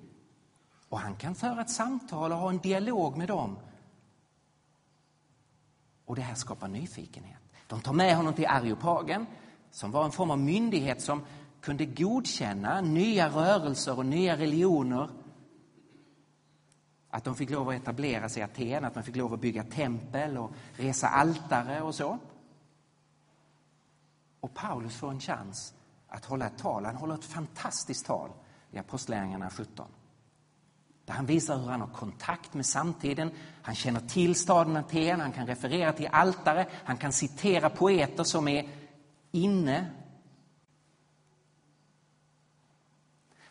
Och 0.90 1.00
han 1.00 1.16
kan 1.16 1.36
föra 1.36 1.62
ett 1.62 1.70
samtal 1.70 2.32
och 2.32 2.38
ha 2.38 2.50
en 2.50 2.58
dialog 2.58 3.18
med 3.18 3.28
dem 3.28 3.58
och 6.10 6.16
det 6.16 6.22
här 6.22 6.36
skapar 6.36 6.68
nyfikenhet. 6.68 7.40
De 7.68 7.82
tar 7.82 7.94
med 7.94 8.16
honom 8.16 8.34
till 8.34 8.48
Areopagen 8.48 9.26
som 9.72 9.92
var 9.92 10.06
en 10.06 10.12
form 10.12 10.32
av 10.32 10.40
myndighet 10.40 11.02
som 11.02 11.26
kunde 11.62 11.86
godkänna 11.86 12.82
nya 12.82 13.30
rörelser 13.30 13.98
och 13.98 14.06
nya 14.06 14.38
religioner. 14.38 15.10
Att 17.10 17.24
de 17.24 17.36
fick 17.36 17.50
lov 17.50 17.70
att 17.70 17.76
etablera 17.76 18.30
sig 18.30 18.42
i 18.42 18.44
Aten, 18.44 18.86
att 18.86 18.96
man 18.96 19.04
fick 19.04 19.16
lov 19.16 19.34
att 19.34 19.40
bygga 19.40 19.64
tempel 19.64 20.38
och 20.38 20.52
resa 20.74 21.08
altare 21.08 21.82
och 21.82 21.96
så. 21.96 22.18
Och 24.40 24.54
Paulus 24.54 24.96
får 24.96 25.10
en 25.10 25.20
chans 25.20 25.74
att 26.08 26.26
hålla 26.26 26.48
ett 26.48 26.58
tal. 26.58 26.86
Han 26.86 26.96
håller 26.96 27.14
ett 27.14 27.26
fantastiskt 27.26 28.06
tal 28.06 28.30
i 28.72 28.78
Apostlagärningarna 28.78 29.50
17. 29.50 29.88
Där 31.10 31.16
han 31.16 31.26
visar 31.26 31.58
hur 31.58 31.68
han 31.68 31.82
har 31.82 31.88
kontakt 31.88 32.54
med 32.54 32.66
samtiden. 32.66 33.32
Han 33.62 33.76
känner 33.76 34.00
till 34.00 34.36
staden 34.36 34.78
Aten, 34.78 35.22
han 35.22 35.32
kan 35.32 35.48
referera 35.48 35.94
till 35.94 36.08
altare, 36.12 36.68
han 36.84 36.98
kan 36.98 37.12
citera 37.12 37.70
poeter 37.70 38.24
som 38.24 38.48
är 38.48 38.70
inne. 39.32 39.86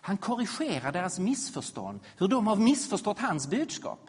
Han 0.01 0.16
korrigerar 0.16 0.92
deras 0.92 1.18
missförstånd, 1.18 2.01
hur 2.18 2.29
de 2.29 2.47
har 2.47 2.57
missförstått 2.57 3.18
hans 3.18 3.49
budskap. 3.51 4.01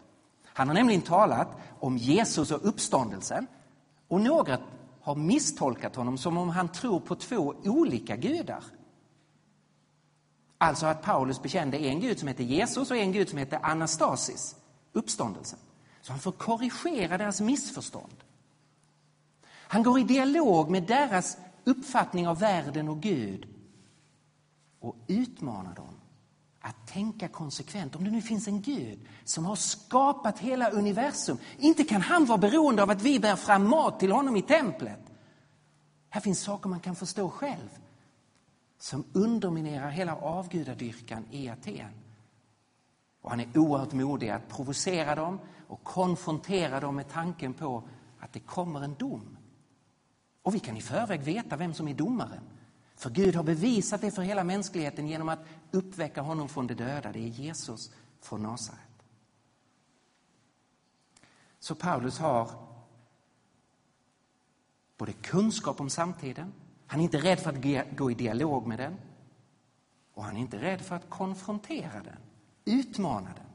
Han 0.44 0.68
har 0.68 0.74
nämligen 0.74 1.02
talat 1.02 1.48
om 1.80 1.96
Jesus 1.98 2.50
och 2.50 2.68
uppståndelsen 2.68 3.46
och 4.08 4.20
några 4.20 4.58
har 5.00 5.14
misstolkat 5.14 5.96
honom 5.96 6.18
som 6.18 6.38
om 6.38 6.48
han 6.48 6.68
tror 6.68 7.00
på 7.00 7.14
två 7.14 7.54
olika 7.64 8.16
gudar. 8.16 8.64
Alltså 10.62 10.86
att 10.86 11.02
Paulus 11.02 11.42
bekände 11.42 11.78
en 11.78 12.00
gud 12.00 12.18
som 12.18 12.28
hette 12.28 12.44
Jesus 12.44 12.90
och 12.90 12.96
en 12.96 13.12
gud 13.12 13.28
som 13.28 13.38
hette 13.38 13.58
Anastasis, 13.58 14.56
uppståndelsen. 14.92 15.58
Så 16.02 16.12
han 16.12 16.20
får 16.20 16.32
korrigera 16.32 17.18
deras 17.18 17.40
missförstånd. 17.40 18.24
Han 19.46 19.82
går 19.82 19.98
i 19.98 20.02
dialog 20.02 20.70
med 20.70 20.82
deras 20.82 21.36
uppfattning 21.64 22.28
av 22.28 22.38
världen 22.38 22.88
och 22.88 23.00
Gud 23.00 23.48
och 24.80 24.96
utmanar 25.06 25.74
dem 25.74 25.94
att 26.60 26.86
tänka 26.86 27.28
konsekvent. 27.28 27.96
Om 27.96 28.04
det 28.04 28.10
nu 28.10 28.22
finns 28.22 28.48
en 28.48 28.62
Gud 28.62 28.98
som 29.24 29.44
har 29.44 29.56
skapat 29.56 30.38
hela 30.38 30.70
universum, 30.70 31.38
inte 31.58 31.84
kan 31.84 32.02
han 32.02 32.24
vara 32.24 32.38
beroende 32.38 32.82
av 32.82 32.90
att 32.90 33.02
vi 33.02 33.20
bär 33.20 33.36
fram 33.36 33.68
mat 33.68 34.00
till 34.00 34.12
honom 34.12 34.36
i 34.36 34.42
templet. 34.42 35.00
Här 36.10 36.20
finns 36.20 36.40
saker 36.40 36.68
man 36.68 36.80
kan 36.80 36.96
förstå 36.96 37.30
själv 37.30 37.68
som 38.80 39.04
underminerar 39.12 39.90
hela 39.90 40.16
avgudadyrkan 40.16 41.26
i 41.30 41.48
Aten. 41.48 41.90
Och 43.20 43.30
han 43.30 43.40
är 43.40 43.58
oerhört 43.58 43.92
modig 43.92 44.28
att 44.28 44.48
provocera 44.48 45.14
dem 45.14 45.40
och 45.68 45.84
konfrontera 45.84 46.80
dem 46.80 46.96
med 46.96 47.08
tanken 47.08 47.54
på 47.54 47.88
att 48.20 48.32
det 48.32 48.40
kommer 48.40 48.82
en 48.82 48.94
dom. 48.94 49.36
Och 50.42 50.54
vi 50.54 50.58
kan 50.58 50.76
i 50.76 50.80
förväg 50.80 51.20
veta 51.20 51.56
vem 51.56 51.74
som 51.74 51.88
är 51.88 51.94
domaren. 51.94 52.42
För 52.96 53.10
Gud 53.10 53.36
har 53.36 53.42
bevisat 53.42 54.00
det 54.00 54.10
för 54.10 54.22
hela 54.22 54.44
mänskligheten 54.44 55.08
genom 55.08 55.28
att 55.28 55.46
uppväcka 55.70 56.20
honom 56.20 56.48
från 56.48 56.66
de 56.66 56.74
döda. 56.74 57.12
Det 57.12 57.18
är 57.18 57.28
Jesus 57.28 57.90
från 58.20 58.42
Nasaret. 58.42 58.80
Så 61.58 61.74
Paulus 61.74 62.18
har 62.18 62.50
både 64.96 65.12
kunskap 65.12 65.80
om 65.80 65.90
samtiden 65.90 66.52
han 66.90 67.00
är 67.00 67.04
inte 67.04 67.18
rädd 67.18 67.40
för 67.40 67.50
att 67.50 67.96
gå 67.96 68.10
i 68.10 68.14
dialog 68.14 68.66
med 68.66 68.78
den. 68.78 68.96
Och 70.14 70.24
han 70.24 70.36
är 70.36 70.40
inte 70.40 70.58
rädd 70.58 70.80
för 70.80 70.96
att 70.96 71.10
konfrontera 71.10 72.02
den, 72.04 72.16
utmana 72.64 73.28
den. 73.36 73.46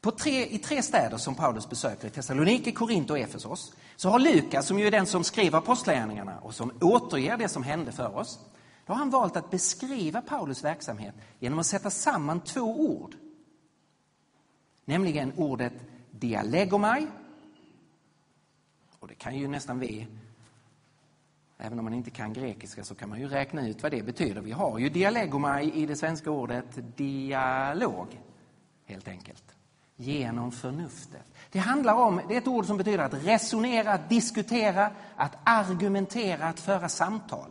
På 0.00 0.10
tre, 0.10 0.46
I 0.46 0.58
tre 0.58 0.82
städer 0.82 1.16
som 1.16 1.34
Paulus 1.34 1.68
besöker, 1.68 2.08
i 2.08 2.10
Thessaloniki, 2.10 2.72
Korint 2.72 3.10
och 3.10 3.18
Efesos, 3.18 3.74
så 3.96 4.08
har 4.08 4.18
Lukas, 4.18 4.66
som 4.66 4.78
ju 4.78 4.86
är 4.86 4.90
den 4.90 5.06
som 5.06 5.24
skriver 5.24 5.58
apostlagärningarna 5.58 6.38
och 6.38 6.54
som 6.54 6.72
återger 6.80 7.36
det 7.36 7.48
som 7.48 7.62
hände 7.62 7.92
för 7.92 8.16
oss, 8.16 8.40
då 8.86 8.92
har 8.92 8.98
han 8.98 9.10
valt 9.10 9.36
att 9.36 9.50
beskriva 9.50 10.22
Paulus 10.22 10.64
verksamhet 10.64 11.14
genom 11.38 11.58
att 11.58 11.66
sätta 11.66 11.90
samman 11.90 12.40
två 12.40 12.80
ord. 12.80 13.14
Nämligen 14.84 15.32
ordet 15.36 15.74
dialegomai 16.10 17.06
det 19.10 19.14
kan 19.14 19.38
ju 19.38 19.48
nästan 19.48 19.78
vi, 19.78 20.06
även 21.58 21.78
om 21.78 21.84
man 21.84 21.94
inte 21.94 22.10
kan 22.10 22.32
grekiska 22.32 22.84
så 22.84 22.94
kan 22.94 23.08
man 23.08 23.20
ju 23.20 23.28
räkna 23.28 23.68
ut 23.68 23.82
vad 23.82 23.92
det 23.92 24.02
betyder. 24.02 24.40
Vi 24.40 24.52
har 24.52 24.78
ju 24.78 24.88
dialegomai 24.88 25.72
i 25.72 25.86
det 25.86 25.96
svenska 25.96 26.30
ordet 26.30 26.96
dialog, 26.96 28.06
helt 28.86 29.08
enkelt. 29.08 29.44
Genom 29.96 30.52
förnuftet. 30.52 31.22
Det 31.50 31.58
handlar 31.58 31.94
om, 31.94 32.20
det 32.28 32.34
är 32.34 32.38
ett 32.38 32.46
ord 32.46 32.66
som 32.66 32.76
betyder 32.76 32.98
att 32.98 33.26
resonera, 33.26 33.92
att 33.92 34.08
diskutera, 34.08 34.90
att 35.16 35.36
argumentera, 35.44 36.46
att 36.46 36.60
föra 36.60 36.88
samtal. 36.88 37.50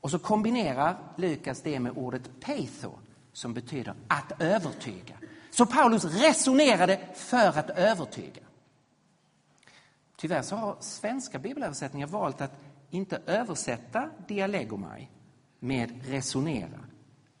Och 0.00 0.10
så 0.10 0.18
kombinerar 0.18 0.96
Lukas 1.16 1.62
det 1.62 1.80
med 1.80 1.92
ordet 1.96 2.40
peitho 2.40 2.90
som 3.32 3.54
betyder 3.54 3.94
att 4.08 4.42
övertyga. 4.42 5.14
Så 5.50 5.66
Paulus 5.66 6.04
resonerade 6.04 7.00
för 7.14 7.58
att 7.58 7.70
övertyga. 7.70 8.45
Tyvärr 10.16 10.42
så 10.42 10.56
har 10.56 10.76
svenska 10.80 11.38
bibelöversättningar 11.38 12.06
valt 12.06 12.40
att 12.40 12.60
inte 12.90 13.22
översätta 13.26 14.10
dialegomai 14.28 15.08
med 15.60 16.06
resonera. 16.06 16.80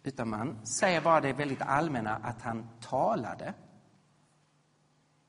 Utan 0.02 0.28
man 0.28 0.66
säger 0.66 1.00
bara 1.00 1.20
det 1.20 1.32
väldigt 1.32 1.62
allmänna 1.62 2.16
att 2.16 2.42
han 2.42 2.68
talade. 2.80 3.54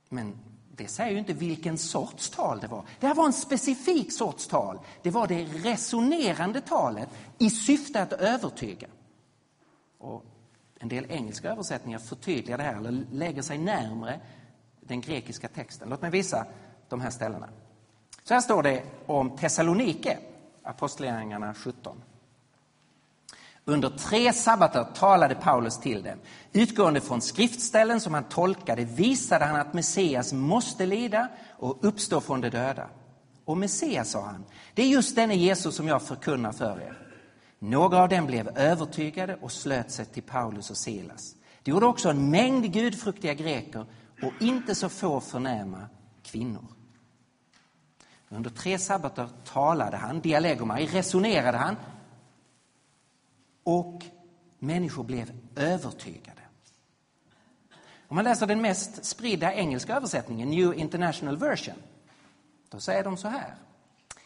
Men 0.10 0.38
det 0.72 0.88
säger 0.88 1.12
ju 1.12 1.18
inte 1.18 1.34
vilken 1.34 1.78
sorts 1.78 2.30
tal 2.30 2.60
det 2.60 2.68
var. 2.68 2.86
Det 3.00 3.08
här 3.08 3.16
var 3.16 3.26
en 3.26 3.34
specifik 3.34 4.14
sorts 4.14 4.48
tal. 4.48 4.80
Det 5.02 5.12
var 5.12 5.28
det 5.28 5.44
resonerande 5.44 6.62
talet 6.62 7.10
i 7.38 7.50
syfte 7.50 8.02
att 8.02 8.14
övertyga. 8.14 8.88
Och 9.98 10.26
En 10.80 10.88
del 10.90 11.06
engelska 11.10 11.52
översättningar 11.52 12.00
förtydligar 12.00 12.58
det 12.58 12.64
här 12.64 12.76
eller 12.78 13.06
lägger 13.12 13.42
sig 13.42 13.58
närmre 13.58 14.20
den 14.82 15.02
grekiska 15.02 15.48
texten. 15.48 15.90
Låt 15.90 16.02
mig 16.02 16.12
visa 16.12 16.46
de 16.90 17.02
här 17.02 17.10
ställena. 17.10 17.50
Så 18.24 18.34
här 18.34 18.42
står 18.42 18.64
det 18.64 18.84
om 19.06 19.38
Thessalonike, 19.38 20.18
Apostlagärningarna 20.64 21.54
17. 21.54 22.02
Under 23.66 23.90
tre 23.90 24.34
sabbater 24.34 24.84
talade 24.84 25.36
Paulus 25.36 25.80
till 25.80 26.04
dem. 26.04 26.20
Utgående 26.54 27.02
från 27.02 27.22
skriftställen 27.22 28.00
som 28.00 28.14
han 28.14 28.24
tolkade 28.24 28.84
visade 28.84 29.46
han 29.46 29.60
att 29.60 29.74
Messias 29.74 30.34
måste 30.34 30.86
lida 30.86 31.28
och 31.50 31.78
uppstå 31.82 32.22
från 32.22 32.42
de 32.42 32.50
döda. 32.50 32.88
Och 33.46 33.58
Messias, 33.58 34.10
sa 34.10 34.22
han, 34.22 34.46
det 34.74 34.82
är 34.82 34.88
just 34.88 35.16
denne 35.16 35.36
Jesus 35.36 35.76
som 35.76 35.88
jag 35.88 36.02
förkunnar 36.02 36.52
för 36.52 36.82
er. 36.82 37.08
Några 37.60 38.02
av 38.04 38.10
dem 38.10 38.26
blev 38.26 38.58
övertygade 38.58 39.38
och 39.42 39.52
slöt 39.52 39.92
sig 39.92 40.06
till 40.06 40.24
Paulus 40.24 40.70
och 40.70 40.78
Silas. 40.78 41.36
Det 41.64 41.72
gjorde 41.72 41.86
också 41.86 42.10
en 42.10 42.30
mängd 42.30 42.74
gudfruktiga 42.74 43.34
greker 43.34 43.86
och 44.24 44.34
inte 44.40 44.76
så 44.76 44.90
få 44.90 45.20
förnäma 45.20 45.90
kvinnor. 46.24 46.66
Under 48.30 48.50
tre 48.50 48.80
sabbater 48.80 49.30
talade 49.44 49.98
han, 49.98 50.20
dialegomai, 50.20 50.86
resonerade 50.86 51.58
han 51.58 51.76
och 53.64 54.04
människor 54.60 55.04
blev 55.04 55.32
övertygade. 55.56 56.42
Om 58.08 58.16
man 58.16 58.24
läser 58.24 58.48
den 58.48 58.62
mest 58.62 59.06
spridda 59.06 59.54
engelska 59.54 59.96
översättningen, 59.96 60.50
New 60.50 60.74
International 60.74 61.38
Version, 61.38 61.76
då 62.70 62.80
säger 62.80 63.04
de 63.04 63.18
så 63.18 63.28
här. 63.28 63.56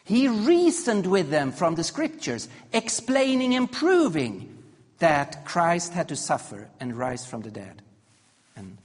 He 0.04 0.28
reasoned 0.28 1.06
with 1.08 1.30
them 1.30 1.52
from 1.52 1.76
the 1.76 1.84
scriptures, 1.84 2.50
explaining 2.72 3.58
and 3.58 3.72
proving 3.72 4.50
that 4.98 5.38
Christ 5.48 5.94
had 5.94 6.08
to 6.08 6.16
suffer 6.16 6.68
and 6.80 7.00
rise 7.00 7.28
from 7.28 7.44
the 7.44 7.50
dead. 7.50 7.82
And 8.56 8.78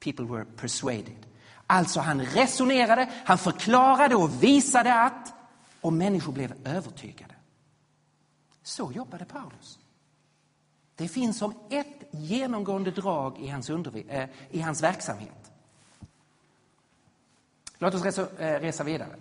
people 0.00 0.24
were 0.24 0.44
persuaded. 0.44 1.26
Alltså, 1.72 2.00
han 2.00 2.20
resonerade, 2.20 3.10
han 3.24 3.38
förklarade 3.38 4.14
och 4.14 4.42
visade 4.42 4.94
att, 4.94 5.34
och 5.80 5.92
människor 5.92 6.32
blev 6.32 6.54
övertygade. 6.64 7.34
Så 8.62 8.92
jobbade 8.92 9.24
Paulus. 9.24 9.78
Det 10.96 11.08
finns 11.08 11.38
som 11.38 11.54
ett 11.70 12.08
genomgående 12.10 12.90
drag 12.90 13.38
i 13.38 13.48
hans, 13.48 13.70
äh, 13.70 14.28
i 14.50 14.60
hans 14.60 14.82
verksamhet. 14.82 15.52
Låt 17.78 17.94
oss 17.94 18.04
resa, 18.04 18.26
äh, 18.38 18.48
eh, 18.48 18.60
resa 18.60 18.84
vidare. 18.84 19.16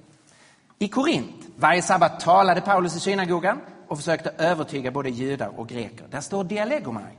I 0.79 0.87
Korint, 0.87 1.45
varje 1.55 1.81
sabbat 1.81 2.19
talade 2.19 2.61
Paulus 2.61 2.95
i 2.95 2.99
synagogan 2.99 3.61
och 3.87 3.97
försökte 3.97 4.29
övertyga 4.37 4.91
både 4.91 5.09
judar 5.09 5.59
och 5.59 5.67
greker. 5.67 6.07
Där 6.07 6.21
står 6.21 6.43
dialegomai. 6.43 7.13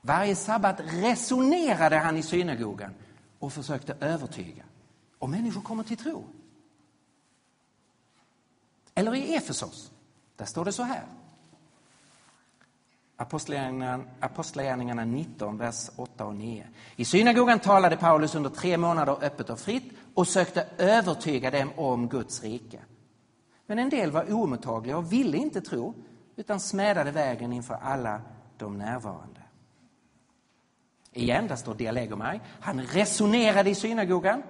Varje 0.00 0.36
sabbat 0.36 0.80
resonerade 0.80 1.98
han 1.98 2.16
i 2.16 2.22
synagogan 2.22 2.94
och 3.44 3.52
försökte 3.52 3.96
övertyga. 4.00 4.64
Och 5.18 5.30
människor 5.30 5.60
kommer 5.60 5.82
till 5.84 5.96
tro. 5.96 6.24
Eller 8.94 9.14
i 9.14 9.34
Efesos, 9.34 9.92
där 10.36 10.44
står 10.44 10.64
det 10.64 10.72
så 10.72 10.82
här. 10.82 11.04
Apostlagärningarna 14.20 15.04
19, 15.04 15.58
vers 15.58 15.90
8 15.96 16.26
och 16.26 16.34
9. 16.34 16.68
I 16.96 17.04
synagogan 17.04 17.58
talade 17.58 17.96
Paulus 17.96 18.34
under 18.34 18.50
tre 18.50 18.76
månader 18.76 19.24
öppet 19.24 19.50
och 19.50 19.60
fritt 19.60 19.92
och 20.14 20.28
sökte 20.28 20.68
övertyga 20.78 21.50
dem 21.50 21.70
om 21.76 22.08
Guds 22.08 22.42
rike. 22.42 22.80
Men 23.66 23.78
en 23.78 23.88
del 23.88 24.10
var 24.10 24.32
omottagliga 24.32 24.96
och 24.96 25.12
ville 25.12 25.36
inte 25.36 25.60
tro 25.60 25.94
utan 26.36 26.60
smädade 26.60 27.10
vägen 27.10 27.52
inför 27.52 27.74
alla 27.74 28.20
de 28.58 28.78
närvarande. 28.78 29.33
Igen, 31.14 31.46
där 31.46 31.56
står 31.56 31.74
dialegomai. 31.74 32.40
Han 32.60 32.80
resonerade 32.80 33.70
i 33.70 33.74
synagogan 33.74 34.42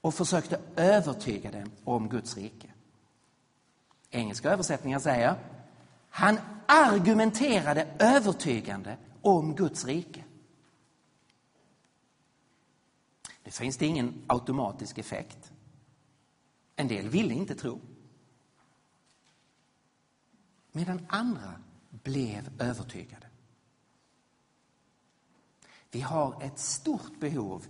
och 0.00 0.14
försökte 0.14 0.60
övertyga 0.76 1.50
dem 1.50 1.70
om 1.84 2.08
Guds 2.08 2.36
rike. 2.36 2.68
Engelska 4.10 4.50
översättningar 4.50 4.98
säger 4.98 5.34
han 6.10 6.38
argumenterade 6.66 7.88
övertygande 7.98 8.96
om 9.22 9.54
Guds 9.54 9.84
rike. 9.84 10.24
Det 13.42 13.50
finns 13.50 13.76
det 13.76 13.86
ingen 13.86 14.24
automatisk 14.26 14.98
effekt. 14.98 15.52
En 16.76 16.88
del 16.88 17.08
ville 17.08 17.34
inte 17.34 17.54
tro. 17.54 17.80
Medan 20.72 21.06
andra 21.08 21.52
blev 21.90 22.50
övertygade. 22.58 23.26
Vi 25.92 26.00
har 26.00 26.42
ett 26.42 26.58
stort 26.58 27.20
behov 27.20 27.66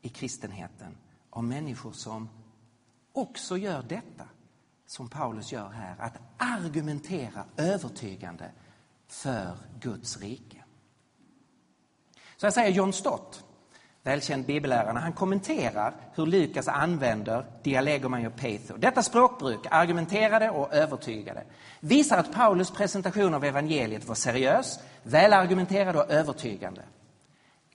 i 0.00 0.08
kristenheten 0.08 0.96
av 1.30 1.44
människor 1.44 1.92
som 1.92 2.28
också 3.12 3.56
gör 3.56 3.82
detta 3.82 4.28
som 4.86 5.08
Paulus 5.08 5.52
gör 5.52 5.68
här, 5.70 5.96
att 5.98 6.18
argumentera 6.38 7.44
övertygande 7.56 8.52
för 9.06 9.58
Guds 9.80 10.18
rike. 10.18 10.64
Så 12.36 12.46
här 12.46 12.50
säger 12.50 12.72
John 12.72 12.92
Stott, 12.92 13.44
välkänd 14.02 14.46
bibellärare, 14.46 14.98
han 14.98 15.12
kommenterar 15.12 15.94
hur 16.14 16.26
Lukas 16.26 16.68
använder 16.68 17.46
dialegoman 17.62 18.26
och 18.26 18.36
peitho. 18.36 18.76
Detta 18.76 19.02
språkbruk, 19.02 19.66
argumenterade 19.70 20.50
och 20.50 20.74
övertygade, 20.74 21.42
visar 21.80 22.18
att 22.18 22.32
Paulus 22.32 22.70
presentation 22.70 23.34
av 23.34 23.44
evangeliet 23.44 24.04
var 24.04 24.14
seriös, 24.14 24.78
välargumenterad 25.02 25.96
och 25.96 26.10
övertygande. 26.10 26.82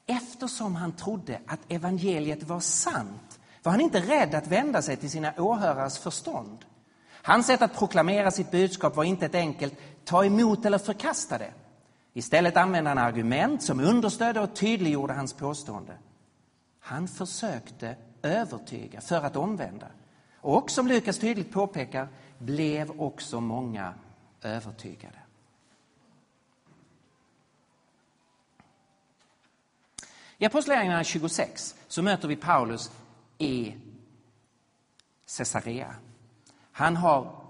Eftersom 0.05 0.75
han 0.75 0.91
trodde 0.91 1.39
att 1.47 1.59
evangeliet 1.71 2.43
var 2.43 2.59
sant 2.59 3.39
var 3.63 3.71
han 3.71 3.81
inte 3.81 3.99
rädd 3.99 4.35
att 4.35 4.47
vända 4.47 4.81
sig 4.81 4.95
till 4.95 5.09
sina 5.09 5.33
åhörares 5.37 5.99
förstånd. 5.99 6.65
Hans 7.11 7.47
sätt 7.47 7.61
att 7.61 7.77
proklamera 7.77 8.31
sitt 8.31 8.51
budskap 8.51 8.95
var 8.95 9.03
inte 9.03 9.25
ett 9.25 9.35
enkelt 9.35 9.73
ta 10.05 10.25
emot 10.25 10.65
eller 10.65 10.77
förkasta 10.77 11.37
det. 11.37 11.51
Istället 12.13 12.57
använde 12.57 12.89
han 12.89 12.97
argument 12.97 13.63
som 13.63 13.79
understödde 13.79 14.39
och 14.39 14.55
tydliggjorde 14.55 15.13
hans 15.13 15.33
påstående. 15.33 15.93
Han 16.87 17.07
försökte 17.07 17.95
övertyga 18.21 19.01
för 19.01 19.21
att 19.21 19.35
omvända. 19.35 19.87
Och 20.35 20.71
som 20.71 20.87
Lukas 20.87 21.19
tydligt 21.19 21.51
påpekar 21.51 22.07
blev 22.37 23.01
också 23.01 23.41
många 23.41 23.93
övertygade. 24.41 25.19
I 30.37 30.45
Apostlagärningarna 30.45 31.03
26 31.03 31.75
så 31.87 32.01
möter 32.01 32.27
vi 32.27 32.35
Paulus 32.35 32.91
i 33.37 33.75
Caesarea. 35.37 35.95
Han 36.71 36.95
har, 36.95 37.45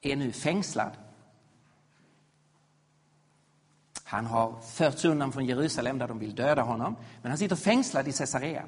är 0.00 0.16
nu 0.16 0.32
fängslad. 0.32 0.92
Han 4.12 4.26
har 4.26 4.60
förts 4.60 5.04
undan 5.04 5.32
från 5.32 5.46
Jerusalem 5.46 5.98
där 5.98 6.08
de 6.08 6.18
vill 6.18 6.34
döda 6.34 6.62
honom. 6.62 6.96
Men 7.22 7.30
han 7.30 7.38
sitter 7.38 7.56
fängslad 7.56 8.08
i 8.08 8.12
Caesarea. 8.12 8.66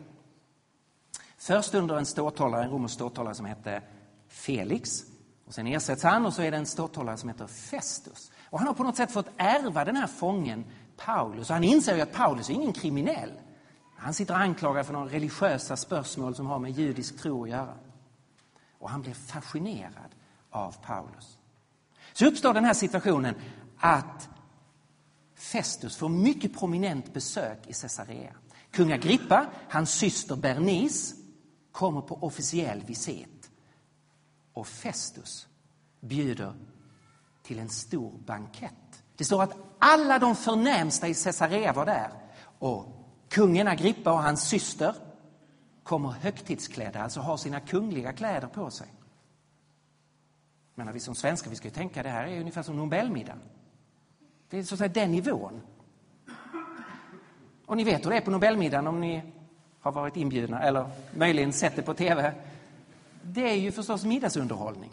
Först 1.38 1.74
under 1.74 1.97
en 1.97 2.07
ståthållare, 2.07 2.64
en 2.64 2.70
romersk 2.70 2.95
ståthållare 2.95 3.34
som 3.34 3.47
hette 3.47 3.82
Felix. 4.28 5.03
Och 5.47 5.55
sen 5.55 5.66
ersätts 5.66 6.03
han 6.03 6.26
och 6.26 6.32
så 6.32 6.42
är 6.42 6.51
det 6.51 6.57
en 6.57 6.66
ståthållare 6.66 7.16
som 7.16 7.28
heter 7.28 7.47
Festus. 7.47 8.32
Och 8.51 8.59
han 8.59 8.68
har 8.68 8.74
på 8.74 8.82
något 8.82 8.97
sätt 8.97 9.12
fått 9.12 9.26
ärva 9.36 9.84
den 9.84 9.97
här 9.97 10.07
fången 10.07 10.64
Paulus. 10.97 11.51
Och 11.51 11.55
han 11.55 11.64
inser 11.64 11.95
ju 11.97 12.01
att 12.01 12.12
Paulus 12.12 12.51
är 12.51 12.55
ingen 12.55 12.72
kriminell. 12.72 13.32
Han 13.97 14.14
sitter 14.14 14.34
anklagad 14.34 14.86
för 14.86 14.92
några 14.92 15.12
religiösa 15.12 15.76
spörsmål 15.76 16.34
som 16.34 16.47
har 16.47 16.59
med 16.59 16.70
judisk 16.70 17.18
tro 17.18 17.42
att 17.42 17.51
göra. 17.51 17.74
Och 18.78 18.90
han 18.90 19.03
blir 19.03 19.14
fascinerad 19.14 20.14
av 20.51 20.76
Paulus. 20.86 21.38
Så 22.12 22.26
uppstår 22.26 22.55
den 22.55 22.64
här 22.64 22.74
situationen 22.74 23.34
att 23.78 24.28
Festus 25.45 25.97
får 25.97 26.09
mycket 26.09 26.59
prominent 26.59 27.12
besök 27.12 27.59
i 27.66 27.72
Caesarea. 27.72 28.34
Kung 28.70 28.92
Agrippa, 28.92 29.47
hans 29.68 29.90
syster 29.90 30.36
Bernice, 30.36 31.16
kommer 31.72 32.01
på 32.01 32.18
officiell 32.22 32.80
visit. 32.80 33.51
Och 34.53 34.66
Festus 34.66 35.47
bjuder 36.01 36.55
till 37.42 37.59
en 37.59 37.68
stor 37.68 38.18
bankett. 38.18 39.03
Det 39.16 39.24
står 39.24 39.42
att 39.42 39.57
alla 39.78 40.18
de 40.18 40.36
förnämsta 40.36 41.09
i 41.09 41.14
Caesarea 41.14 41.72
var 41.72 41.86
där. 41.86 42.11
Och 42.59 42.86
kungen 43.28 43.68
Agrippa 43.68 44.12
och 44.12 44.22
hans 44.22 44.49
syster 44.49 44.95
kommer 45.82 46.11
högtidsklädda, 46.11 47.03
alltså 47.03 47.20
har 47.20 47.36
sina 47.36 47.61
kungliga 47.61 48.12
kläder 48.12 48.49
på 48.49 48.70
sig. 48.70 48.88
Men 50.74 50.92
vi 50.92 51.01
som 51.01 51.14
svenskar 51.14 51.51
vi 51.51 51.57
ska 51.57 51.68
ju 51.68 51.74
tänka 51.74 52.03
det 52.03 52.09
här 52.09 52.26
är 52.26 52.40
ungefär 52.40 52.62
som 52.62 52.76
Nobelmiddagen. 52.76 53.40
Det 54.55 54.59
är 54.61 54.62
så 54.62 54.74
att 54.74 54.78
säga 54.78 54.88
den 54.88 55.11
nivån. 55.11 55.61
Och 57.66 57.76
ni 57.76 57.84
vet 57.84 58.05
hur 58.05 58.11
det 58.11 58.16
är 58.16 58.20
på 58.20 58.30
Nobelmiddagen 58.30 58.86
om 58.86 59.00
ni 59.00 59.22
har 59.80 59.92
varit 59.92 60.16
inbjudna 60.16 60.62
eller 60.62 60.90
möjligen 61.14 61.52
sett 61.52 61.76
det 61.76 61.82
på 61.82 61.94
tv. 61.94 62.34
Det 63.22 63.50
är 63.50 63.55
ju 63.55 63.72
förstås 63.72 64.05
middagsunderhållning. 64.05 64.90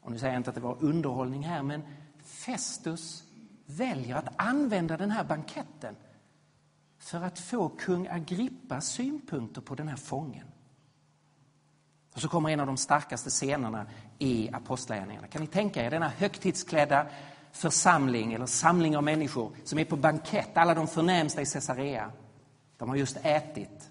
Och 0.00 0.12
nu 0.12 0.18
säger 0.18 0.32
jag 0.32 0.40
inte 0.40 0.50
att 0.50 0.54
det 0.54 0.60
var 0.60 0.76
underhållning 0.80 1.42
här, 1.42 1.62
men 1.62 1.82
Festus 2.22 3.24
väljer 3.66 4.16
att 4.16 4.28
använda 4.36 4.96
den 4.96 5.10
här 5.10 5.24
banketten 5.24 5.96
för 6.98 7.22
att 7.22 7.38
få 7.38 7.68
kung 7.68 8.08
Agrippas 8.08 8.86
synpunkter 8.86 9.60
på 9.60 9.74
den 9.74 9.88
här 9.88 9.96
fången. 9.96 10.46
Och 12.14 12.20
så 12.20 12.28
kommer 12.28 12.50
en 12.50 12.60
av 12.60 12.66
de 12.66 12.76
starkaste 12.76 13.30
scenerna 13.30 13.86
i 14.18 14.50
Apostlagärningarna. 14.52 15.26
Kan 15.26 15.40
ni 15.40 15.46
tänka 15.46 15.84
er 15.84 15.90
denna 15.90 16.08
högtidsklädda 16.08 17.06
församling 17.54 18.32
eller 18.32 18.46
samling 18.46 18.96
av 18.96 19.02
människor 19.02 19.56
som 19.64 19.78
är 19.78 19.84
på 19.84 19.96
bankett, 19.96 20.56
alla 20.56 20.74
de 20.74 20.86
förnämsta 20.86 21.42
i 21.42 21.46
Caesarea. 21.46 22.12
De 22.76 22.88
har 22.88 22.96
just 22.96 23.16
ätit. 23.22 23.90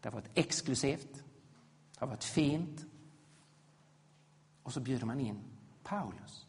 Det 0.00 0.08
har 0.08 0.12
varit 0.12 0.30
exklusivt, 0.34 1.14
det 1.92 2.00
har 2.00 2.06
varit 2.06 2.24
fint. 2.24 2.84
Och 4.62 4.72
så 4.72 4.80
bjuder 4.80 5.06
man 5.06 5.20
in 5.20 5.40
Paulus. 5.82 6.46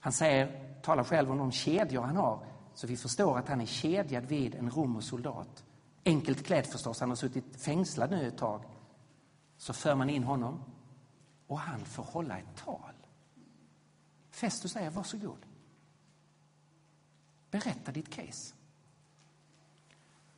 Han 0.00 0.12
säger, 0.12 0.74
talar 0.82 1.04
själv 1.04 1.30
om 1.30 1.38
de 1.38 1.52
kedjor 1.52 2.02
han 2.02 2.16
har, 2.16 2.46
så 2.74 2.86
vi 2.86 2.96
förstår 2.96 3.38
att 3.38 3.48
han 3.48 3.60
är 3.60 3.66
kedjad 3.66 4.24
vid 4.24 4.54
en 4.54 4.70
romersk 4.70 5.08
soldat. 5.08 5.64
Enkelt 6.04 6.46
klädd 6.46 6.66
förstås, 6.66 7.00
han 7.00 7.08
har 7.08 7.16
suttit 7.16 7.56
fängslad 7.56 8.10
nu 8.10 8.28
ett 8.28 8.38
tag. 8.38 8.64
Så 9.56 9.72
för 9.72 9.94
man 9.94 10.10
in 10.10 10.24
honom 10.24 10.60
och 11.46 11.58
han 11.58 11.80
får 11.80 12.02
hålla 12.02 12.38
ett 12.38 12.56
tal. 12.64 12.95
Festus 14.36 14.72
säger 14.72 14.90
varsågod. 14.90 15.38
Berätta 17.50 17.92
ditt 17.92 18.10
case. 18.10 18.54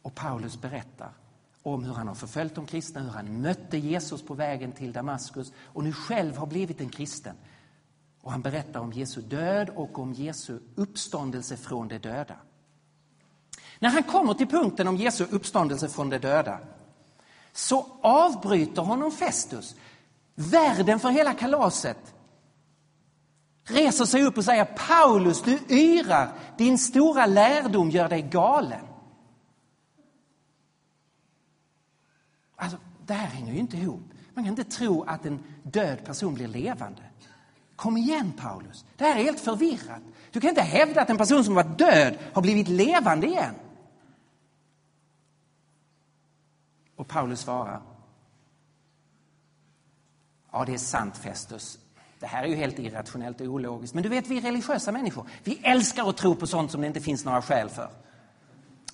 Och 0.03 0.15
Paulus 0.15 0.61
berättar 0.61 1.13
om 1.63 1.85
hur 1.85 1.95
han 1.95 2.09
har 2.09 2.15
förföljt 2.15 2.55
de 2.55 2.67
kristna, 2.67 3.01
hur 3.01 3.11
han 3.11 3.41
mötte 3.41 3.79
Jesus 3.79 4.23
på 4.23 4.35
vägen 4.35 4.73
till 4.73 4.93
Damaskus 4.93 5.53
och 5.59 5.85
nu 5.85 5.93
själv 5.93 6.37
har 6.37 6.47
blivit 6.47 6.81
en 6.81 6.89
kristen. 6.89 7.37
Och 8.21 8.33
han 8.33 8.43
berättar 8.43 8.81
om 8.81 8.93
Jesu 8.93 9.21
död 9.21 9.71
och 9.71 9.99
om 9.99 10.13
Jesu 10.13 10.61
uppståndelse 10.75 11.57
från 11.57 11.89
de 11.89 11.99
döda. 11.99 12.37
När 13.79 13.89
han 13.89 14.03
kommer 14.03 14.35
till 14.35 14.49
punkten 14.49 14.89
om 14.89 14.97
Jesu 14.97 15.27
uppståndelse 15.31 15.89
från 15.89 16.11
de 16.11 16.19
döda 16.19 16.61
så 17.53 17.87
avbryter 18.03 18.83
honom 18.83 19.11
Festus, 19.11 19.75
värden 20.35 21.01
för 21.01 21.09
hela 21.09 21.35
kalaset, 21.35 22.15
reser 23.69 24.05
sig 24.05 24.23
upp 24.23 24.39
och 24.39 24.45
säger 24.45 24.65
Paulus, 24.65 25.43
du 25.43 25.59
yrar, 25.69 26.33
din 26.57 26.79
stora 26.79 27.27
lärdom 27.27 27.91
gör 27.91 28.09
dig 28.09 28.23
galen. 28.23 28.85
Alltså, 32.57 32.79
det 33.07 33.15
här 33.15 33.27
hänger 33.27 33.53
ju 33.53 33.59
inte 33.59 33.77
ihop. 33.77 34.03
Man 34.35 34.45
kan 34.45 34.59
inte 34.59 34.65
tro 34.65 35.03
att 35.03 35.27
en 35.27 35.45
död 35.63 36.05
person 36.05 36.35
blir 36.35 36.49
levande. 36.49 37.03
Kom 37.77 37.97
igen 37.97 38.33
Paulus, 38.39 38.85
det 38.97 39.05
här 39.05 39.17
är 39.17 39.25
helt 39.25 39.41
förvirrat. 39.41 40.03
Du 40.31 40.41
kan 40.41 40.49
inte 40.51 40.63
hävda 40.63 41.03
att 41.03 41.11
en 41.11 41.17
person 41.17 41.45
som 41.45 41.55
var 41.55 41.65
död 41.65 42.19
har 42.33 42.43
blivit 42.43 42.69
levande 42.69 43.27
igen. 43.27 43.55
Och 46.97 47.09
Paulus 47.09 47.41
svarar. 47.41 47.83
Ja, 50.53 50.65
det 50.65 50.75
är 50.75 50.79
sant 50.79 51.17
Festus. 51.17 51.79
Det 52.21 52.27
här 52.27 52.43
är 52.43 52.49
ju 52.49 52.55
helt 52.55 52.79
irrationellt 52.79 53.41
och 53.41 53.47
ologiskt. 53.47 53.95
Men 53.95 54.03
du 54.03 54.09
vet, 54.09 54.27
vi 54.27 54.41
religiösa 54.41 54.93
människor, 54.93 55.27
vi 55.45 55.61
älskar 55.63 56.09
att 56.09 56.17
tro 56.17 56.35
på 56.35 56.47
sånt 56.47 56.71
som 56.71 56.81
det 56.81 56.87
inte 56.87 57.01
finns 57.01 57.25
några 57.25 57.43
skäl 57.43 57.69
för. 57.69 57.91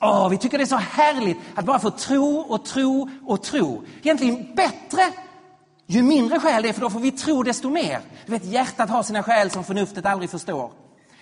Åh, 0.00 0.28
vi 0.28 0.38
tycker 0.38 0.58
det 0.58 0.64
är 0.64 0.66
så 0.66 0.76
härligt 0.76 1.36
att 1.54 1.64
bara 1.64 1.78
få 1.78 1.90
tro 1.90 2.36
och 2.38 2.64
tro 2.64 3.10
och 3.26 3.42
tro. 3.42 3.84
Egentligen 4.02 4.54
bättre 4.54 5.02
ju 5.86 6.02
mindre 6.02 6.40
skäl 6.40 6.62
det 6.62 6.68
är, 6.68 6.72
för 6.72 6.80
då 6.80 6.90
får 6.90 7.00
vi 7.00 7.12
tro 7.12 7.42
desto 7.42 7.70
mer. 7.70 8.00
Du 8.26 8.32
vet, 8.32 8.44
hjärtat 8.44 8.90
har 8.90 9.02
sina 9.02 9.22
skäl 9.22 9.50
som 9.50 9.64
förnuftet 9.64 10.06
aldrig 10.06 10.30
förstår. 10.30 10.72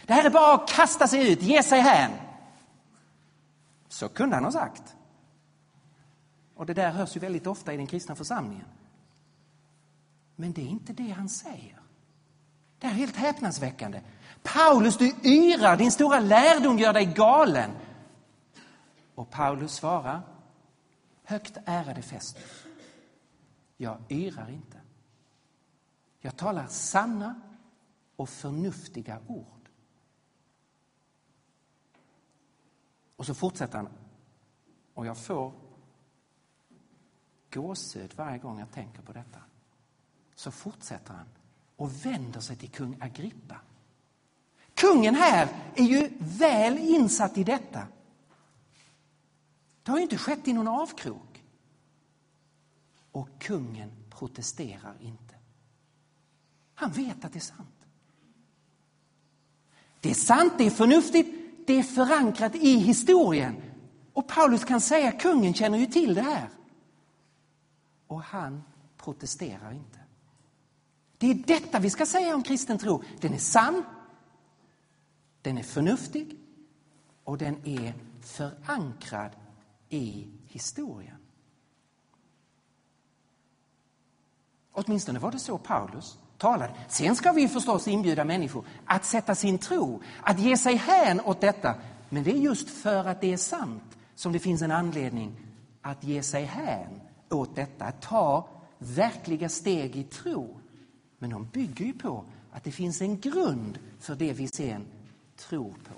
Det 0.06 0.12
här 0.12 0.24
är 0.24 0.30
bara 0.30 0.54
att 0.54 0.68
kasta 0.68 1.08
sig 1.08 1.32
ut, 1.32 1.42
ge 1.42 1.62
sig 1.62 1.80
hän. 1.80 2.10
Så 3.88 4.08
kunde 4.08 4.36
han 4.36 4.44
ha 4.44 4.52
sagt. 4.52 4.96
Och 6.54 6.66
det 6.66 6.74
där 6.74 6.90
hörs 6.90 7.16
ju 7.16 7.20
väldigt 7.20 7.46
ofta 7.46 7.72
i 7.72 7.76
den 7.76 7.86
kristna 7.86 8.14
församlingen. 8.14 8.66
Men 10.36 10.52
det 10.52 10.62
är 10.62 10.68
inte 10.68 10.92
det 10.92 11.10
han 11.10 11.28
säger. 11.28 11.81
Det 12.82 12.88
är 12.88 12.92
helt 12.92 13.16
häpnadsväckande. 13.16 14.00
Paulus, 14.42 14.96
du 14.96 15.14
yrar, 15.24 15.76
din 15.76 15.92
stora 15.92 16.20
lärdom 16.20 16.78
gör 16.78 16.92
dig 16.92 17.06
galen. 17.06 17.70
Och 19.14 19.30
Paulus 19.30 19.72
svarar, 19.72 20.22
högt 21.24 21.56
ärade 21.64 22.02
Festus, 22.02 22.66
jag 23.76 23.98
yrar 24.08 24.50
inte. 24.50 24.80
Jag 26.20 26.36
talar 26.36 26.66
sanna 26.66 27.40
och 28.16 28.28
förnuftiga 28.28 29.18
ord. 29.26 29.68
Och 33.16 33.26
så 33.26 33.34
fortsätter 33.34 33.76
han, 33.76 33.88
och 34.94 35.06
jag 35.06 35.18
får 35.18 35.52
gåshud 37.52 38.14
varje 38.16 38.38
gång 38.38 38.58
jag 38.58 38.70
tänker 38.72 39.02
på 39.02 39.12
detta. 39.12 39.38
Så 40.34 40.50
fortsätter 40.50 41.14
han 41.14 41.26
och 41.82 42.06
vänder 42.06 42.40
sig 42.40 42.56
till 42.56 42.70
kung 42.70 42.96
Agrippa. 43.00 43.56
Kungen 44.74 45.14
här 45.14 45.48
är 45.74 45.84
ju 45.84 46.10
väl 46.18 46.78
insatt 46.78 47.38
i 47.38 47.44
detta. 47.44 47.86
Det 49.82 49.90
har 49.90 49.98
ju 49.98 50.02
inte 50.02 50.18
skett 50.18 50.48
i 50.48 50.52
någon 50.52 50.68
avkrok. 50.68 51.44
Och 53.12 53.28
kungen 53.38 53.90
protesterar 54.10 54.96
inte. 55.00 55.34
Han 56.74 56.92
vet 56.92 57.24
att 57.24 57.32
det 57.32 57.38
är 57.38 57.40
sant. 57.40 57.86
Det 60.00 60.10
är 60.10 60.14
sant, 60.14 60.52
det 60.58 60.66
är 60.66 60.70
förnuftigt, 60.70 61.66
det 61.66 61.78
är 61.78 61.82
förankrat 61.82 62.54
i 62.54 62.78
historien. 62.78 63.62
Och 64.12 64.28
Paulus 64.28 64.64
kan 64.64 64.80
säga, 64.80 65.12
kungen 65.12 65.54
känner 65.54 65.78
ju 65.78 65.86
till 65.86 66.14
det 66.14 66.22
här. 66.22 66.48
Och 68.06 68.22
han 68.22 68.62
protesterar 68.96 69.72
inte. 69.72 70.01
Det 71.22 71.30
är 71.30 71.34
detta 71.34 71.78
vi 71.78 71.90
ska 71.90 72.06
säga 72.06 72.34
om 72.34 72.42
kristen 72.42 72.78
tro. 72.78 73.02
Den 73.20 73.34
är 73.34 73.38
sann, 73.38 73.84
den 75.42 75.58
är 75.58 75.62
förnuftig 75.62 76.38
och 77.24 77.38
den 77.38 77.56
är 77.64 77.94
förankrad 78.20 79.30
i 79.88 80.26
historien. 80.46 81.16
Åtminstone 84.72 85.18
var 85.18 85.32
det 85.32 85.38
så 85.38 85.58
Paulus 85.58 86.18
talade. 86.38 86.74
Sen 86.88 87.16
ska 87.16 87.32
vi 87.32 87.48
förstås 87.48 87.88
inbjuda 87.88 88.24
människor 88.24 88.64
att 88.84 89.04
sätta 89.04 89.34
sin 89.34 89.58
tro, 89.58 90.02
att 90.22 90.38
ge 90.38 90.56
sig 90.56 90.76
hän 90.76 91.20
åt 91.20 91.40
detta. 91.40 91.74
Men 92.08 92.24
det 92.24 92.30
är 92.30 92.38
just 92.38 92.70
för 92.70 93.04
att 93.04 93.20
det 93.20 93.32
är 93.32 93.36
sant 93.36 93.98
som 94.14 94.32
det 94.32 94.38
finns 94.38 94.62
en 94.62 94.70
anledning 94.70 95.36
att 95.82 96.04
ge 96.04 96.22
sig 96.22 96.44
hän 96.44 97.00
åt 97.30 97.56
detta, 97.56 97.84
att 97.84 98.02
ta 98.02 98.48
verkliga 98.78 99.48
steg 99.48 99.96
i 99.96 100.04
tro. 100.04 100.61
Men 101.22 101.30
de 101.30 101.44
bygger 101.44 101.84
ju 101.84 101.92
på 101.92 102.24
att 102.52 102.64
det 102.64 102.72
finns 102.72 103.02
en 103.02 103.20
grund 103.20 103.78
för 104.00 104.14
det 104.14 104.32
vi 104.32 104.48
sen 104.48 104.86
tror 105.36 105.70
på. 105.72 105.94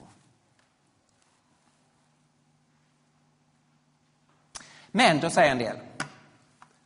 Men 4.90 5.20
då 5.20 5.30
säger 5.30 5.52
en 5.52 5.58
del, 5.58 5.76
okej, 5.76 6.08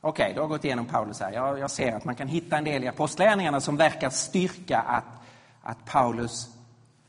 okay, 0.00 0.34
du 0.34 0.40
har 0.40 0.48
gått 0.48 0.64
igenom 0.64 0.86
Paulus 0.86 1.20
här. 1.20 1.32
Jag, 1.32 1.58
jag, 1.58 1.70
ser 1.70 1.92
att 1.92 2.04
man 2.04 2.14
kan 2.14 2.28
hitta 2.28 2.58
en 2.58 2.64
del 2.64 2.84
i 2.84 2.88
apostlärningarna 2.88 3.60
som 3.60 3.76
verkar 3.76 4.10
styrka 4.10 4.78
att, 4.78 5.04
att 5.62 5.84
Paulus 5.84 6.48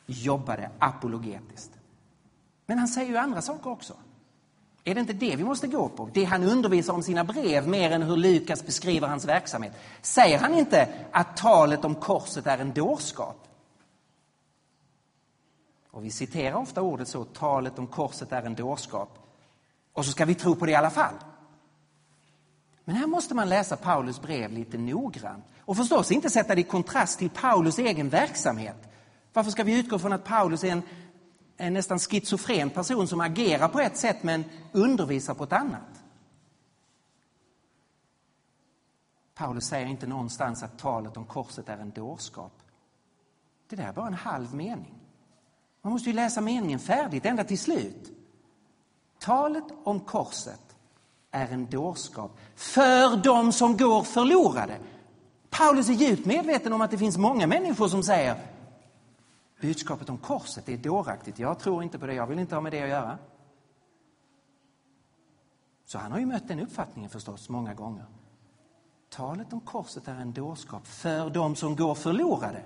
jobbade 0.05 0.69
apologetiskt. 0.79 1.71
Men 2.65 2.77
han 2.77 2.87
säger 2.87 3.09
ju 3.09 3.17
andra 3.17 3.41
saker 3.41 3.69
också. 3.69 3.93
Är 4.89 4.95
det 4.95 5.01
inte 5.01 5.13
det 5.13 5.35
vi 5.35 5.43
måste 5.43 5.67
gå 5.67 5.89
på? 5.89 6.09
Det 6.13 6.23
han 6.23 6.43
undervisar 6.43 6.93
om 6.93 7.03
sina 7.03 7.23
brev 7.23 7.67
mer 7.67 7.91
än 7.91 8.01
hur 8.01 8.17
Lukas 8.17 8.65
beskriver 8.65 9.07
hans 9.07 9.25
verksamhet. 9.25 9.73
Säger 10.01 10.39
han 10.39 10.53
inte 10.53 10.89
att 11.11 11.37
talet 11.37 11.85
om 11.85 11.95
korset 11.95 12.47
är 12.47 12.57
en 12.57 12.73
dårskap? 12.73 13.47
Och 15.91 16.05
vi 16.05 16.11
citerar 16.11 16.55
ofta 16.55 16.81
ordet 16.81 17.07
så, 17.07 17.23
talet 17.23 17.79
om 17.79 17.87
korset 17.87 18.31
är 18.31 18.43
en 18.43 18.55
dårskap. 18.55 19.09
Och 19.93 20.05
så 20.05 20.11
ska 20.11 20.25
vi 20.25 20.35
tro 20.35 20.55
på 20.55 20.65
det 20.65 20.71
i 20.71 20.75
alla 20.75 20.89
fall. 20.89 21.13
Men 22.85 22.95
här 22.95 23.07
måste 23.07 23.33
man 23.35 23.49
läsa 23.49 23.75
Paulus 23.75 24.21
brev 24.21 24.51
lite 24.51 24.77
noggrant. 24.77 25.45
Och 25.61 25.77
förstås 25.77 26.11
inte 26.11 26.29
sätta 26.29 26.55
det 26.55 26.61
i 26.61 26.63
kontrast 26.63 27.19
till 27.19 27.29
Paulus 27.29 27.79
egen 27.79 28.09
verksamhet. 28.09 28.77
Varför 29.33 29.51
ska 29.51 29.63
vi 29.63 29.79
utgå 29.79 29.99
från 29.99 30.13
att 30.13 30.23
Paulus 30.23 30.63
är 30.63 30.71
en 30.71 30.83
en 31.59 31.73
nästan 31.73 31.99
schizofren 31.99 32.69
person 32.69 33.07
som 33.07 33.21
agerar 33.21 33.67
på 33.67 33.79
ett 33.79 33.97
sätt 33.97 34.23
men 34.23 34.43
undervisar 34.71 35.33
på 35.33 35.43
ett 35.43 35.53
annat. 35.53 36.03
Paulus 39.35 39.65
säger 39.65 39.87
inte 39.87 40.07
någonstans 40.07 40.63
att 40.63 40.79
talet 40.79 41.17
om 41.17 41.25
korset 41.25 41.69
är 41.69 41.77
en 41.77 41.91
dårskap. 41.91 42.51
Det 43.69 43.75
där 43.75 43.87
är 43.87 43.93
bara 43.93 44.07
en 44.07 44.13
halv 44.13 44.55
mening. 44.55 44.93
Man 45.81 45.93
måste 45.93 46.09
ju 46.09 46.15
läsa 46.15 46.41
meningen 46.41 46.79
färdigt 46.79 47.25
ända 47.25 47.43
till 47.43 47.59
slut. 47.59 48.11
Talet 49.19 49.65
om 49.83 49.99
korset 49.99 50.75
är 51.31 51.47
en 51.47 51.69
dårskap 51.69 52.39
för 52.55 53.17
dem 53.17 53.51
som 53.51 53.77
går 53.77 54.03
förlorade. 54.03 54.77
Paulus 55.49 55.89
är 55.89 55.93
djupt 55.93 56.25
medveten 56.25 56.73
om 56.73 56.81
att 56.81 56.91
det 56.91 56.97
finns 56.97 57.17
många 57.17 57.47
människor 57.47 57.87
som 57.87 58.03
säger 58.03 58.35
budskapet 59.61 60.09
om 60.09 60.17
korset 60.17 60.69
är 60.69 60.77
dåraktigt. 60.77 61.39
Jag 61.39 61.59
tror 61.59 61.83
inte 61.83 61.99
på 61.99 62.05
det, 62.05 62.13
jag 62.13 62.27
vill 62.27 62.39
inte 62.39 62.55
ha 62.55 62.61
med 62.61 62.71
det 62.71 62.83
att 62.83 62.89
göra. 62.89 63.17
Så 65.85 65.97
han 65.97 66.11
har 66.11 66.19
ju 66.19 66.25
mött 66.25 66.47
den 66.47 66.59
uppfattningen 66.59 67.09
förstås 67.09 67.49
många 67.49 67.73
gånger. 67.73 68.05
Talet 69.09 69.53
om 69.53 69.59
korset 69.59 70.07
är 70.07 70.15
en 70.15 70.33
dårskap 70.33 70.87
för 70.87 71.29
de 71.29 71.55
som 71.55 71.75
går 71.75 71.95
förlorade. 71.95 72.63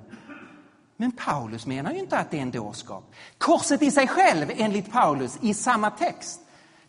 Men 0.97 1.11
Paulus 1.11 1.65
menar 1.65 1.91
ju 1.91 1.99
inte 1.99 2.17
att 2.17 2.31
det 2.31 2.37
är 2.37 2.41
en 2.41 2.51
dårskap. 2.51 3.03
Korset 3.37 3.81
i 3.81 3.91
sig 3.91 4.07
själv, 4.07 4.51
enligt 4.55 4.91
Paulus, 4.91 5.37
i 5.41 5.53
samma 5.53 5.89
text, 5.91 6.41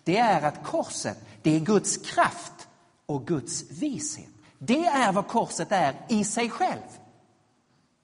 det 0.05 0.19
är 0.19 0.43
att 0.43 0.65
korset, 0.65 1.27
det 1.43 1.57
är 1.57 1.61
Guds 1.61 1.97
kraft 1.97 2.69
och 3.07 3.27
Guds 3.27 3.71
vishet. 3.71 4.31
Det 4.59 4.87
är 4.87 5.13
vad 5.13 5.27
korset 5.27 5.73
är 5.73 5.95
i 6.09 6.25
sig 6.25 6.51
själv. 6.51 6.81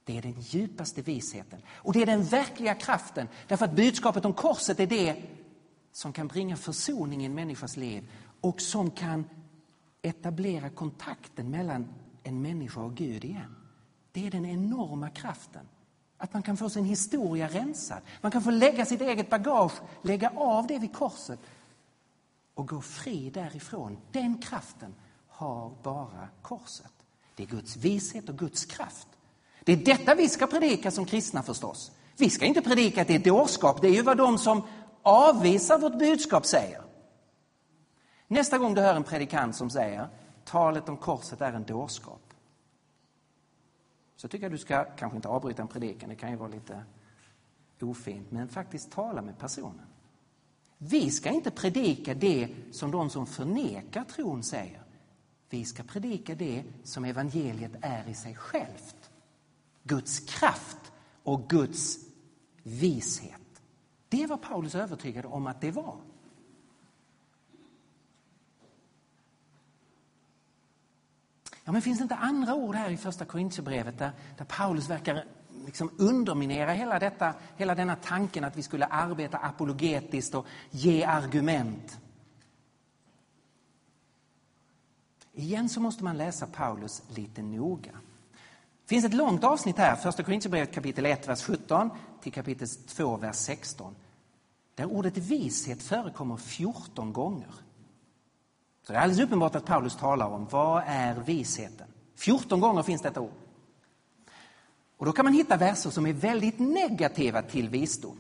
Det 0.05 0.19
är 0.19 0.23
den 0.23 0.41
djupaste 0.41 1.03
visheten 1.03 1.63
och 1.69 1.93
det 1.93 2.03
är 2.03 2.07
den 2.07 2.25
verkliga 2.25 2.75
kraften. 2.75 3.29
Därför 3.49 3.65
att 3.65 3.77
budskapet 3.77 4.25
om 4.25 4.33
korset 4.33 4.81
är 4.81 4.87
det 4.87 5.17
som 5.93 6.13
kan 6.13 6.29
bringa 6.29 6.57
försoning 6.57 7.23
i 7.23 7.25
en 7.25 7.35
människas 7.35 7.77
liv 7.77 8.11
och 8.41 8.61
som 8.61 8.91
kan 8.91 9.25
etablera 10.03 10.71
kontakten 10.71 11.51
mellan 11.51 11.89
en 12.23 12.43
människa 12.43 12.81
och 12.81 12.95
Gud 12.95 13.25
igen. 13.25 13.57
Det 14.13 14.27
är 14.27 14.31
den 14.31 14.45
enorma 14.45 15.11
kraften. 15.11 15.69
Att 16.17 16.33
man 16.33 16.43
kan 16.43 16.57
få 16.57 16.71
sin 16.71 16.85
historia 16.85 17.49
rensad. 17.49 18.03
Man 18.21 18.33
kan 18.33 18.43
få 18.43 18.51
lägga 18.51 18.87
sitt 18.87 19.01
eget 19.01 19.31
bagage, 19.31 19.73
lägga 20.03 20.31
av 20.31 20.67
det 20.67 20.79
vid 20.79 20.93
korset 20.95 21.41
och 22.55 22.69
gå 22.69 22.81
fri 22.81 23.31
därifrån. 23.31 23.99
Den 24.13 24.39
kraften 24.39 24.95
har 25.29 25.73
bara 25.83 26.29
korset. 26.43 26.93
Det 27.35 27.43
är 27.43 27.47
Guds 27.47 27.77
vishet 27.77 28.29
och 28.29 28.39
Guds 28.39 28.65
kraft. 28.65 29.09
Det 29.65 29.73
är 29.73 29.77
detta 29.77 30.15
vi 30.15 30.29
ska 30.29 30.47
predika 30.47 30.91
som 30.91 31.05
kristna 31.05 31.43
förstås. 31.43 31.93
Vi 32.17 32.31
ska 32.31 32.45
inte 32.45 32.63
predika 32.63 33.03
att 33.03 33.09
det 33.09 33.15
är 33.15 33.25
dårskap, 33.25 33.81
det 33.81 33.89
är 33.89 33.93
ju 33.93 34.03
vad 34.03 34.17
de 34.17 34.39
som 34.39 34.63
avvisar 35.03 35.79
vårt 35.79 35.99
budskap 35.99 36.47
säger. 36.47 36.83
Nästa 38.27 38.59
gång 38.59 38.75
du 38.75 38.81
hör 38.81 38.95
en 38.95 39.05
predikant 39.05 39.57
som 39.57 39.71
säger 39.71 40.09
talet 40.45 40.89
om 40.89 40.97
korset 40.97 41.41
är 41.41 41.53
en 41.53 41.65
dårskap. 41.65 42.35
Så 44.17 44.29
tycker 44.29 44.45
jag 44.45 44.53
du 44.53 44.59
ska, 44.59 44.85
kanske 44.85 45.17
inte 45.17 45.29
avbryta 45.29 45.63
en 45.63 45.69
predikan, 45.69 46.09
det 46.09 46.17
kan 46.17 46.31
ju 46.31 46.37
vara 46.37 46.49
lite 46.49 46.85
ofint, 47.81 48.31
men 48.31 48.49
faktiskt 48.49 48.93
tala 48.93 49.23
med 49.23 49.39
personen. 49.39 49.87
Vi 50.79 51.11
ska 51.11 51.31
inte 51.31 51.51
predika 51.51 52.15
det 52.15 52.49
som 52.73 52.91
de 52.91 53.11
som 53.11 53.27
förnekar 53.27 54.05
tron 54.05 54.43
säger. 54.43 54.83
Vi 55.51 55.65
ska 55.65 55.83
predika 55.83 56.35
det 56.35 56.65
som 56.85 57.05
evangeliet 57.05 57.73
är 57.81 58.09
i 58.09 58.15
sig 58.15 58.35
självt. 58.35 59.00
Guds 59.91 60.21
kraft 60.21 60.93
och 61.23 61.49
Guds 61.49 61.99
vishet. 62.63 63.63
Det 64.09 64.27
var 64.27 64.37
Paulus 64.37 64.75
övertygad 64.75 65.27
om 65.27 65.47
att 65.47 65.61
det 65.61 65.71
var. 65.71 65.97
Ja, 71.65 71.73
men 71.73 71.83
finns 71.83 71.99
det 71.99 72.03
inte 72.03 72.15
andra 72.15 72.55
ord 72.55 72.75
här 72.75 72.91
i 72.91 72.97
första 72.97 73.25
Korintierbrevet 73.25 73.99
där, 73.99 74.13
där 74.39 74.45
Paulus 74.45 74.91
verkar 74.91 75.25
liksom 75.65 75.91
underminera 75.99 76.73
hela, 76.73 76.99
detta, 76.99 77.35
hela 77.57 77.75
denna 77.75 77.97
tanken 77.97 78.45
att 78.45 78.57
vi 78.57 78.63
skulle 78.63 78.87
arbeta 78.87 79.39
apologetiskt 79.39 80.35
och 80.35 80.47
ge 80.71 81.05
argument? 81.05 81.99
Igen 85.33 85.69
så 85.69 85.81
måste 85.81 86.05
man 86.05 86.17
läsa 86.17 86.47
Paulus 86.47 87.03
lite 87.09 87.43
noga. 87.43 87.93
Det 88.91 88.95
finns 88.95 89.05
ett 89.05 89.15
långt 89.15 89.45
avsnitt 89.45 89.79
här, 89.79 89.97
första 89.97 90.23
Korintierbrevet 90.23 90.75
kapitel 90.75 91.07
1, 91.07 91.29
vers 91.29 91.43
17 91.43 91.91
till 92.23 92.33
kapitel 92.33 92.69
2, 92.69 93.17
vers 93.17 93.37
16. 93.37 93.95
Där 94.75 94.85
ordet 94.85 95.17
vishet 95.17 95.83
förekommer 95.83 96.37
14 96.37 97.13
gånger. 97.13 97.55
Så 98.83 98.93
det 98.93 98.99
är 98.99 99.03
alldeles 99.03 99.25
uppenbart 99.25 99.55
att 99.55 99.65
Paulus 99.65 99.97
talar 99.97 100.27
om 100.27 100.47
vad 100.51 100.83
är 100.87 101.15
visheten. 101.15 101.87
14 102.17 102.61
gånger 102.61 102.83
finns 102.83 103.03
detta 103.03 103.21
ord. 103.21 103.33
Och 104.97 105.07
då 105.07 105.13
kan 105.13 105.25
man 105.25 105.35
hitta 105.35 105.57
verser 105.57 105.91
som 105.91 106.07
är 106.07 106.13
väldigt 106.13 106.59
negativa 106.59 107.43
till 107.43 107.69
visdom. 107.69 108.19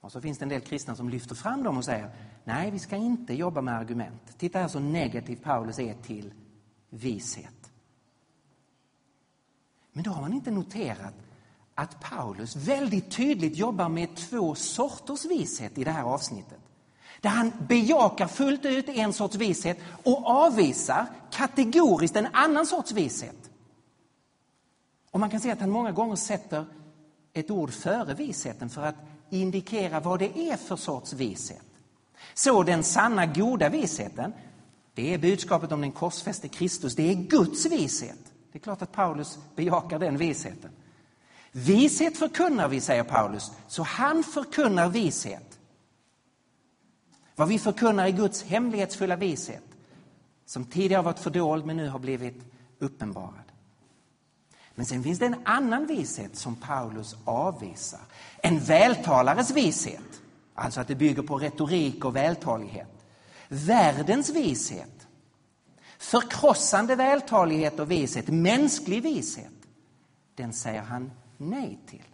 Och 0.00 0.12
så 0.12 0.20
finns 0.20 0.38
det 0.38 0.44
en 0.44 0.48
del 0.48 0.60
kristna 0.60 0.96
som 0.96 1.08
lyfter 1.08 1.34
fram 1.34 1.62
dem 1.62 1.78
och 1.78 1.84
säger 1.84 2.10
nej, 2.44 2.70
vi 2.70 2.78
ska 2.78 2.96
inte 2.96 3.34
jobba 3.34 3.60
med 3.60 3.74
argument. 3.74 4.38
Titta 4.38 4.58
här 4.58 4.68
så 4.68 4.80
negativ 4.80 5.36
Paulus 5.36 5.78
är 5.78 5.94
till 5.94 6.32
vishet. 6.90 7.66
Men 9.96 10.02
då 10.02 10.10
har 10.10 10.20
man 10.20 10.32
inte 10.32 10.50
noterat 10.50 11.14
att 11.74 12.00
Paulus 12.00 12.56
väldigt 12.56 13.10
tydligt 13.10 13.56
jobbar 13.56 13.88
med 13.88 14.16
två 14.16 14.54
sorters 14.54 15.24
vishet 15.24 15.78
i 15.78 15.84
det 15.84 15.90
här 15.90 16.04
avsnittet. 16.04 16.58
Där 17.20 17.30
han 17.30 17.52
bejakar 17.68 18.26
fullt 18.26 18.64
ut 18.64 18.88
en 18.88 19.12
sorts 19.12 19.36
vishet 19.36 19.78
och 20.04 20.26
avvisar 20.26 21.06
kategoriskt 21.30 22.16
en 22.16 22.26
annan 22.32 22.66
sorts 22.66 22.92
vishet. 22.92 23.50
Och 25.10 25.20
man 25.20 25.30
kan 25.30 25.40
se 25.40 25.50
att 25.50 25.60
han 25.60 25.70
många 25.70 25.92
gånger 25.92 26.16
sätter 26.16 26.64
ett 27.32 27.50
ord 27.50 27.70
före 27.70 28.14
visheten 28.14 28.68
för 28.68 28.82
att 28.82 28.96
indikera 29.30 30.00
vad 30.00 30.18
det 30.18 30.38
är 30.38 30.56
för 30.56 30.76
sorts 30.76 31.12
vishet. 31.12 31.66
Så 32.34 32.62
den 32.62 32.82
sanna 32.82 33.26
goda 33.26 33.68
visheten, 33.68 34.32
det 34.94 35.14
är 35.14 35.18
budskapet 35.18 35.72
om 35.72 35.80
den 35.80 35.92
korsfäste 35.92 36.48
Kristus, 36.48 36.94
det 36.94 37.10
är 37.10 37.14
Guds 37.14 37.66
vishet. 37.66 38.25
Det 38.56 38.60
är 38.60 38.62
klart 38.62 38.82
att 38.82 38.92
Paulus 38.92 39.38
bejakar 39.56 39.98
den 39.98 40.16
visheten. 40.16 40.70
Vishet 41.52 42.16
förkunnar 42.16 42.68
vi, 42.68 42.80
säger 42.80 43.02
Paulus, 43.04 43.52
så 43.68 43.82
han 43.82 44.24
förkunnar 44.24 44.88
vishet. 44.88 45.58
Vad 47.34 47.48
vi 47.48 47.58
förkunnar 47.58 48.06
är 48.06 48.10
Guds 48.10 48.42
hemlighetsfulla 48.42 49.16
vishet 49.16 49.62
som 50.46 50.64
tidigare 50.64 51.02
varit 51.02 51.18
fördold 51.18 51.66
men 51.66 51.76
nu 51.76 51.88
har 51.88 51.98
blivit 51.98 52.42
uppenbarad. 52.78 53.52
Men 54.74 54.86
sen 54.86 55.02
finns 55.02 55.18
det 55.18 55.26
en 55.26 55.42
annan 55.44 55.86
vishet 55.86 56.36
som 56.36 56.56
Paulus 56.56 57.16
avvisar. 57.24 58.00
En 58.38 58.58
vältalares 58.58 59.50
vishet, 59.50 60.22
alltså 60.54 60.80
att 60.80 60.88
det 60.88 60.94
bygger 60.94 61.22
på 61.22 61.38
retorik 61.38 62.04
och 62.04 62.16
vältalighet. 62.16 63.04
Världens 63.48 64.30
vishet, 64.30 64.95
förkrossande 65.98 66.96
vältalighet 66.96 67.80
och 67.80 67.90
vishet, 67.90 68.28
mänsklig 68.28 69.02
vishet, 69.02 69.52
den 70.34 70.52
säger 70.52 70.82
han 70.82 71.10
nej 71.36 71.78
till. 71.86 72.04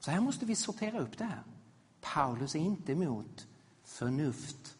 Så 0.00 0.10
här 0.10 0.20
måste 0.20 0.46
vi 0.46 0.56
sortera 0.56 1.00
upp 1.00 1.18
det 1.18 1.24
här. 1.24 1.42
Paulus 2.00 2.54
är 2.54 2.58
inte 2.58 2.92
emot 2.92 3.46
förnuft 3.84 4.76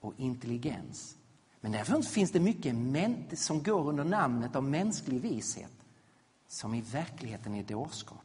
och 0.00 0.14
intelligens. 0.16 1.16
Men 1.60 1.72
därför 1.72 2.02
finns 2.02 2.30
det 2.30 2.40
mycket 2.40 3.38
som 3.38 3.62
går 3.62 3.88
under 3.88 4.04
namnet 4.04 4.56
av 4.56 4.64
mänsklig 4.64 5.20
vishet 5.20 5.72
som 6.48 6.74
i 6.74 6.80
verkligheten 6.80 7.54
är 7.54 7.62
dårskap. 7.62 8.24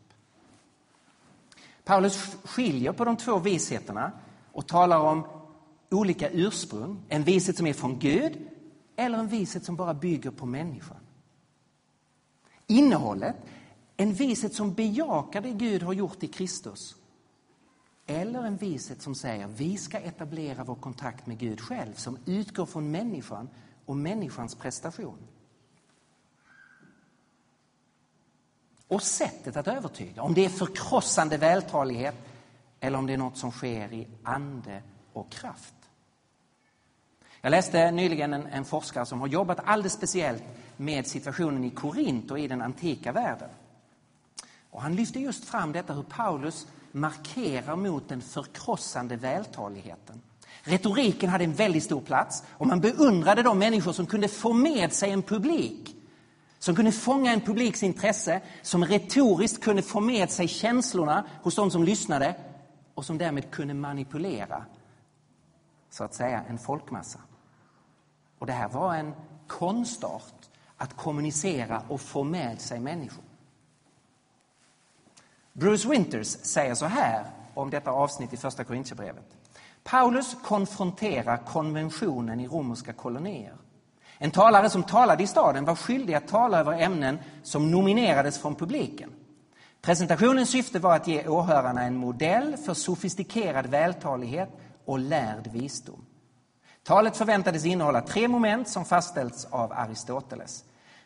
Paulus 1.83 2.37
skiljer 2.43 2.91
på 2.91 3.05
de 3.05 3.17
två 3.17 3.39
visheterna 3.39 4.11
och 4.51 4.67
talar 4.67 4.99
om 4.99 5.27
olika 5.93 6.29
ursprung. 6.29 7.03
En 7.09 7.23
vishet 7.23 7.57
som 7.57 7.67
är 7.67 7.73
från 7.73 7.99
Gud 7.99 8.49
eller 8.95 9.17
en 9.17 9.27
vishet 9.27 9.65
som 9.65 9.75
bara 9.75 9.93
bygger 9.93 10.31
på 10.31 10.45
människan. 10.45 10.97
Innehållet, 12.67 13.35
en 13.97 14.13
vishet 14.13 14.53
som 14.53 14.73
bejakar 14.73 15.41
det 15.41 15.51
Gud 15.51 15.83
har 15.83 15.93
gjort 15.93 16.23
i 16.23 16.27
Kristus 16.27 16.95
eller 18.05 18.43
en 18.43 18.57
vishet 18.57 19.01
som 19.01 19.15
säger 19.15 19.47
vi 19.47 19.77
ska 19.77 19.99
etablera 19.99 20.63
vår 20.63 20.75
kontakt 20.75 21.27
med 21.27 21.37
Gud 21.37 21.61
själv 21.61 21.93
som 21.93 22.17
utgår 22.25 22.65
från 22.65 22.91
människan 22.91 23.49
och 23.85 23.97
människans 23.97 24.55
prestation. 24.55 25.17
Och 28.87 29.03
sättet 29.03 29.57
att 29.57 29.67
övertyga, 29.67 30.21
om 30.21 30.33
det 30.33 30.45
är 30.45 30.49
förkrossande 30.49 31.37
vältalighet 31.37 32.15
eller 32.79 32.97
om 32.97 33.07
det 33.07 33.13
är 33.13 33.17
något 33.17 33.37
som 33.37 33.51
sker 33.51 33.93
i 33.93 34.07
ande 34.23 34.83
och 35.13 35.31
kraft. 35.31 35.82
Jag 37.45 37.51
läste 37.51 37.91
nyligen 37.91 38.33
en, 38.33 38.47
en 38.47 38.65
forskare 38.65 39.05
som 39.05 39.21
har 39.21 39.27
jobbat 39.27 39.59
alldeles 39.65 39.93
speciellt 39.93 40.43
med 40.77 41.07
situationen 41.07 41.63
i 41.63 41.69
Korint 41.69 42.31
och 42.31 42.39
i 42.39 42.47
den 42.47 42.61
antika 42.61 43.11
världen. 43.11 43.49
Och 44.69 44.81
han 44.81 44.95
lyfte 44.95 45.19
just 45.19 45.45
fram 45.45 45.71
detta 45.71 45.93
hur 45.93 46.03
Paulus 46.03 46.67
markerar 46.91 47.75
mot 47.75 48.09
den 48.09 48.21
förkrossande 48.21 49.15
vältaligheten. 49.15 50.21
Retoriken 50.61 51.29
hade 51.29 51.43
en 51.43 51.53
väldigt 51.53 51.83
stor 51.83 52.01
plats 52.01 52.43
och 52.49 52.67
man 52.67 52.79
beundrade 52.79 53.43
de 53.43 53.59
människor 53.59 53.93
som 53.93 54.05
kunde 54.05 54.27
få 54.27 54.53
med 54.53 54.93
sig 54.93 55.11
en 55.11 55.21
publik. 55.21 55.95
Som 56.59 56.75
kunde 56.75 56.91
fånga 56.91 57.33
en 57.33 57.41
publiks 57.41 57.83
intresse, 57.83 58.41
som 58.61 58.85
retoriskt 58.85 59.63
kunde 59.63 59.81
få 59.81 59.99
med 59.99 60.29
sig 60.31 60.47
känslorna 60.47 61.25
hos 61.41 61.55
de 61.55 61.71
som 61.71 61.83
lyssnade 61.83 62.35
och 62.93 63.05
som 63.05 63.17
därmed 63.17 63.51
kunde 63.51 63.73
manipulera, 63.73 64.65
så 65.89 66.03
att 66.03 66.13
säga, 66.13 66.43
en 66.49 66.57
folkmassa. 66.57 67.19
Och 68.43 68.47
det 68.47 68.53
här 68.53 68.69
var 68.69 68.95
en 68.95 69.13
konstart 69.47 70.49
att 70.77 70.97
kommunicera 70.97 71.81
och 71.87 72.01
få 72.01 72.23
med 72.23 72.61
sig 72.61 72.79
människor. 72.79 73.23
Bruce 75.53 75.89
Winters 75.89 76.27
säger 76.27 76.75
så 76.75 76.85
här 76.85 77.25
om 77.53 77.69
detta 77.69 77.91
avsnitt 77.91 78.33
i 78.33 78.37
Första 78.37 78.63
Korintierbrevet. 78.63 79.25
Paulus 79.83 80.35
konfronterar 80.43 81.37
konventionen 81.37 82.39
i 82.39 82.47
romerska 82.47 82.93
kolonier. 82.93 83.55
En 84.17 84.31
talare 84.31 84.69
som 84.69 84.83
talade 84.83 85.23
i 85.23 85.27
staden 85.27 85.65
var 85.65 85.75
skyldig 85.75 86.13
att 86.13 86.27
tala 86.27 86.59
över 86.59 86.81
ämnen 86.81 87.19
som 87.43 87.71
nominerades 87.71 88.39
från 88.39 88.55
publiken. 88.55 89.09
Presentationens 89.81 90.49
syfte 90.49 90.79
var 90.79 90.95
att 90.95 91.07
ge 91.07 91.27
åhörarna 91.27 91.83
en 91.83 91.95
modell 91.95 92.57
för 92.57 92.73
sofistikerad 92.73 93.65
vältalighet 93.65 94.49
och 94.85 94.99
lärd 94.99 95.47
visdom. 95.51 96.05
Talet 96.83 97.17
förväntades 97.17 97.65
innehålla 97.65 98.01
tre 98.01 98.27
moment 98.27 98.67
som 98.67 98.85
fastställts 98.85 99.45
av 99.45 99.71
Aristoteles. 99.71 100.63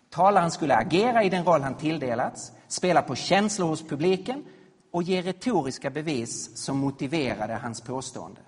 Talaren 0.09 0.51
skulle 0.51 0.75
agera 0.75 1.23
i 1.23 1.30
den 1.30 1.45
roll 1.45 1.61
han 1.61 1.75
tilldelats, 1.75 2.51
spela 2.67 3.01
på 3.01 3.15
känslor 3.15 3.67
hos 3.67 3.88
publiken 3.88 4.45
och 4.91 5.03
ge 5.03 5.21
retoriska 5.21 5.89
bevis 5.89 6.57
som 6.57 6.78
motiverade 6.78 7.55
hans 7.55 7.82
påstående. 7.82 8.41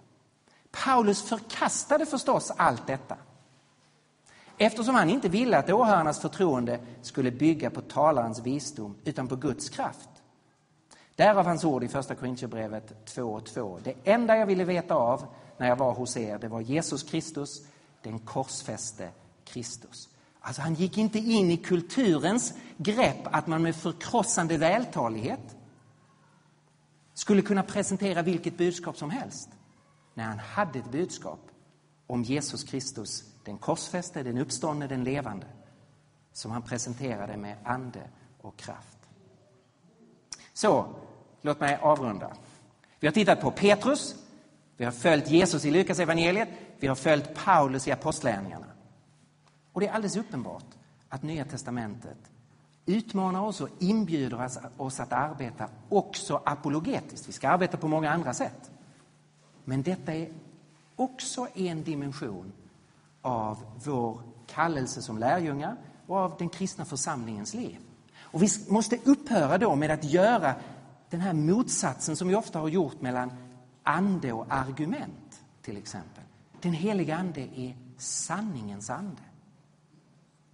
Paulus 0.71 1.23
förkastade 1.23 2.05
förstås 2.05 2.51
allt 2.57 2.87
detta 2.87 3.17
eftersom 4.59 4.95
han 4.95 5.09
inte 5.09 5.29
ville 5.29 5.57
att 5.57 5.69
åhörarnas 5.69 6.19
förtroende 6.19 6.79
skulle 7.01 7.31
bygga 7.31 7.69
på 7.69 7.81
talarens 7.81 8.39
visdom 8.39 8.95
utan 9.03 9.27
på 9.27 9.35
Guds 9.35 9.69
kraft. 9.69 10.09
Därav 11.15 11.45
hans 11.45 11.63
ord 11.63 11.83
i 11.83 11.87
Första 11.87 12.15
Korintierbrevet 12.15 13.13
2.2. 13.15 13.79
Det 13.83 13.93
enda 14.03 14.37
jag 14.37 14.45
ville 14.45 14.63
veta 14.63 14.95
av 14.95 15.25
när 15.59 15.67
jag 15.67 15.75
var 15.75 15.93
hos 15.93 16.17
er, 16.17 16.37
det 16.37 16.47
var 16.47 16.61
Jesus 16.61 17.03
Kristus, 17.03 17.61
den 18.01 18.19
korsfäste 18.19 19.09
Kristus. 19.45 20.09
Alltså 20.41 20.61
han 20.61 20.73
gick 20.73 20.97
inte 20.97 21.19
in 21.19 21.51
i 21.51 21.57
kulturens 21.57 22.53
grepp 22.77 23.19
att 23.23 23.47
man 23.47 23.61
med 23.61 23.75
förkrossande 23.75 24.57
vältalighet 24.57 25.55
skulle 27.13 27.41
kunna 27.41 27.63
presentera 27.63 28.21
vilket 28.21 28.57
budskap 28.57 28.97
som 28.97 29.09
helst. 29.09 29.49
När 30.13 30.23
han 30.23 30.39
hade 30.39 30.79
ett 30.79 30.91
budskap 30.91 31.39
om 32.07 32.23
Jesus 32.23 32.63
Kristus, 32.63 33.23
den 33.45 33.57
korsfäste, 33.57 34.23
den 34.23 34.37
uppståndne, 34.37 34.87
den 34.87 35.03
levande, 35.03 35.47
som 36.33 36.51
han 36.51 36.61
presenterade 36.61 37.37
med 37.37 37.57
ande 37.63 38.09
och 38.41 38.57
kraft. 38.57 38.97
Så, 40.53 40.95
låt 41.41 41.59
mig 41.59 41.79
avrunda. 41.81 42.33
Vi 42.99 43.07
har 43.07 43.13
tittat 43.13 43.41
på 43.41 43.51
Petrus, 43.51 44.15
vi 44.79 44.85
har 44.85 44.91
följt 44.91 45.27
Jesus 45.27 45.65
i 45.65 45.71
Lukas 45.71 45.99
evangeliet, 45.99 46.49
vi 46.79 46.87
har 46.87 46.95
följt 46.95 47.35
Paulus 47.35 47.87
i 47.87 47.91
Apostlagärningarna. 47.91 48.65
Och 49.73 49.81
det 49.81 49.87
är 49.87 49.91
alldeles 49.91 50.17
uppenbart 50.17 50.65
att 51.09 51.23
Nya 51.23 51.45
testamentet 51.45 52.17
utmanar 52.85 53.41
oss 53.41 53.61
och 53.61 53.69
inbjuder 53.79 54.49
oss 54.77 54.99
att 54.99 55.13
arbeta 55.13 55.69
också 55.89 56.41
apologetiskt. 56.45 57.27
Vi 57.27 57.31
ska 57.31 57.49
arbeta 57.49 57.77
på 57.77 57.87
många 57.87 58.11
andra 58.11 58.33
sätt. 58.33 58.71
Men 59.65 59.83
detta 59.83 60.13
är 60.13 60.29
också 60.95 61.47
en 61.55 61.83
dimension 61.83 62.51
av 63.21 63.57
vår 63.85 64.21
kallelse 64.47 65.01
som 65.01 65.17
lärjungar 65.17 65.75
och 66.07 66.17
av 66.17 66.35
den 66.37 66.49
kristna 66.49 66.85
församlingens 66.85 67.53
liv. 67.53 67.77
Och 68.19 68.43
vi 68.43 68.47
måste 68.69 68.97
upphöra 69.03 69.57
då 69.57 69.75
med 69.75 69.91
att 69.91 70.03
göra 70.03 70.55
den 71.09 71.21
här 71.21 71.33
motsatsen 71.33 72.15
som 72.15 72.27
vi 72.27 72.35
ofta 72.35 72.59
har 72.59 72.67
gjort 72.67 73.01
mellan 73.01 73.31
ande 73.89 74.33
och 74.33 74.45
argument, 74.49 75.43
till 75.61 75.77
exempel. 75.77 76.23
Den 76.61 76.73
heliga 76.73 77.17
ande 77.17 77.41
är 77.41 77.77
sanningens 77.97 78.89
ande. 78.89 79.21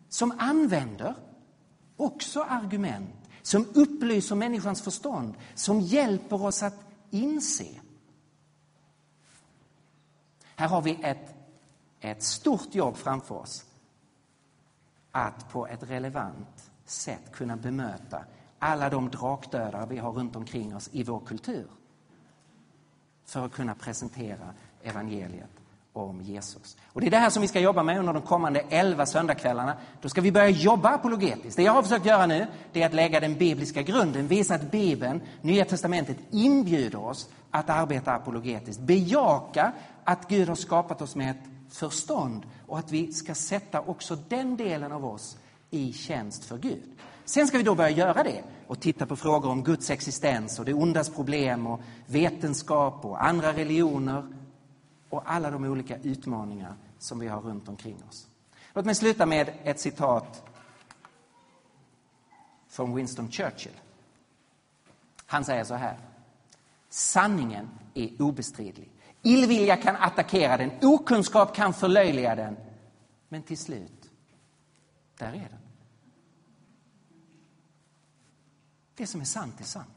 Som 0.10 0.34
använder 0.40 1.16
också 1.98 2.44
argument, 2.44 3.30
som 3.42 3.66
upplyser 3.74 4.36
människans 4.36 4.82
förstånd, 4.82 5.34
som 5.56 5.82
hjälper 5.82 6.44
oss 6.44 6.64
att 6.64 6.86
inse. 7.10 7.82
Här 10.56 10.68
har 10.68 10.82
vi 10.82 11.00
ett, 11.04 11.36
ett 12.00 12.24
stort 12.24 12.76
jobb 12.76 12.96
framför 12.96 13.36
oss. 13.36 13.66
Att 15.12 15.50
på 15.50 15.68
ett 15.68 15.84
relevant 15.84 16.72
sätt 16.86 17.32
kunna 17.32 17.58
bemöta 17.58 18.26
alla 18.60 18.90
de 18.90 19.10
drakdödare 19.10 19.86
vi 19.90 19.98
har 19.98 20.12
runt 20.12 20.36
omkring 20.36 20.76
oss 20.76 20.90
i 20.92 21.04
vår 21.04 21.20
kultur. 21.20 21.68
För 23.26 23.46
att 23.46 23.52
kunna 23.52 23.76
presentera 23.76 24.54
evangeliet 24.84 25.50
om 25.96 26.22
Jesus. 26.22 26.78
Och 26.88 27.02
Det 27.02 27.08
är 27.08 27.12
det 27.12 27.18
här 27.18 27.30
som 27.30 27.42
vi 27.42 27.48
ska 27.48 27.60
jobba 27.60 27.84
med 27.84 28.00
under 28.00 28.14
de 28.14 28.22
kommande 28.22 28.60
elva 28.70 29.06
söndagskvällarna. 29.06 29.78
Då 30.02 30.10
ska 30.10 30.22
vi 30.22 30.32
börja 30.32 30.50
jobba 30.50 30.90
apologetiskt. 30.90 31.58
Det 31.58 31.64
jag 31.64 31.72
har 31.72 31.84
försökt 31.84 32.06
göra 32.06 32.26
nu 32.26 32.48
det 32.74 32.82
är 32.82 32.86
att 32.86 32.94
lägga 32.94 33.20
den 33.20 33.36
bibliska 33.38 33.82
grunden, 33.82 34.28
visa 34.28 34.56
att 34.56 34.72
Bibeln, 34.72 35.22
Nya 35.42 35.66
Testamentet, 35.66 36.18
inbjuder 36.32 37.00
oss 37.00 37.30
att 37.52 37.70
arbeta 37.70 38.12
apologetiskt. 38.14 38.82
Bejaka 38.82 39.72
att 40.04 40.28
Gud 40.28 40.48
har 40.48 40.56
skapat 40.56 41.02
oss 41.02 41.16
med 41.16 41.32
ett 41.32 41.76
förstånd 41.76 42.46
och 42.68 42.80
att 42.80 42.92
vi 42.92 43.14
ska 43.14 43.36
sätta 43.36 43.82
också 43.82 44.16
den 44.16 44.58
delen 44.58 44.92
av 44.92 45.06
oss 45.06 45.38
i 45.70 45.94
tjänst 45.94 46.46
för 46.46 46.58
Gud. 46.58 46.84
Sen 47.26 47.48
ska 47.48 47.58
vi 47.58 47.64
då 47.64 47.76
börja 47.76 47.90
göra 47.90 48.24
det 48.24 48.44
och 48.68 48.80
titta 48.80 49.06
på 49.06 49.16
frågor 49.16 49.50
om 49.50 49.64
Guds 49.64 49.90
existens 49.90 50.60
och 50.60 50.66
det 50.66 50.74
ondas 50.74 51.10
problem 51.10 51.68
och 51.68 51.82
vetenskap 52.06 53.06
och 53.06 53.26
andra 53.26 53.54
religioner 53.54 54.28
och 55.10 55.32
alla 55.32 55.52
de 55.52 55.64
olika 55.64 55.98
utmaningar 55.98 56.76
som 57.00 57.20
vi 57.20 57.28
har 57.28 57.42
runt 57.42 57.70
omkring 57.70 58.04
oss. 58.10 58.28
Låt 58.74 58.86
mig 58.86 58.96
sluta 58.96 59.26
med 59.26 59.54
ett 59.64 59.80
citat 59.80 60.44
från 62.70 62.96
Winston 62.96 63.32
Churchill. 63.32 63.80
Han 65.26 65.44
säger 65.44 65.64
så 65.64 65.74
här. 65.74 65.98
Sanningen 66.90 67.70
är 67.94 68.22
obestridlig. 68.22 68.92
Illvilja 69.22 69.78
kan 69.78 69.96
attackera 69.96 70.58
den, 70.58 70.72
okunskap 70.82 71.56
kan 71.56 71.74
förlöjliga 71.74 72.36
den. 72.36 72.58
Men 73.30 73.44
till 73.44 73.58
slut, 73.58 74.12
där 75.18 75.28
är 75.28 75.50
den. 75.50 75.65
Det 78.96 79.08
som 79.08 79.22
är 79.22 79.26
sant 79.26 79.60
är 79.60 79.64
sant. 79.64 79.90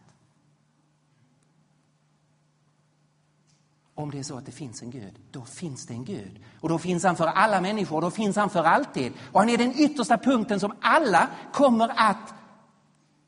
Om 3.95 4.11
det 4.11 4.19
är 4.19 4.23
så 4.23 4.37
att 4.39 4.47
det 4.47 4.53
finns 4.53 4.83
en 4.83 4.91
Gud, 4.91 5.19
då 5.31 5.45
finns 5.45 5.87
det 5.87 5.95
en 5.95 6.05
Gud. 6.05 6.45
Och 6.61 6.69
då 6.69 6.79
finns 6.79 7.05
han 7.05 7.17
för 7.17 7.27
alla 7.27 7.61
människor, 7.61 8.01
då 8.01 8.11
finns 8.11 8.37
han 8.37 8.51
för 8.51 8.65
alltid. 8.65 9.13
Och 9.33 9.41
han 9.41 9.49
är 9.49 9.59
den 9.59 9.73
yttersta 9.77 10.19
punkten 10.19 10.61
som 10.61 10.73
alla 10.81 11.31
kommer 11.53 11.93
att 11.97 12.35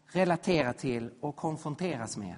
relatera 0.07 0.73
till 0.73 1.11
och 1.21 1.37
konfronteras 1.37 2.17
med. 2.17 2.37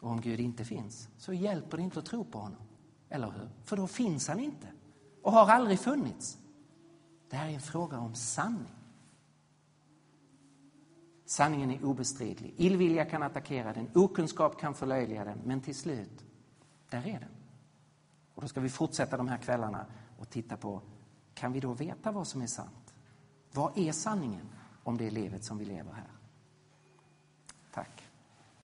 Och 0.00 0.10
om 0.10 0.20
Gud 0.20 0.40
inte 0.40 0.64
finns, 0.64 1.08
så 1.18 1.32
hjälper 1.32 1.76
det 1.76 1.82
inte 1.82 1.98
att 1.98 2.06
tro 2.06 2.24
på 2.24 2.38
honom. 2.38 2.60
Eller 3.08 3.30
hur? 3.30 3.50
För 3.64 3.76
då 3.76 3.86
finns 3.86 4.28
han 4.28 4.40
inte 4.40 4.66
och 5.22 5.32
har 5.32 5.48
aldrig 5.48 5.80
funnits. 5.80 6.38
Det 7.30 7.36
här 7.36 7.48
är 7.48 7.54
en 7.54 7.60
fråga 7.60 7.98
om 7.98 8.14
sanning. 8.14 8.83
Sanningen 11.34 11.70
är 11.70 11.84
obestridlig. 11.84 12.54
Illvilja 12.56 13.04
kan 13.04 13.22
attackera 13.22 13.72
den, 13.72 13.90
okunskap 13.94 14.60
kan 14.60 14.74
förlöjliga 14.74 15.24
den, 15.24 15.38
men 15.44 15.60
till 15.60 15.74
slut, 15.74 16.24
där 16.90 17.06
är 17.06 17.20
den. 17.20 17.28
Och 18.34 18.42
då 18.42 18.48
ska 18.48 18.60
vi 18.60 18.68
fortsätta 18.68 19.16
de 19.16 19.28
här 19.28 19.38
kvällarna 19.38 19.86
och 20.18 20.30
titta 20.30 20.56
på, 20.56 20.82
kan 21.34 21.52
vi 21.52 21.60
då 21.60 21.72
veta 21.72 22.12
vad 22.12 22.26
som 22.26 22.42
är 22.42 22.46
sant? 22.46 22.94
Vad 23.52 23.78
är 23.78 23.92
sanningen 23.92 24.48
om 24.82 24.96
det 24.96 25.10
livet 25.10 25.44
som 25.44 25.58
vi 25.58 25.64
lever 25.64 25.92
här? 25.92 26.10